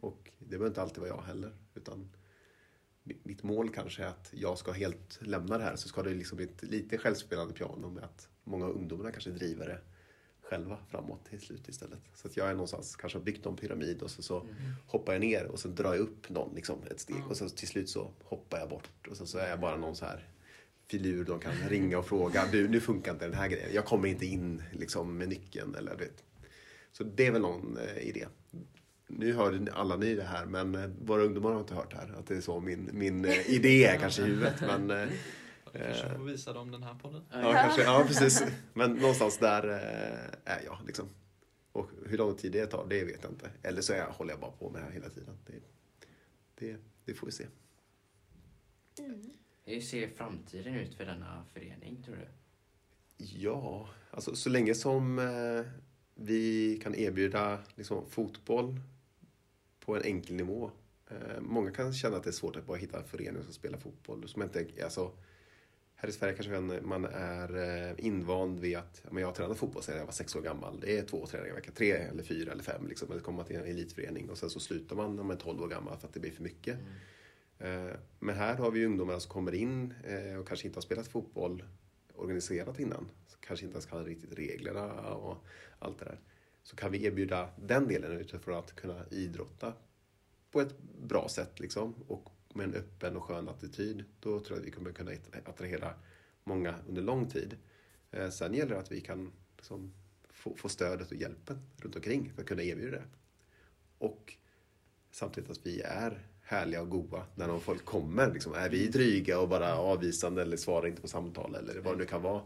Och 0.00 0.30
det 0.38 0.46
behöver 0.46 0.66
inte 0.66 0.82
alltid 0.82 0.98
vara 0.98 1.08
jag 1.08 1.22
heller. 1.22 1.52
Utan 1.74 2.10
mi- 3.04 3.20
mitt 3.22 3.42
mål 3.42 3.70
kanske 3.70 4.02
är 4.02 4.08
att 4.08 4.32
jag 4.36 4.58
ska 4.58 4.72
helt 4.72 5.18
lämna 5.22 5.58
det 5.58 5.64
här. 5.64 5.76
Så 5.76 5.88
ska 5.88 6.02
det 6.02 6.14
liksom 6.14 6.36
bli 6.36 6.46
ett 6.46 6.62
lite 6.62 6.98
självspelande 6.98 7.54
piano 7.54 7.90
med 7.90 8.04
att 8.04 8.28
många 8.44 8.64
av 8.64 8.70
ungdomarna 8.70 9.12
kanske 9.12 9.30
driver 9.30 9.66
det 9.68 9.80
själva 10.50 10.78
framåt 10.88 11.24
till 11.30 11.40
slut 11.40 11.68
istället. 11.68 11.98
Så 12.14 12.28
att 12.28 12.36
jag 12.36 12.48
är 12.48 12.52
någonstans, 12.52 12.96
kanske 12.96 13.18
har 13.18 13.24
byggt 13.24 13.44
någon 13.44 13.56
pyramid 13.56 14.02
och 14.02 14.10
så, 14.10 14.22
så 14.22 14.46
hoppar 14.86 15.12
jag 15.12 15.20
ner 15.20 15.44
och 15.44 15.58
så 15.58 15.68
drar 15.68 15.94
jag 15.94 16.00
upp 16.00 16.30
någon 16.30 16.54
liksom, 16.54 16.78
ett 16.90 17.00
steg 17.00 17.22
och 17.28 17.36
så 17.36 17.48
till 17.48 17.68
slut 17.68 17.88
så 17.88 18.10
hoppar 18.24 18.58
jag 18.58 18.68
bort 18.68 19.06
och 19.10 19.16
så, 19.16 19.26
så 19.26 19.38
är 19.38 19.50
jag 19.50 19.60
bara 19.60 19.76
någon 19.76 19.96
så 19.96 20.04
här 20.04 20.28
filur 20.90 21.24
de 21.24 21.40
kan 21.40 21.52
ringa 21.68 21.98
och 21.98 22.06
fråga. 22.06 22.44
Du, 22.52 22.68
nu 22.68 22.80
funkar 22.80 23.12
inte 23.12 23.24
den 23.24 23.34
här 23.34 23.48
grejen. 23.48 23.68
Jag 23.72 23.84
kommer 23.84 24.08
inte 24.08 24.26
in 24.26 24.62
liksom, 24.72 25.18
med 25.18 25.28
nyckeln. 25.28 25.74
Eller, 25.74 25.96
du 25.96 26.04
vet. 26.04 26.24
Så 26.92 27.04
det 27.04 27.26
är 27.26 27.32
väl 27.32 27.42
någon 27.42 27.78
eh, 27.78 28.08
idé. 28.08 28.26
Nu 29.06 29.32
hör 29.32 29.68
alla 29.72 29.96
ni 29.96 30.14
det 30.14 30.24
här 30.24 30.46
men 30.46 30.74
eh, 30.74 30.90
våra 31.04 31.22
ungdomar 31.22 31.52
har 31.52 31.60
inte 31.60 31.74
hört 31.74 31.90
det 31.90 31.96
här. 31.96 32.14
Att 32.18 32.26
det 32.26 32.36
är 32.36 32.40
så 32.40 32.60
min, 32.60 32.90
min 32.92 33.24
eh, 33.24 33.50
idé 33.50 33.84
är 33.84 33.98
kanske 33.98 34.22
i 34.22 34.24
huvudet. 34.24 34.60
Men, 34.60 35.08
Ja, 35.72 35.78
du 35.78 35.84
kanske 35.84 36.16
får 36.16 36.24
visa 36.24 36.52
dem 36.52 36.70
den 36.70 36.82
här 36.82 36.94
podden. 36.94 37.22
ja, 37.32 37.52
kanske, 37.52 37.82
ja, 37.82 38.04
precis. 38.06 38.44
Men 38.74 38.92
någonstans 38.92 39.38
där 39.38 39.68
eh, 39.68 40.54
är 40.54 40.64
jag. 40.64 40.78
Liksom. 40.86 41.08
Och 41.72 41.90
hur 42.06 42.18
lång 42.18 42.34
tid 42.34 42.52
det 42.52 42.66
tar, 42.66 42.86
det 42.88 43.04
vet 43.04 43.22
jag 43.22 43.32
inte. 43.32 43.50
Eller 43.62 43.82
så 43.82 43.92
är 43.92 43.96
jag, 43.96 44.06
håller 44.06 44.32
jag 44.32 44.40
bara 44.40 44.50
på 44.50 44.70
med 44.70 44.80
det 44.80 44.84
här 44.84 44.92
hela 44.92 45.08
tiden. 45.08 45.38
Det, 45.46 45.62
det, 46.54 46.76
det 47.04 47.14
får 47.14 47.26
vi 47.26 47.32
se. 47.32 47.46
Hur 49.64 49.80
ser 49.80 50.08
framtiden 50.08 50.74
ut 50.74 50.94
för 50.94 51.04
denna 51.04 51.44
förening, 51.52 52.02
tror 52.02 52.16
du? 52.16 52.26
Ja, 53.24 53.88
alltså 54.10 54.34
så 54.34 54.50
länge 54.50 54.74
som 54.74 55.18
eh, 55.18 55.72
vi 56.14 56.76
kan 56.82 56.94
erbjuda 56.94 57.58
liksom, 57.74 58.06
fotboll 58.10 58.80
på 59.80 59.96
en 59.96 60.02
enkel 60.02 60.36
nivå. 60.36 60.70
Eh, 61.10 61.40
många 61.40 61.70
kan 61.70 61.92
känna 61.92 62.16
att 62.16 62.24
det 62.24 62.30
är 62.30 62.32
svårt 62.32 62.56
att 62.56 62.66
bara 62.66 62.76
hitta 62.76 62.98
en 62.98 63.04
förening 63.04 63.42
som 63.42 63.52
spelar 63.52 63.78
fotboll. 63.78 64.28
Som 64.28 64.42
inte, 64.42 64.66
alltså, 64.84 65.12
här 66.00 66.08
i 66.08 66.12
Sverige 66.12 66.34
kanske 66.34 66.60
man- 66.82 67.04
är 67.04 67.56
eh, 67.88 67.94
invand 68.06 68.60
vid 68.60 68.76
att 68.76 69.02
men 69.10 69.20
jag 69.20 69.28
har 69.28 69.34
tränat 69.34 69.58
fotboll 69.58 69.82
sedan 69.82 69.96
jag 69.96 70.04
var 70.04 70.12
sex 70.12 70.36
år 70.36 70.40
gammal. 70.42 70.80
Det 70.80 70.98
är 70.98 71.02
två 71.02 71.26
träningar 71.26 71.52
i 71.52 71.54
veckan, 71.54 71.74
tre 71.76 71.90
eller 71.92 72.22
fyra 72.22 72.52
eller 72.52 72.62
fem. 72.62 72.86
Liksom, 72.88 73.10
eller 73.12 73.20
kommer 73.20 73.44
till 73.44 73.56
en 73.56 73.64
elitförening 73.64 74.30
och 74.30 74.38
sen 74.38 74.50
så 74.50 74.60
slutar 74.60 74.96
man 74.96 75.16
när 75.16 75.22
man 75.22 75.36
är 75.36 75.40
12 75.40 75.62
år 75.62 75.68
gammal 75.68 75.98
för 75.98 76.08
att 76.08 76.14
det 76.14 76.20
blir 76.20 76.30
för 76.30 76.42
mycket. 76.42 76.78
Eh, 77.58 77.86
Men 78.18 78.34
här 78.36 78.54
har 78.54 78.70
vi 78.70 78.86
ungdomar 78.86 79.18
som 79.18 79.30
kommer 79.32 79.54
in 79.54 79.94
eh, 80.04 80.36
och 80.36 80.48
kanske 80.48 80.66
inte 80.66 80.76
har 80.76 80.82
spelat 80.82 81.08
fotboll 81.08 81.64
organiserat 82.14 82.80
innan. 82.80 83.08
Så 83.26 83.36
kanske 83.40 83.66
inte 83.66 83.74
ens 83.74 83.86
kan 83.86 84.04
riktigt 84.04 84.38
reglerna 84.38 84.92
och 85.14 85.44
allt 85.78 85.98
det 85.98 86.04
där. 86.04 86.20
Så 86.62 86.76
kan 86.76 86.92
vi 86.92 87.04
erbjuda 87.04 87.48
den 87.62 87.88
delen 87.88 88.12
utifrån 88.12 88.54
att 88.58 88.74
kunna 88.76 89.04
idrotta 89.10 89.72
på 90.50 90.60
ett 90.60 90.78
bra 91.02 91.28
sätt 91.28 91.60
liksom, 91.60 91.94
och 92.08 92.28
med 92.54 92.64
en 92.64 92.74
öppen 92.74 93.16
och 93.16 93.24
skön 93.24 93.48
attityd. 93.48 94.04
Då 94.20 94.40
tror 94.40 94.50
jag 94.56 94.58
att 94.60 94.66
vi 94.66 94.70
kommer 94.70 94.92
kunna 94.92 95.10
attrahera 95.46 95.94
många 96.44 96.74
under 96.88 97.02
lång 97.02 97.28
tid. 97.28 97.56
Eh, 98.10 98.30
Sen 98.30 98.54
gäller 98.54 98.74
det 98.74 98.80
att 98.80 98.92
vi 98.92 99.00
kan 99.00 99.32
liksom 99.56 99.92
få, 100.28 100.56
få 100.56 100.68
stödet 100.68 101.10
och 101.10 101.16
hjälpen 101.16 101.58
runt 101.76 101.96
omkring 101.96 102.32
för 102.34 102.42
att 102.42 102.48
kunna 102.48 102.62
erbjuda 102.62 102.96
det. 102.96 103.04
Och 103.98 104.34
samtidigt 105.10 105.50
att 105.50 105.66
vi 105.66 105.80
är 105.80 106.26
härliga 106.42 106.82
och 106.82 106.90
goa 106.90 107.26
när 107.34 107.48
de 107.48 107.60
folk 107.60 107.84
kommer. 107.84 108.32
Liksom, 108.32 108.54
är 108.54 108.68
vi 108.70 108.88
dryga 108.88 109.40
och 109.40 109.48
bara 109.48 109.76
avvisande 109.76 110.42
eller 110.42 110.56
svarar 110.56 110.86
inte 110.86 111.02
på 111.02 111.08
samtal 111.08 111.54
eller 111.54 111.80
vad 111.80 111.94
det 111.94 111.98
nu 111.98 112.04
kan 112.06 112.22
vara. 112.22 112.42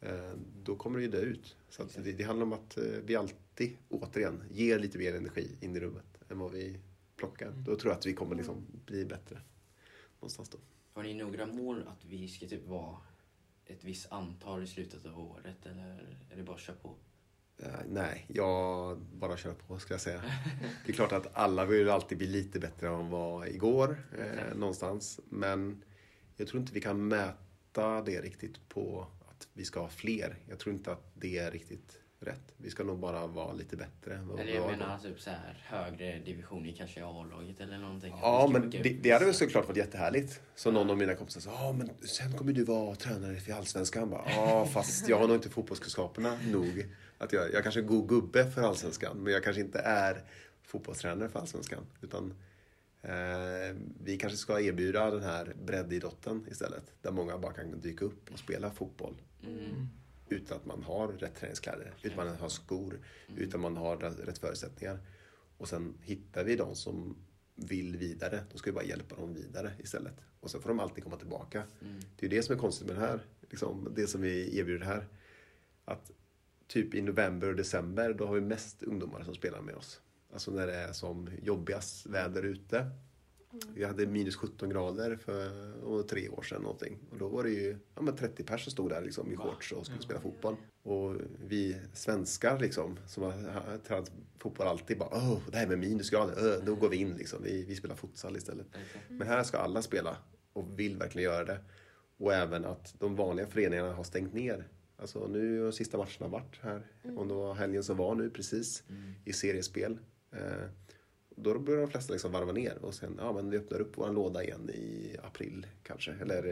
eh, 0.00 0.32
Då 0.62 0.76
kommer 0.76 0.98
det 0.98 1.04
ju 1.04 1.10
dö 1.10 1.20
ut. 1.20 1.56
Så 1.68 1.84
det, 1.96 2.12
det 2.12 2.24
handlar 2.24 2.46
om 2.46 2.52
att 2.52 2.76
eh, 2.76 2.84
vi 3.04 3.16
alltid, 3.16 3.76
återigen, 3.88 4.42
ger 4.50 4.78
lite 4.78 4.98
mer 4.98 5.14
energi 5.14 5.56
in 5.60 5.76
i 5.76 5.80
rummet 5.80 6.04
än 6.28 6.38
vad 6.38 6.52
vi 6.52 6.80
plockar. 7.20 7.50
Då 7.50 7.76
tror 7.76 7.92
jag 7.92 7.98
att 7.98 8.06
vi 8.06 8.12
kommer 8.12 8.36
liksom 8.36 8.66
bli 8.86 9.04
bättre. 9.04 9.40
Någonstans 10.20 10.48
då. 10.48 10.58
Har 10.92 11.02
ni 11.02 11.14
några 11.14 11.46
mål 11.46 11.84
att 11.88 12.04
vi 12.04 12.28
ska 12.28 12.46
typ 12.46 12.66
vara 12.66 12.96
ett 13.66 13.84
visst 13.84 14.12
antal 14.12 14.62
i 14.62 14.66
slutet 14.66 15.06
av 15.06 15.20
året 15.20 15.66
eller 15.66 16.18
är 16.30 16.36
det 16.36 16.42
bara 16.42 16.56
att 16.56 16.62
köra 16.62 16.76
på? 16.76 16.94
Eh, 17.58 17.80
nej, 17.88 18.26
jag 18.28 18.98
bara 18.98 19.36
kör 19.36 19.54
på 19.54 19.78
ska 19.78 19.94
jag 19.94 20.00
säga. 20.00 20.22
Det 20.86 20.92
är 20.92 20.94
klart 20.94 21.12
att 21.12 21.36
alla 21.36 21.64
vill 21.64 21.88
alltid 21.88 22.18
bli 22.18 22.26
lite 22.26 22.60
bättre 22.60 22.88
än 22.88 23.10
vad 23.10 23.48
igår 23.48 23.96
eh, 24.18 24.56
någonstans. 24.56 25.20
Men 25.28 25.84
jag 26.36 26.48
tror 26.48 26.60
inte 26.60 26.72
vi 26.72 26.80
kan 26.80 27.08
mäta 27.08 28.02
det 28.02 28.20
riktigt 28.20 28.68
på 28.68 29.06
att 29.28 29.48
vi 29.52 29.64
ska 29.64 29.80
ha 29.80 29.88
fler. 29.88 30.36
Jag 30.48 30.58
tror 30.58 30.74
inte 30.74 30.92
att 30.92 31.12
det 31.14 31.38
är 31.38 31.50
riktigt 31.50 32.00
rätt. 32.20 32.52
Vi 32.56 32.70
ska 32.70 32.84
nog 32.84 32.98
bara 32.98 33.26
vara 33.26 33.52
lite 33.52 33.76
bättre. 33.76 34.14
än 34.14 34.28
vad 34.28 34.36
vi 34.36 34.42
Eller 34.42 34.54
jag 34.54 34.70
menar 34.70 34.98
då. 35.02 35.08
typ 35.08 35.20
så 35.20 35.30
här 35.30 35.64
högre 35.66 36.18
divisioner 36.18 36.74
kanske 36.78 37.00
i 37.00 37.02
A-laget 37.02 37.60
eller 37.60 37.78
någonting. 37.78 38.14
Ja, 38.22 38.48
men 38.52 38.68
åka 38.68 38.78
det, 38.82 38.88
det 39.02 39.10
hade 39.10 39.24
väl 39.24 39.34
såklart 39.34 39.66
varit 39.68 39.76
jättehärligt. 39.76 40.40
Så 40.54 40.70
någon 40.70 40.90
av 40.90 40.98
mina 40.98 41.14
kompisar 41.14 41.40
sa, 41.40 41.50
ja 41.50 41.72
men 41.72 41.90
sen 42.06 42.32
kommer 42.32 42.52
du 42.52 42.64
vara 42.64 42.94
tränare 42.94 43.36
för 43.36 43.52
Allsvenskan. 43.52 44.10
Bara, 44.10 44.30
Ja, 44.30 44.66
fast 44.66 45.08
jag 45.08 45.18
har 45.18 45.26
nog 45.26 45.36
inte 45.36 45.50
fotbollskunskaperna 45.50 46.38
nog. 46.52 46.86
Att 47.18 47.32
jag, 47.32 47.52
jag 47.52 47.62
kanske 47.62 47.80
är 47.80 47.84
god 47.84 48.08
gubbe 48.08 48.50
för 48.50 48.62
Allsvenskan, 48.62 49.16
men 49.16 49.32
jag 49.32 49.44
kanske 49.44 49.60
inte 49.62 49.78
är 49.78 50.22
fotbollstränare 50.62 51.28
för 51.28 51.38
Allsvenskan. 51.40 51.86
Utan 52.00 52.34
eh, 53.02 53.76
vi 54.04 54.16
kanske 54.20 54.36
ska 54.36 54.60
erbjuda 54.60 55.10
den 55.10 55.22
här 55.22 55.54
breddidrotten 55.64 56.46
istället. 56.50 56.84
Där 57.02 57.10
många 57.10 57.38
bara 57.38 57.52
kan 57.52 57.80
dyka 57.80 58.04
upp 58.04 58.32
och 58.32 58.38
spela 58.38 58.70
fotboll. 58.70 59.14
Mm. 59.46 59.88
Utan 60.30 60.56
att 60.56 60.66
man 60.66 60.82
har 60.82 61.08
rätt 61.08 61.36
träningskläder, 61.36 61.94
utan 62.02 62.18
att 62.20 62.26
man 62.26 62.36
har 62.36 62.48
skor, 62.48 63.00
utan 63.36 63.60
man 63.60 63.76
har 63.76 63.96
rätt 63.96 64.38
förutsättningar. 64.38 64.98
Och 65.56 65.68
sen 65.68 65.94
hittar 66.00 66.44
vi 66.44 66.56
de 66.56 66.76
som 66.76 67.16
vill 67.54 67.96
vidare, 67.96 68.44
då 68.52 68.58
ska 68.58 68.70
vi 68.70 68.74
bara 68.74 68.84
hjälpa 68.84 69.16
dem 69.16 69.34
vidare 69.34 69.72
istället. 69.78 70.14
Och 70.40 70.50
sen 70.50 70.60
får 70.60 70.68
de 70.68 70.80
alltid 70.80 71.04
komma 71.04 71.16
tillbaka. 71.16 71.62
Det 72.16 72.26
är 72.26 72.30
det 72.30 72.42
som 72.42 72.54
är 72.54 72.58
konstigt 72.58 72.86
med 72.86 72.96
det 72.96 73.00
här, 73.00 73.20
liksom, 73.40 73.92
det 73.96 74.06
som 74.06 74.20
vi 74.20 74.58
erbjuder 74.58 74.86
här. 74.86 75.06
Att 75.84 76.10
typ 76.66 76.94
i 76.94 77.02
november 77.02 77.48
och 77.48 77.56
december, 77.56 78.14
då 78.14 78.26
har 78.26 78.34
vi 78.34 78.40
mest 78.40 78.82
ungdomar 78.82 79.22
som 79.24 79.34
spelar 79.34 79.60
med 79.60 79.74
oss. 79.74 80.00
Alltså 80.32 80.50
när 80.50 80.66
det 80.66 80.74
är 80.74 80.92
som 80.92 81.30
jobbigast 81.42 82.06
väder 82.06 82.42
ute. 82.42 82.90
Vi 83.74 83.84
hade 83.84 84.06
minus 84.06 84.36
17 84.36 84.70
grader 84.70 85.16
för 85.16 85.72
och 85.84 86.08
tre 86.08 86.28
år 86.28 86.42
sedan 86.42 86.62
någonting. 86.62 86.98
Och 87.10 87.18
då 87.18 87.28
var 87.28 87.44
det 87.44 87.50
ju 87.50 87.78
ja, 87.94 88.02
men 88.02 88.16
30 88.16 88.44
personer 88.44 88.58
som 88.58 88.72
stod 88.72 88.90
där 88.90 89.02
liksom, 89.02 89.32
i 89.32 89.36
shorts 89.36 89.72
och 89.72 89.86
skulle 89.86 90.02
spela 90.02 90.20
fotboll. 90.20 90.56
Och 90.82 91.16
vi 91.46 91.76
svenskar 91.92 92.58
liksom, 92.58 92.98
som 93.06 93.22
har 93.22 93.78
tränat 93.78 94.12
fotboll 94.38 94.66
alltid 94.66 94.98
bara 94.98 95.08
Åh, 95.12 95.38
det 95.50 95.56
här 95.56 95.66
med 95.66 95.78
minusgrader, 95.78 96.34
öh, 96.46 96.64
då 96.64 96.74
går 96.74 96.88
vi 96.88 96.96
in 96.96 97.14
liksom. 97.16 97.42
Vi, 97.42 97.64
vi 97.64 97.76
spelar 97.76 97.94
futsal 97.94 98.36
istället. 98.36 98.66
Men 99.08 99.26
här 99.28 99.42
ska 99.42 99.58
alla 99.58 99.82
spela 99.82 100.16
och 100.52 100.78
vill 100.78 100.96
verkligen 100.96 101.32
göra 101.32 101.44
det. 101.44 101.58
Och 102.18 102.34
även 102.34 102.64
att 102.64 102.94
de 102.98 103.16
vanliga 103.16 103.46
föreningarna 103.46 103.92
har 103.92 104.04
stängt 104.04 104.34
ner. 104.34 104.68
Alltså 104.96 105.26
nu 105.26 105.62
har 105.62 105.70
sista 105.70 105.98
matcherna 105.98 106.28
varit 106.28 106.58
här. 106.60 106.86
Och 107.16 107.26
det 107.26 107.34
var 107.34 107.54
helgen 107.54 107.84
som 107.84 107.96
var 107.96 108.14
nu 108.14 108.30
precis 108.30 108.82
i 109.24 109.32
seriespel. 109.32 109.98
Eh, 110.32 110.68
då 111.42 111.58
börjar 111.58 111.80
de 111.80 111.90
flesta 111.90 112.12
liksom 112.12 112.32
varva 112.32 112.52
ner 112.52 112.78
och 112.84 112.94
sen, 112.94 113.14
ja 113.18 113.32
men 113.32 113.50
vi 113.50 113.56
öppnar 113.58 113.80
upp 113.80 113.98
våran 113.98 114.14
låda 114.14 114.44
igen 114.44 114.70
i 114.70 115.16
april 115.22 115.66
kanske. 115.82 116.12
Eller 116.20 116.46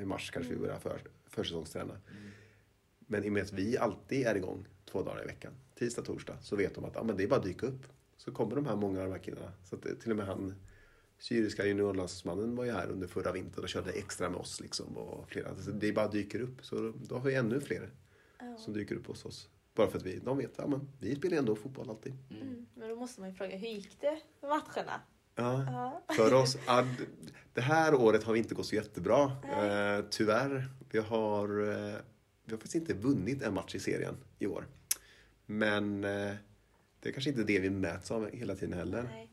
i 0.00 0.04
mars 0.04 0.30
kanske 0.30 0.52
vi 0.52 0.58
börjar 0.58 0.78
för, 0.78 1.00
försäsongsträna. 1.26 1.94
Men 2.98 3.24
i 3.24 3.28
och 3.28 3.32
med 3.32 3.42
att 3.42 3.52
vi 3.52 3.78
alltid 3.78 4.26
är 4.26 4.34
igång 4.34 4.66
två 4.84 5.02
dagar 5.02 5.22
i 5.22 5.26
veckan, 5.26 5.52
tisdag, 5.78 6.02
torsdag, 6.02 6.36
så 6.42 6.56
vet 6.56 6.74
de 6.74 6.84
att 6.84 6.94
ja, 6.94 7.02
men 7.02 7.16
det 7.16 7.22
är 7.22 7.28
bara 7.28 7.38
att 7.40 7.46
dyka 7.46 7.66
upp. 7.66 7.82
Så 8.16 8.32
kommer 8.32 8.56
de 8.56 8.66
här 8.66 8.76
många 8.76 8.98
av 9.00 9.06
de 9.06 9.12
här 9.12 9.18
killarna. 9.18 9.52
Så 9.64 9.76
att 9.76 9.82
det, 9.82 9.94
till 9.96 10.10
och 10.10 10.16
med 10.16 10.26
han 10.26 10.54
syriska 11.18 11.66
juniorlandslagsmannen 11.66 12.56
var 12.56 12.64
ju 12.64 12.72
här 12.72 12.88
under 12.90 13.06
förra 13.06 13.32
vintern 13.32 13.62
och 13.62 13.68
körde 13.68 13.90
extra 13.92 14.30
med 14.30 14.40
oss. 14.40 14.60
Liksom, 14.60 14.96
och 14.96 15.28
flera. 15.28 15.54
Så 15.56 15.70
det 15.70 15.92
bara 15.92 16.08
dyker 16.08 16.40
upp. 16.40 16.64
Så 16.64 16.92
då 17.08 17.14
har 17.18 17.24
vi 17.24 17.34
ännu 17.34 17.60
fler 17.60 17.90
Ja. 18.38 18.56
som 18.58 18.72
dyker 18.74 18.94
upp 18.94 19.06
hos 19.06 19.24
oss. 19.24 19.48
Bara 19.74 19.88
för 19.88 19.98
att 19.98 20.04
vi, 20.04 20.18
de 20.18 20.38
vet 20.38 20.58
att 20.58 20.70
ja, 20.70 20.80
vi 20.98 21.16
spelar 21.16 21.36
ändå 21.36 21.56
fotboll 21.56 21.90
alltid. 21.90 22.12
Mm. 22.30 22.66
Men 22.74 22.88
då 22.88 22.96
måste 22.96 23.20
man 23.20 23.30
ju 23.30 23.36
fråga, 23.36 23.56
hur 23.56 23.68
gick 23.68 24.00
det 24.00 24.20
med 24.40 24.50
matcherna? 24.50 25.00
Ja. 25.34 25.64
Ja. 25.66 26.02
För 26.14 26.34
oss, 26.34 26.56
det 27.54 27.60
här 27.60 27.94
året 27.94 28.24
har 28.24 28.32
vi 28.32 28.38
inte 28.38 28.54
gått 28.54 28.66
så 28.66 28.74
jättebra. 28.74 29.22
Eh, 29.24 30.04
tyvärr. 30.10 30.68
Vi 30.90 30.98
har, 30.98 31.48
eh, 31.48 31.96
vi 32.44 32.52
har 32.52 32.56
faktiskt 32.56 32.74
inte 32.74 32.94
vunnit 32.94 33.42
en 33.42 33.54
match 33.54 33.74
i 33.74 33.80
serien 33.80 34.16
i 34.38 34.46
år. 34.46 34.66
Men 35.46 36.04
eh, 36.04 36.32
det 37.00 37.08
är 37.08 37.12
kanske 37.12 37.30
inte 37.30 37.44
det 37.44 37.58
vi 37.58 37.70
mäts 37.70 38.10
av 38.10 38.30
hela 38.30 38.54
tiden 38.54 38.78
heller. 38.78 39.28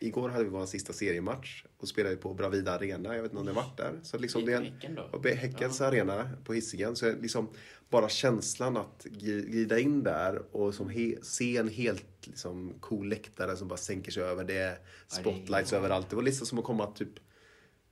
Igår 0.00 0.28
hade 0.28 0.44
vi 0.44 0.50
vår 0.50 0.66
sista 0.66 0.92
seriematch 0.92 1.64
och 1.78 1.88
spelade 1.88 2.16
på 2.16 2.34
Bravida 2.34 2.72
Arena. 2.72 3.14
Jag 3.16 3.22
vet 3.22 3.32
inte 3.32 3.40
om 3.40 3.46
ni 3.46 3.52
har 3.52 3.62
varit 3.62 3.76
där. 3.76 4.00
Så 4.02 4.18
liksom 4.18 4.44
det 4.46 4.52
är 4.52 4.56
en, 4.56 4.64
Häcken 4.64 4.94
då? 4.94 5.28
Häckens 5.28 5.80
arena 5.80 6.30
på 6.44 6.54
Hisingen. 6.54 6.96
Så 6.96 7.06
är 7.06 7.16
liksom 7.16 7.48
bara 7.90 8.08
känslan 8.08 8.76
att 8.76 9.04
gli- 9.04 9.46
glida 9.50 9.78
in 9.78 10.02
där 10.02 10.42
och 10.56 10.74
som 10.74 10.88
he, 10.88 11.14
se 11.22 11.56
en 11.56 11.68
helt 11.68 12.26
liksom, 12.26 12.74
cool 12.80 13.08
läktare 13.08 13.56
som 13.56 13.68
bara 13.68 13.76
sänker 13.76 14.12
sig 14.12 14.22
över. 14.22 14.44
Det 14.44 14.58
är 14.58 14.78
spotlights 15.08 15.72
Ja. 15.72 15.78
överallt. 15.78 16.10
Det 16.10 16.16
var 16.16 16.22
liksom 16.22 16.46
som 16.46 16.58
att 16.58 16.64
komma 16.64 16.86
typ 16.86 17.12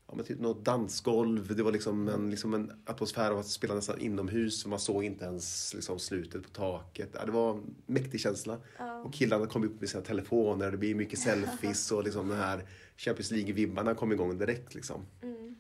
Ja, 0.09 0.15
men 0.15 0.25
typ 0.25 0.41
något 0.41 0.65
dansgolv. 0.65 1.57
Det 1.57 1.63
var 1.63 1.73
liksom 1.73 2.09
en, 2.09 2.31
liksom 2.31 2.55
en 2.55 2.73
atmosfär 2.85 3.31
av 3.31 3.39
att 3.39 3.47
spela 3.47 3.75
nästan 3.75 4.01
inomhus. 4.01 4.67
Man 4.67 4.79
såg 4.79 5.05
inte 5.05 5.25
ens 5.25 5.75
liksom 5.75 5.99
slutet 5.99 6.43
på 6.43 6.49
taket. 6.49 7.11
Ja, 7.13 7.25
det 7.27 7.33
var 7.33 7.51
en 7.55 7.75
mäktig 7.87 8.21
känsla. 8.21 8.59
Ja. 8.79 9.03
Och 9.03 9.15
killarna 9.15 9.47
kom 9.47 9.65
upp 9.65 9.81
med 9.81 9.89
sina 9.89 10.03
telefoner. 10.03 10.71
Det 10.71 10.77
blir 10.77 10.95
mycket 10.95 11.19
selfies 11.19 11.93
och 11.93 12.05
liksom 12.05 12.29
den 12.29 12.39
här 12.39 12.65
Champions 12.97 13.31
League-vibbarna 13.31 13.95
kom 13.95 14.13
igång 14.13 14.39
direkt. 14.39 14.75
Liksom. 14.75 15.07
Mm. 15.23 15.57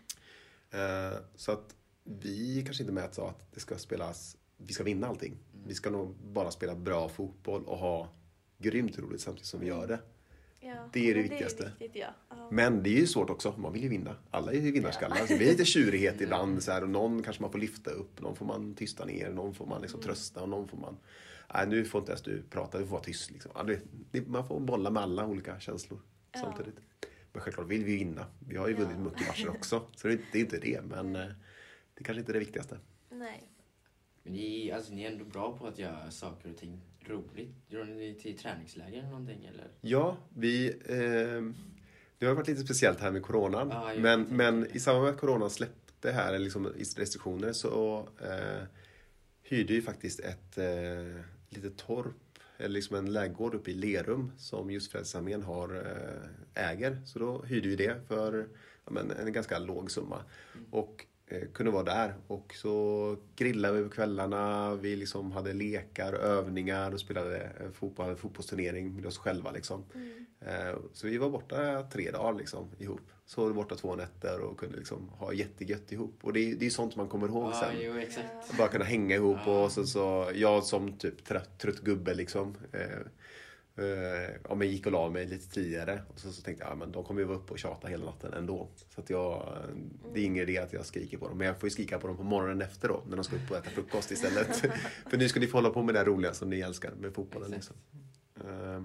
Eh, 0.70 1.18
så 1.36 1.52
att 1.52 1.74
vi 2.04 2.62
kanske 2.64 2.82
inte 2.82 2.92
mäts 2.92 3.18
av 3.18 3.28
att 3.28 3.52
det 3.54 3.60
ska 3.60 3.78
spelas, 3.78 4.36
vi 4.56 4.72
ska 4.72 4.84
vinna 4.84 5.06
allting. 5.06 5.32
Mm. 5.32 5.68
Vi 5.68 5.74
ska 5.74 5.90
nog 5.90 6.14
bara 6.14 6.50
spela 6.50 6.74
bra 6.74 7.08
fotboll 7.08 7.64
och 7.64 7.78
ha 7.78 8.08
grymt 8.58 8.98
roligt 8.98 9.20
samtidigt 9.20 9.46
som 9.46 9.60
vi 9.60 9.66
gör 9.66 9.86
det. 9.86 9.98
Ja, 10.60 10.88
Det 10.92 11.10
är 11.10 11.14
det 11.14 11.22
viktigaste. 11.22 11.62
Det 11.62 11.84
är 11.84 11.88
viktigt, 11.88 12.02
ja. 12.02 12.14
ja. 12.30 12.48
Men 12.52 12.82
det 12.82 12.90
är 12.90 13.00
ju 13.00 13.06
svårt 13.06 13.30
också, 13.30 13.54
man 13.58 13.72
vill 13.72 13.82
ju 13.82 13.88
vinna. 13.88 14.16
Alla 14.30 14.52
är 14.52 14.56
ju 14.60 14.70
vinnarskallar. 14.72 15.16
Så 15.16 15.26
det 15.26 15.36
blir 15.38 15.46
lite 15.48 15.64
tjurighet 15.74 16.20
ibland. 16.20 16.62
Så 16.62 16.72
här, 16.72 16.82
och 16.82 16.88
någon 16.90 17.22
kanske 17.22 17.42
man 17.42 17.52
får 17.52 17.58
lyfta 17.58 17.90
upp, 17.90 18.20
någon 18.20 18.36
får 18.36 18.46
man 18.46 18.74
tysta 18.74 19.04
ner, 19.04 19.30
någon 19.30 19.54
får 19.54 19.66
man 19.66 19.82
liksom 19.82 20.00
trösta 20.00 20.42
och 20.42 20.48
någon 20.48 20.68
får 20.68 20.76
man... 20.78 20.96
Nej, 21.54 21.66
nu 21.68 21.84
får 21.84 21.98
inte 22.00 22.12
ens 22.12 22.22
du 22.22 22.42
prata, 22.50 22.78
du 22.78 22.84
får 22.84 22.92
vara 22.92 23.02
tyst. 23.02 23.30
Liksom. 23.30 23.50
Ja, 23.54 23.62
det, 24.12 24.26
man 24.28 24.48
får 24.48 24.60
bolla 24.60 24.90
med 24.90 25.02
alla 25.02 25.26
olika 25.26 25.60
känslor 25.60 26.00
Ja. 26.32 26.38
samtidigt. 26.40 26.74
Men 27.32 27.42
självklart 27.42 27.66
vill 27.68 27.84
vi 27.84 27.96
vinna. 27.96 28.26
Vi 28.48 28.56
har 28.56 28.68
ju 28.68 28.74
Ja. 28.74 28.80
vunnit 28.80 28.98
mycket 28.98 29.26
matcher 29.28 29.48
också. 29.48 29.82
Så 29.96 30.08
det, 30.08 30.14
är- 30.14 30.20
det 30.32 30.38
är 30.38 30.42
inte 30.42 30.58
det, 30.58 30.80
men 30.84 31.16
eh, 31.16 31.26
det 31.94 32.04
kanske 32.04 32.20
inte 32.20 32.32
är 32.32 32.34
det 32.34 32.38
viktigaste. 32.38 32.78
Nej. 33.10 33.42
Men 34.22 34.32
ni, 34.32 34.72
alltså, 34.72 34.92
ni 34.92 35.02
är 35.04 35.10
ändå 35.12 35.24
bra 35.24 35.58
på 35.58 35.66
att 35.66 35.78
göra 35.78 36.10
saker 36.10 36.50
och 36.50 36.56
ting 36.56 36.80
roligt. 37.08 37.70
Drar 37.70 37.84
ni 37.84 38.14
till 38.14 38.38
träningsläger 38.38 38.98
eller 38.98 39.08
någonting 39.08 39.44
eller? 39.44 39.68
Ja, 39.80 40.16
vi... 40.34 40.68
Eh, 40.68 41.52
det 42.18 42.26
har 42.26 42.34
varit 42.34 42.48
lite 42.48 42.60
speciellt 42.60 43.00
här 43.00 43.10
med 43.10 43.22
coronan. 43.22 43.68
Jag 43.68 44.00
men, 44.00 44.22
men 44.22 44.60
det. 44.60 44.76
i 44.76 44.80
samband 44.80 45.04
med 45.04 45.14
att 45.14 45.20
coronan 45.20 45.50
släppte 45.50 46.12
här, 46.12 46.38
liksom 46.38 46.66
i 46.66 46.82
restriktioner, 46.82 47.52
så 47.52 48.08
eh, 48.22 48.64
hyrde 49.42 49.74
ju 49.74 49.82
faktiskt 49.82 50.20
ett 50.20 50.58
eh, 50.58 51.22
litet 51.48 51.76
torp, 51.76 52.38
eller 52.58 52.74
liksom 52.74 52.96
en 52.96 53.12
lägergård 53.12 53.54
uppe 53.54 53.70
i 53.70 53.74
Lerum 53.74 54.32
som 54.38 54.70
just 54.70 54.92
Frälsningsarmén 54.92 55.42
har 55.42 55.74
eh, 55.76 56.70
äger. 56.70 57.02
Så 57.06 57.18
då 57.18 57.42
hyrde 57.42 57.68
vi 57.68 57.76
det 57.76 58.00
för 58.08 58.48
ja, 58.84 58.92
men, 58.92 59.10
en 59.10 59.32
ganska 59.32 59.58
låg 59.58 59.90
summa. 59.90 60.22
Och 60.70 61.04
eh, 61.04 61.17
kunde 61.54 61.72
vara 61.72 61.82
där. 61.82 62.14
Och 62.26 62.54
så 62.54 63.16
grillade 63.36 63.78
vi 63.78 63.88
på 63.88 63.94
kvällarna, 63.94 64.74
vi 64.74 64.96
liksom 64.96 65.32
hade 65.32 65.52
lekar, 65.52 66.12
övningar 66.12 66.92
och 66.94 67.00
spelade 67.00 67.36
eh, 67.60 67.70
fotboll, 67.72 68.16
fotbollsturnering 68.16 68.94
med 68.96 69.06
oss 69.06 69.18
själva. 69.18 69.50
Liksom. 69.50 69.84
Eh, 70.40 70.76
Så 70.92 71.06
vi 71.06 71.18
var 71.18 71.30
borta 71.30 71.82
tre 71.92 72.10
dagar 72.10 72.38
liksom, 72.38 72.70
ihop. 72.78 73.00
Så 73.26 73.44
var 73.44 73.52
borta 73.52 73.74
två 73.74 73.96
nätter 73.96 74.40
och 74.40 74.58
kunde 74.60 74.76
liksom 74.76 75.08
ha 75.08 75.32
jättegött 75.32 75.92
ihop. 75.92 76.18
Och 76.22 76.32
det 76.32 76.50
är 76.50 76.54
det 76.56 76.66
är 76.66 76.70
sånt 76.70 76.96
man 76.96 77.08
kommer 77.08 77.28
ihåg 77.28 77.50
Ja, 77.52 77.60
sen. 77.60 77.76
jo 77.80 77.96
exakt. 77.98 78.58
Bara 78.58 78.68
kunna 78.68 78.84
hänga 78.84 79.14
ihop 79.16 79.38
Ja. 79.46 79.64
och 79.64 79.72
så, 79.72 79.86
så 79.86 80.30
jag 80.34 80.64
som 80.64 80.92
typ 80.92 81.24
trött, 81.24 81.58
trött 81.58 81.80
gubbe 81.80 82.14
liksom. 82.14 82.54
Eh, 83.78 84.30
ja, 84.48 84.54
men 84.54 84.68
gick 84.68 84.86
och 84.86 84.92
la 84.92 85.10
mig 85.10 85.26
lite 85.26 85.48
tidigare. 85.48 86.02
Och 86.08 86.20
så, 86.20 86.32
så 86.32 86.42
tänkte 86.42 86.64
jag, 86.64 86.72
ja, 86.72 86.76
men 86.76 86.92
de 86.92 87.04
kommer 87.04 87.20
ju 87.20 87.26
vara 87.26 87.38
uppe 87.38 87.52
och 87.52 87.58
tjata 87.58 87.88
hela 87.88 88.04
natten 88.04 88.32
ändå. 88.32 88.68
Så 88.94 89.00
att 89.00 89.10
jag, 89.10 89.56
det 90.14 90.20
är 90.20 90.24
ingen 90.24 90.42
idé 90.42 90.58
att 90.58 90.72
jag 90.72 90.86
skriker 90.86 91.18
på 91.18 91.28
dem. 91.28 91.38
Men 91.38 91.46
jag 91.46 91.60
får 91.60 91.66
ju 91.66 91.70
skrika 91.70 91.98
på 91.98 92.06
dem 92.06 92.16
på 92.16 92.22
morgonen 92.22 92.62
efter 92.62 92.88
då. 92.88 93.02
När 93.08 93.16
de 93.16 93.24
ska 93.24 93.36
upp 93.36 93.50
och 93.50 93.56
äta 93.56 93.70
frukost 93.70 94.10
istället. 94.10 94.56
För 95.10 95.16
nu 95.16 95.28
ska 95.28 95.40
ni 95.40 95.46
få 95.46 95.56
hålla 95.56 95.70
på 95.70 95.82
med 95.82 95.94
det 95.94 96.04
roliga 96.04 96.34
som 96.34 96.50
ni 96.50 96.60
älskar 96.60 96.92
med 97.00 97.14
fotbollen. 97.14 97.50
Liksom. 97.50 97.76
Exakt. 98.36 98.48
Eh, 98.50 98.82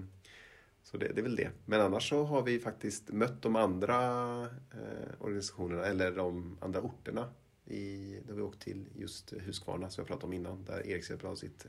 så 0.82 0.96
det, 0.96 1.08
det 1.08 1.20
är 1.20 1.22
väl 1.22 1.36
det. 1.36 1.50
Men 1.64 1.80
annars 1.80 2.08
så 2.08 2.24
har 2.24 2.42
vi 2.42 2.58
faktiskt 2.58 3.10
mött 3.10 3.42
de 3.42 3.56
andra 3.56 3.96
eh, 4.42 5.20
organisationerna, 5.20 5.84
eller 5.84 6.12
de 6.12 6.58
andra 6.60 6.80
orterna. 6.80 7.28
I, 7.66 8.18
där 8.26 8.34
vi 8.34 8.42
åkt 8.42 8.62
till 8.62 8.86
just 8.94 9.32
Huskvarna 9.32 9.90
som 9.90 10.02
jag 10.02 10.08
pratade 10.08 10.26
om 10.26 10.32
innan, 10.32 10.64
där 10.64 10.86
Erikshjälpen 10.86 11.28
har 11.28 11.36
sitt, 11.36 11.66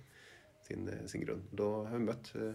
sin, 0.67 0.87
eh, 0.87 1.05
sin 1.05 1.21
grund. 1.21 1.41
Då 1.51 1.85
har 1.85 1.97
vi 1.97 2.05
mött 2.05 2.35
eh, 2.35 2.51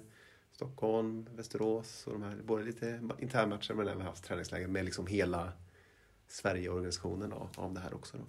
Stockholm, 0.60 1.26
Västerås 1.36 2.06
och 2.06 2.12
de 2.12 2.22
här, 2.22 2.36
både 2.44 2.64
lite 2.64 3.00
internmatcher 3.18 3.74
men 3.74 3.88
även 3.88 4.00
haft 4.06 4.24
träningsläger 4.24 4.68
med 4.68 4.84
liksom 4.84 5.06
hela 5.06 5.52
Sverigeorganisationen 6.26 7.32
av, 7.32 7.48
av 7.56 7.74
det 7.74 7.80
här 7.80 7.94
också. 7.94 8.16
Då. 8.18 8.24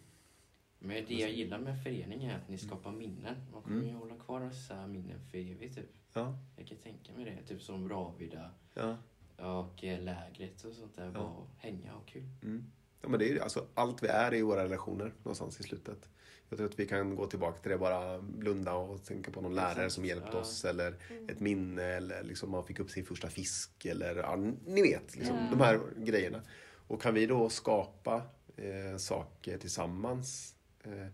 Men 0.79 1.05
det 1.07 1.13
jag 1.13 1.31
gillar 1.31 1.59
med 1.59 1.83
föreningen 1.83 2.31
är 2.31 2.35
att 2.35 2.49
ni 2.49 2.57
skapar 2.57 2.91
minnen. 2.91 3.35
Man 3.51 3.61
kommer 3.61 3.77
Mm. 3.77 3.89
ju 3.89 3.95
hålla 3.95 4.15
kvar 4.15 4.39
dessa 4.39 4.87
minnen 4.87 5.19
för 5.31 5.37
evigt 5.37 5.75
typ. 5.75 5.89
Ja, 6.13 6.37
Jag 6.57 6.67
kan 6.67 6.77
tänka 6.77 7.13
mig 7.13 7.25
det. 7.25 7.47
Typ 7.47 7.61
som 7.61 7.89
Ravida 7.89 8.51
ja. 8.73 8.97
och 9.37 9.83
eh, 9.83 10.01
lägret 10.03 10.63
och 10.63 10.73
sånt 10.73 10.95
där. 10.95 11.05
Ja. 11.05 11.11
Bara 11.11 11.47
hänga 11.57 11.95
och 11.95 12.07
kul. 12.07 12.29
Mm. 12.43 12.63
Ja, 13.01 13.09
men 13.09 13.19
det 13.19 13.29
är 13.31 13.39
alltså, 13.39 13.65
allt 13.73 14.03
vi 14.03 14.07
är 14.07 14.33
i 14.33 14.41
våra 14.41 14.63
relationer 14.63 15.13
någonstans 15.23 15.59
i 15.59 15.63
slutet. 15.63 16.09
Jag 16.49 16.57
tror 16.57 16.69
att 16.69 16.79
vi 16.79 16.87
kan 16.87 17.15
gå 17.15 17.25
tillbaka 17.27 17.61
till 17.61 17.71
det 17.71 17.77
bara 17.77 18.21
blunda 18.21 18.73
och 18.73 19.03
tänka 19.05 19.31
på 19.31 19.41
någon 19.41 19.55
lärare 19.55 19.89
som 19.89 20.05
hjälpte 20.05 20.29
Ja. 20.33 20.39
oss 20.39 20.65
eller 20.65 20.95
ett 21.27 21.39
minne 21.39 21.83
eller 21.83 22.23
liksom 22.23 22.51
man 22.51 22.63
fick 22.63 22.79
upp 22.79 22.89
sin 22.91 23.05
första 23.05 23.29
fisk 23.29 23.85
eller 23.85 24.15
ja, 24.15 24.35
ni 24.65 24.81
vet 24.81 25.15
liksom, 25.15 25.35
Ja. 25.35 25.47
de 25.51 25.59
här 25.61 25.79
grejerna. 25.97 26.41
Och 26.87 27.01
kan 27.01 27.13
vi 27.13 27.25
då 27.25 27.49
skapa 27.49 28.21
eh, 28.57 28.97
saker 28.97 29.57
tillsammans 29.57 30.55
eh, 30.83 31.07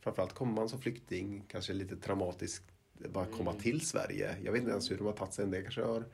framförallt 0.00 0.32
kommer 0.32 0.52
man 0.52 0.68
som 0.68 0.80
flykting 0.80 1.44
kanske 1.48 1.72
lite 1.72 1.96
traumatiskt 1.96 2.64
bara 3.08 3.26
komma 3.26 3.50
Mm. 3.50 3.62
till 3.62 3.80
Sverige. 3.86 4.36
Jag 4.44 4.52
vet 4.52 4.58
inte 4.60 4.70
ens 4.70 4.90
hur 4.90 4.96
de 4.98 5.06
har 5.06 5.12
tagit 5.12 5.34
sig 5.34 5.44
än. 5.44 5.50
Det 5.50 5.62
kanske 5.62 5.82
har 5.82 6.04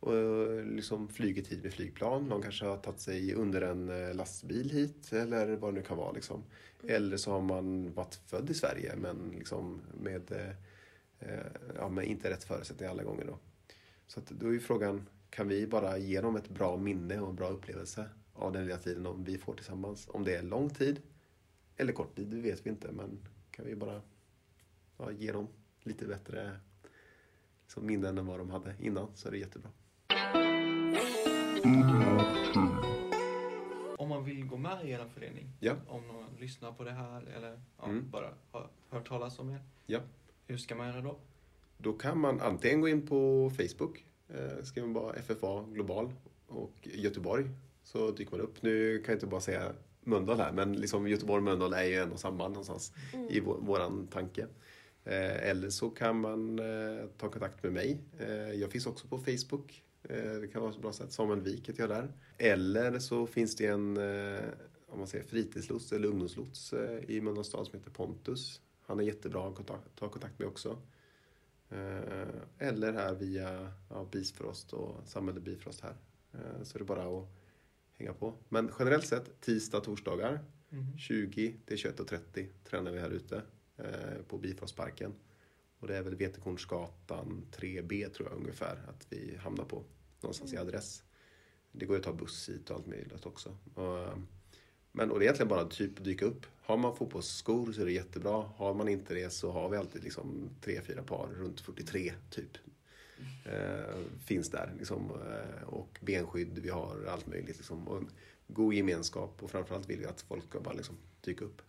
och 0.00 0.16
eh, 0.16 0.64
liksom 0.64 1.08
flugit 1.08 1.48
hit 1.48 1.62
med 1.62 1.72
flygplan. 1.72 2.28
Någon 2.28 2.42
kanske 2.42 2.64
har 2.64 2.76
tagit 2.76 3.00
sig 3.00 3.34
under 3.34 3.62
en 3.62 3.88
eh, 3.88 4.14
lastbil 4.14 4.70
hit 4.70 5.12
eller 5.12 5.56
vad 5.56 5.74
det 5.74 5.80
nu 5.80 5.86
kan 5.86 5.96
vara. 5.96 6.12
Liksom. 6.12 6.44
Eller 6.86 7.16
så 7.16 7.30
har 7.30 7.40
man 7.40 7.94
varit 7.94 8.14
född 8.14 8.50
i 8.50 8.54
Sverige 8.54 8.96
men 8.96 9.34
liksom 9.38 9.80
med, 10.02 10.32
eh, 11.18 11.38
ja, 11.76 11.88
med 11.88 12.06
inte 12.06 12.30
rätt 12.30 12.44
förutsättningar 12.44 12.90
alla 12.90 13.02
gånger. 13.02 13.24
Då. 13.24 13.38
Så 14.06 14.20
att 14.20 14.26
då 14.26 14.54
är 14.54 14.58
frågan, 14.58 15.06
kan 15.30 15.48
vi 15.48 15.66
bara 15.66 15.98
ge 15.98 16.20
dem 16.20 16.36
ett 16.36 16.48
bra 16.48 16.76
minne 16.76 17.20
och 17.20 17.28
en 17.28 17.36
bra 17.36 17.48
upplevelse 17.48 18.08
av 18.32 18.52
den 18.52 18.64
lilla 18.66 18.78
tiden 18.78 19.06
om 19.06 19.24
vi 19.24 19.38
får 19.38 19.54
tillsammans? 19.54 20.08
Om 20.08 20.24
det 20.24 20.36
är 20.36 20.42
lång 20.42 20.70
tid 20.70 21.02
eller 21.76 21.92
kort 21.92 22.16
tid, 22.16 22.26
det 22.26 22.36
vet 22.36 22.66
vi 22.66 22.70
inte. 22.70 22.92
Men 22.92 23.18
kan 23.50 23.66
vi 23.66 23.76
bara 23.76 24.02
ja, 24.98 25.12
ge 25.12 25.32
dem 25.32 25.48
lite 25.82 26.06
bättre 26.06 26.56
liksom, 27.62 27.86
minnen 27.86 28.18
än 28.18 28.26
vad 28.26 28.38
de 28.38 28.50
hade 28.50 28.74
innan 28.78 29.08
så 29.14 29.28
är 29.28 29.32
det 29.32 29.38
jättebra. 29.38 29.70
Om 33.98 34.08
man 34.08 34.24
vill 34.24 34.46
gå 34.46 34.56
med 34.56 34.84
i 34.84 34.90
er 34.90 35.04
förening, 35.14 35.48
Ja. 35.60 35.74
om 35.88 36.06
någon 36.06 36.24
lyssnar 36.40 36.72
på 36.72 36.84
det 36.84 36.90
här 36.90 37.22
eller 37.36 37.60
ja, 37.78 37.84
Mm. 37.84 38.10
bara 38.10 38.26
har 38.50 38.68
hört 38.90 39.08
talas 39.08 39.38
om 39.38 39.50
er, 39.50 39.60
Ja. 39.86 40.00
hur 40.46 40.56
ska 40.56 40.74
man 40.74 40.88
göra 40.88 41.00
då? 41.00 41.16
Då 41.78 41.92
kan 41.92 42.18
man 42.18 42.40
antingen 42.40 42.80
gå 42.80 42.88
in 42.88 43.06
på 43.06 43.50
Facebook, 43.56 44.04
eh, 44.28 44.62
skriver 44.62 44.88
man 44.88 44.94
bara 45.02 45.14
FFA 45.14 45.64
Global 45.72 46.12
och 46.48 46.72
Göteborg 46.82 47.44
så 47.82 48.10
dyker 48.10 48.30
man 48.30 48.40
upp. 48.40 48.62
Nu 48.62 48.98
kan 48.98 49.12
jag 49.12 49.16
inte 49.16 49.26
bara 49.26 49.40
säga 49.40 49.72
Mölndal 50.00 50.38
här, 50.40 50.52
men 50.52 50.72
liksom 50.72 51.08
Göteborg 51.08 51.36
och 51.38 51.42
Mölndal 51.44 51.72
är 51.72 51.84
ju 51.84 51.94
en 51.94 52.12
och 52.12 52.20
samma 52.20 52.48
någonstans 52.48 52.92
i 53.30 53.40
vår, 53.40 53.58
våran 53.60 54.06
tanke. 54.06 54.46
Eh, 55.04 55.48
eller 55.50 55.70
så 55.70 55.90
kan 55.90 56.20
man 56.20 56.58
eh, 56.58 57.06
ta 57.18 57.28
kontakt 57.28 57.62
med 57.62 57.72
mig. 57.72 57.98
Eh, 58.18 58.28
jag 58.52 58.70
finns 58.70 58.86
också 58.86 59.08
på 59.08 59.18
Facebook. 59.18 59.82
Eh, 60.02 60.32
det 60.40 60.48
kan 60.52 60.62
vara 60.62 60.72
ett 60.72 60.80
bra 60.82 60.92
sätt. 60.92 61.12
Samuel 61.12 61.40
Wik 61.40 61.68
heter 61.68 61.80
jag 61.82 61.90
där. 61.90 62.12
Eller 62.38 62.98
så 62.98 63.26
finns 63.26 63.56
det 63.56 63.66
en 63.66 63.96
eh, 63.96 64.44
om 64.88 64.98
man 64.98 65.06
säger 65.06 65.24
fritidslots 65.24 65.92
eller 65.92 66.08
ungdomslots 66.08 66.72
eh, 66.72 67.10
i 67.10 67.20
Mölndals 67.20 67.46
stad 67.48 67.66
som 67.66 67.78
heter 67.78 67.90
Pontus. 67.90 68.60
Han 68.82 69.00
är 69.00 69.04
jättebra 69.04 69.48
att 69.48 69.70
ta 69.96 70.08
kontakt 70.08 70.38
med 70.38 70.48
också. 70.48 70.78
Eller 72.58 72.92
här 72.92 73.14
via 73.14 73.72
ja, 73.90 74.08
Bifrost 74.12 74.72
och 74.72 74.96
Samhälle 75.04 75.40
Bifrost 75.40 75.80
här. 75.80 75.94
Så 76.62 76.76
är 76.76 76.78
det 76.78 76.84
bara 76.84 77.18
att 77.18 77.28
hänga 77.92 78.12
på. 78.12 78.34
Men 78.48 78.70
generellt 78.78 79.06
sett 79.06 79.40
tisdag, 79.40 79.80
torsdagar 79.80 80.44
Mhm. 80.68 80.98
20 80.98 81.56
till 81.66 81.76
21.30 81.76 82.46
tränar 82.64 82.92
vi 82.92 82.98
här 82.98 83.10
ute 83.10 83.42
på 84.28 84.38
Bifrostparken. 84.38 85.12
Och 85.80 85.86
det 85.86 85.96
är 85.96 86.02
väl 86.02 86.16
Vetekornsgatan 86.16 87.46
3B 87.52 88.08
tror 88.08 88.28
jag 88.28 88.38
ungefär 88.38 88.82
att 88.88 89.06
vi 89.08 89.36
hamnar 89.36 89.64
på. 89.64 89.84
Någonstans 90.20 90.52
i 90.52 90.56
adress. 90.56 91.02
Det 91.72 91.86
går 91.86 91.96
ju 91.96 92.00
att 92.00 92.04
ta 92.04 92.12
buss 92.12 92.48
hit 92.48 92.70
och 92.70 92.76
allt 92.76 92.86
möjligt 92.86 93.26
också. 93.26 93.56
Och, 93.74 94.08
men 94.92 95.10
och 95.10 95.18
det 95.18 95.22
är 95.22 95.26
egentligen 95.26 95.48
bara 95.48 95.64
typ 95.64 96.04
dyka 96.04 96.24
upp. 96.24 96.46
Har 96.62 96.76
man 96.76 96.96
fotbollsskor 96.96 97.72
så 97.72 97.80
är 97.80 97.84
det 97.84 97.92
jättebra. 97.92 98.50
Har 98.56 98.74
man 98.74 98.88
inte 98.88 99.14
det 99.14 99.30
så 99.30 99.50
har 99.50 99.68
vi 99.68 99.76
alltid 99.76 100.04
liksom 100.04 100.50
tre, 100.60 100.80
fyra 100.82 101.02
par 101.02 101.28
runt 101.34 101.60
43 101.60 102.12
typ. 102.30 102.56
Eh, 103.44 103.98
finns 104.24 104.50
där 104.50 104.74
liksom. 104.78 105.10
Eh, 105.10 105.68
och 105.68 105.98
benskydd, 106.00 106.58
vi 106.58 106.68
har 106.68 107.04
allt 107.08 107.26
möjligt 107.26 107.56
liksom. 107.56 107.88
Och 107.88 108.02
god 108.46 108.74
gemenskap 108.74 109.42
och 109.42 109.50
framförallt 109.50 109.90
vill 109.90 109.98
vi 109.98 110.06
att 110.06 110.20
folk 110.20 110.44
ska 110.44 110.60
bara 110.60 110.74
liksom 110.74 110.96
dyka 111.20 111.44
upp. 111.44 111.62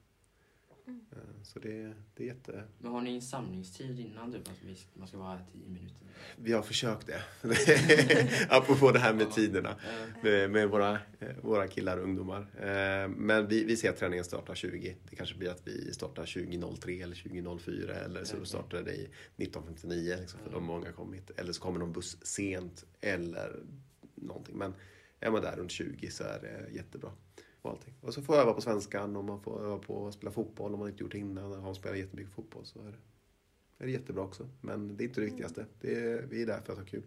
Eh, 1.11 1.43
så 1.43 1.59
det, 1.59 1.93
det 2.15 2.23
är 2.23 2.27
jätte... 2.27 2.63
Men 2.79 2.91
har 2.91 3.01
ni 3.01 3.15
en 3.15 3.21
samlingstid 3.21 3.99
innan 3.99 4.31
typ 4.31 4.47
att 4.47 4.63
man 4.93 5.07
ska 5.07 5.17
vara 5.17 5.29
här 5.29 5.45
10 5.53 5.69
minuter? 5.69 6.07
Vi 6.37 6.53
har 6.53 6.61
försökt 6.61 7.07
det. 7.07 7.23
Apropå 8.49 8.91
det 8.91 8.99
här 8.99 9.13
med 9.13 9.31
tiderna. 9.31 9.69
Eh, 9.69 10.23
med, 10.23 10.51
med 10.51 10.69
våra, 10.69 10.91
eh, 11.19 11.35
våra 11.41 11.67
killar 11.67 11.97
och 11.97 12.03
ungdomar. 12.03 12.41
Eh, 12.59 13.09
Men 13.09 13.47
vi, 13.47 13.63
vi 13.65 13.77
ser 13.77 13.89
att 13.89 13.97
träningen 13.97 14.25
startar 14.25 14.55
20. 14.55 14.95
Det 15.09 15.15
kanske 15.15 15.35
blir 15.35 15.49
att 15.49 15.67
vi 15.67 15.93
startar 15.93 16.25
20.03 16.25 17.03
eller 17.03 17.15
20.04 17.15 18.05
eller 18.05 18.23
så 18.23 18.35
Okej. 18.35 18.45
startar 18.47 18.81
det 18.83 18.95
i 18.95 19.09
19.59 19.37 20.19
liksom, 20.19 20.39
för 20.43 20.51
de 20.51 20.63
många 20.63 20.91
kommit. 20.91 21.31
Eller 21.37 21.53
så 21.53 21.61
kommer 21.61 21.79
någon 21.79 21.93
buss 21.93 22.17
sent 22.25 22.85
eller 23.01 23.59
någonting. 24.15 24.57
Men 24.57 24.73
är 25.19 25.31
man 25.31 25.41
där 25.41 25.55
runt 25.55 25.71
20 25.71 26.11
så 26.11 26.23
är 26.23 26.39
det 26.41 26.75
jättebra. 26.75 27.11
Och, 27.61 27.69
allting. 27.71 27.93
och 28.01 28.13
så 28.13 28.21
får 28.21 28.35
jag 28.35 28.41
öva 28.43 28.53
på 28.53 28.61
svenskan 28.61 29.15
och 29.15 29.23
man 29.23 29.41
får 29.41 29.63
öva 29.65 29.77
på 29.77 30.07
att 30.07 30.13
spela 30.13 30.31
fotboll 30.31 30.73
om 30.73 30.79
man 30.79 30.89
inte 30.89 31.03
gjort 31.03 31.11
det 31.11 31.17
innan. 31.17 31.53
Har 31.61 31.73
spelat 31.73 31.97
jättemycket 31.97 32.33
fotboll 32.33 32.65
så 32.65 32.79
är 32.79 32.83
det, 32.91 32.97
är 33.77 33.85
det 33.85 33.91
jättebra 33.91 34.23
också. 34.23 34.49
Men 34.61 34.97
det 34.97 35.03
är 35.03 35.05
inte 35.07 35.21
det 35.21 35.25
viktigaste. 35.25 35.65
Det 35.81 35.95
är, 35.95 36.21
vi 36.21 36.41
är 36.41 36.45
där 36.47 36.61
för 36.61 36.73
att 36.73 36.79
ha 36.79 36.85
kul. 36.85 37.03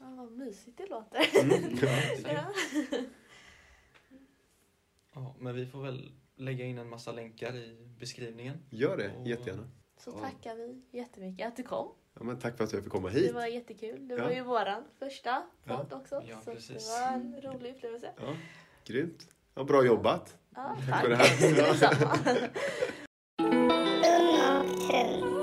Ja, 0.00 0.10
vad 0.16 0.32
mysigt 0.32 0.78
det 0.78 0.86
låter. 0.86 1.40
Mm. 1.44 1.78
Ja. 1.82 1.92
Ja. 2.32 2.52
Ja, 5.12 5.34
men 5.38 5.54
vi 5.54 5.66
får 5.66 5.82
väl 5.82 6.12
lägga 6.36 6.64
in 6.64 6.78
en 6.78 6.88
massa 6.88 7.12
länkar 7.12 7.56
i 7.56 7.86
beskrivningen. 7.98 8.56
Gör 8.70 8.96
det, 8.96 9.16
Och- 9.16 9.26
jättegärna. 9.28 9.68
Så 9.96 10.12
tackar 10.12 10.56
vi 10.56 10.82
jättemycket 10.90 11.46
att 11.46 11.56
du 11.56 11.62
kom. 11.62 11.88
Ja, 12.14 12.22
men 12.24 12.38
tack 12.38 12.56
för 12.56 12.64
att 12.64 12.72
jag 12.72 12.82
fick 12.82 12.92
komma 12.92 13.08
Det 13.10 13.20
hit. 13.20 13.34
var 13.34 13.46
jättekul. 13.46 14.08
Det 14.08 14.14
Ja. 14.14 14.24
var 14.24 14.30
ju 14.30 14.42
våran 14.42 14.84
första 14.98 15.42
Ja. 15.64 15.76
podd 15.76 15.92
också. 16.00 16.22
Ja, 16.28 16.40
så 16.44 16.50
precis. 16.52 16.86
det 16.86 17.00
var 17.00 17.12
en 17.12 17.40
rolig 17.42 17.74
upplevelse. 17.76 18.12
Ja, 18.20 18.36
grymt. 18.84 19.28
Ja, 19.58 19.64
bra 19.64 19.84
jobbat. 19.84 20.34
Ja, 20.54 20.76
tack. 20.90 21.02
tack. 21.02 21.08
Det 21.08 21.16
här. 22.26 22.50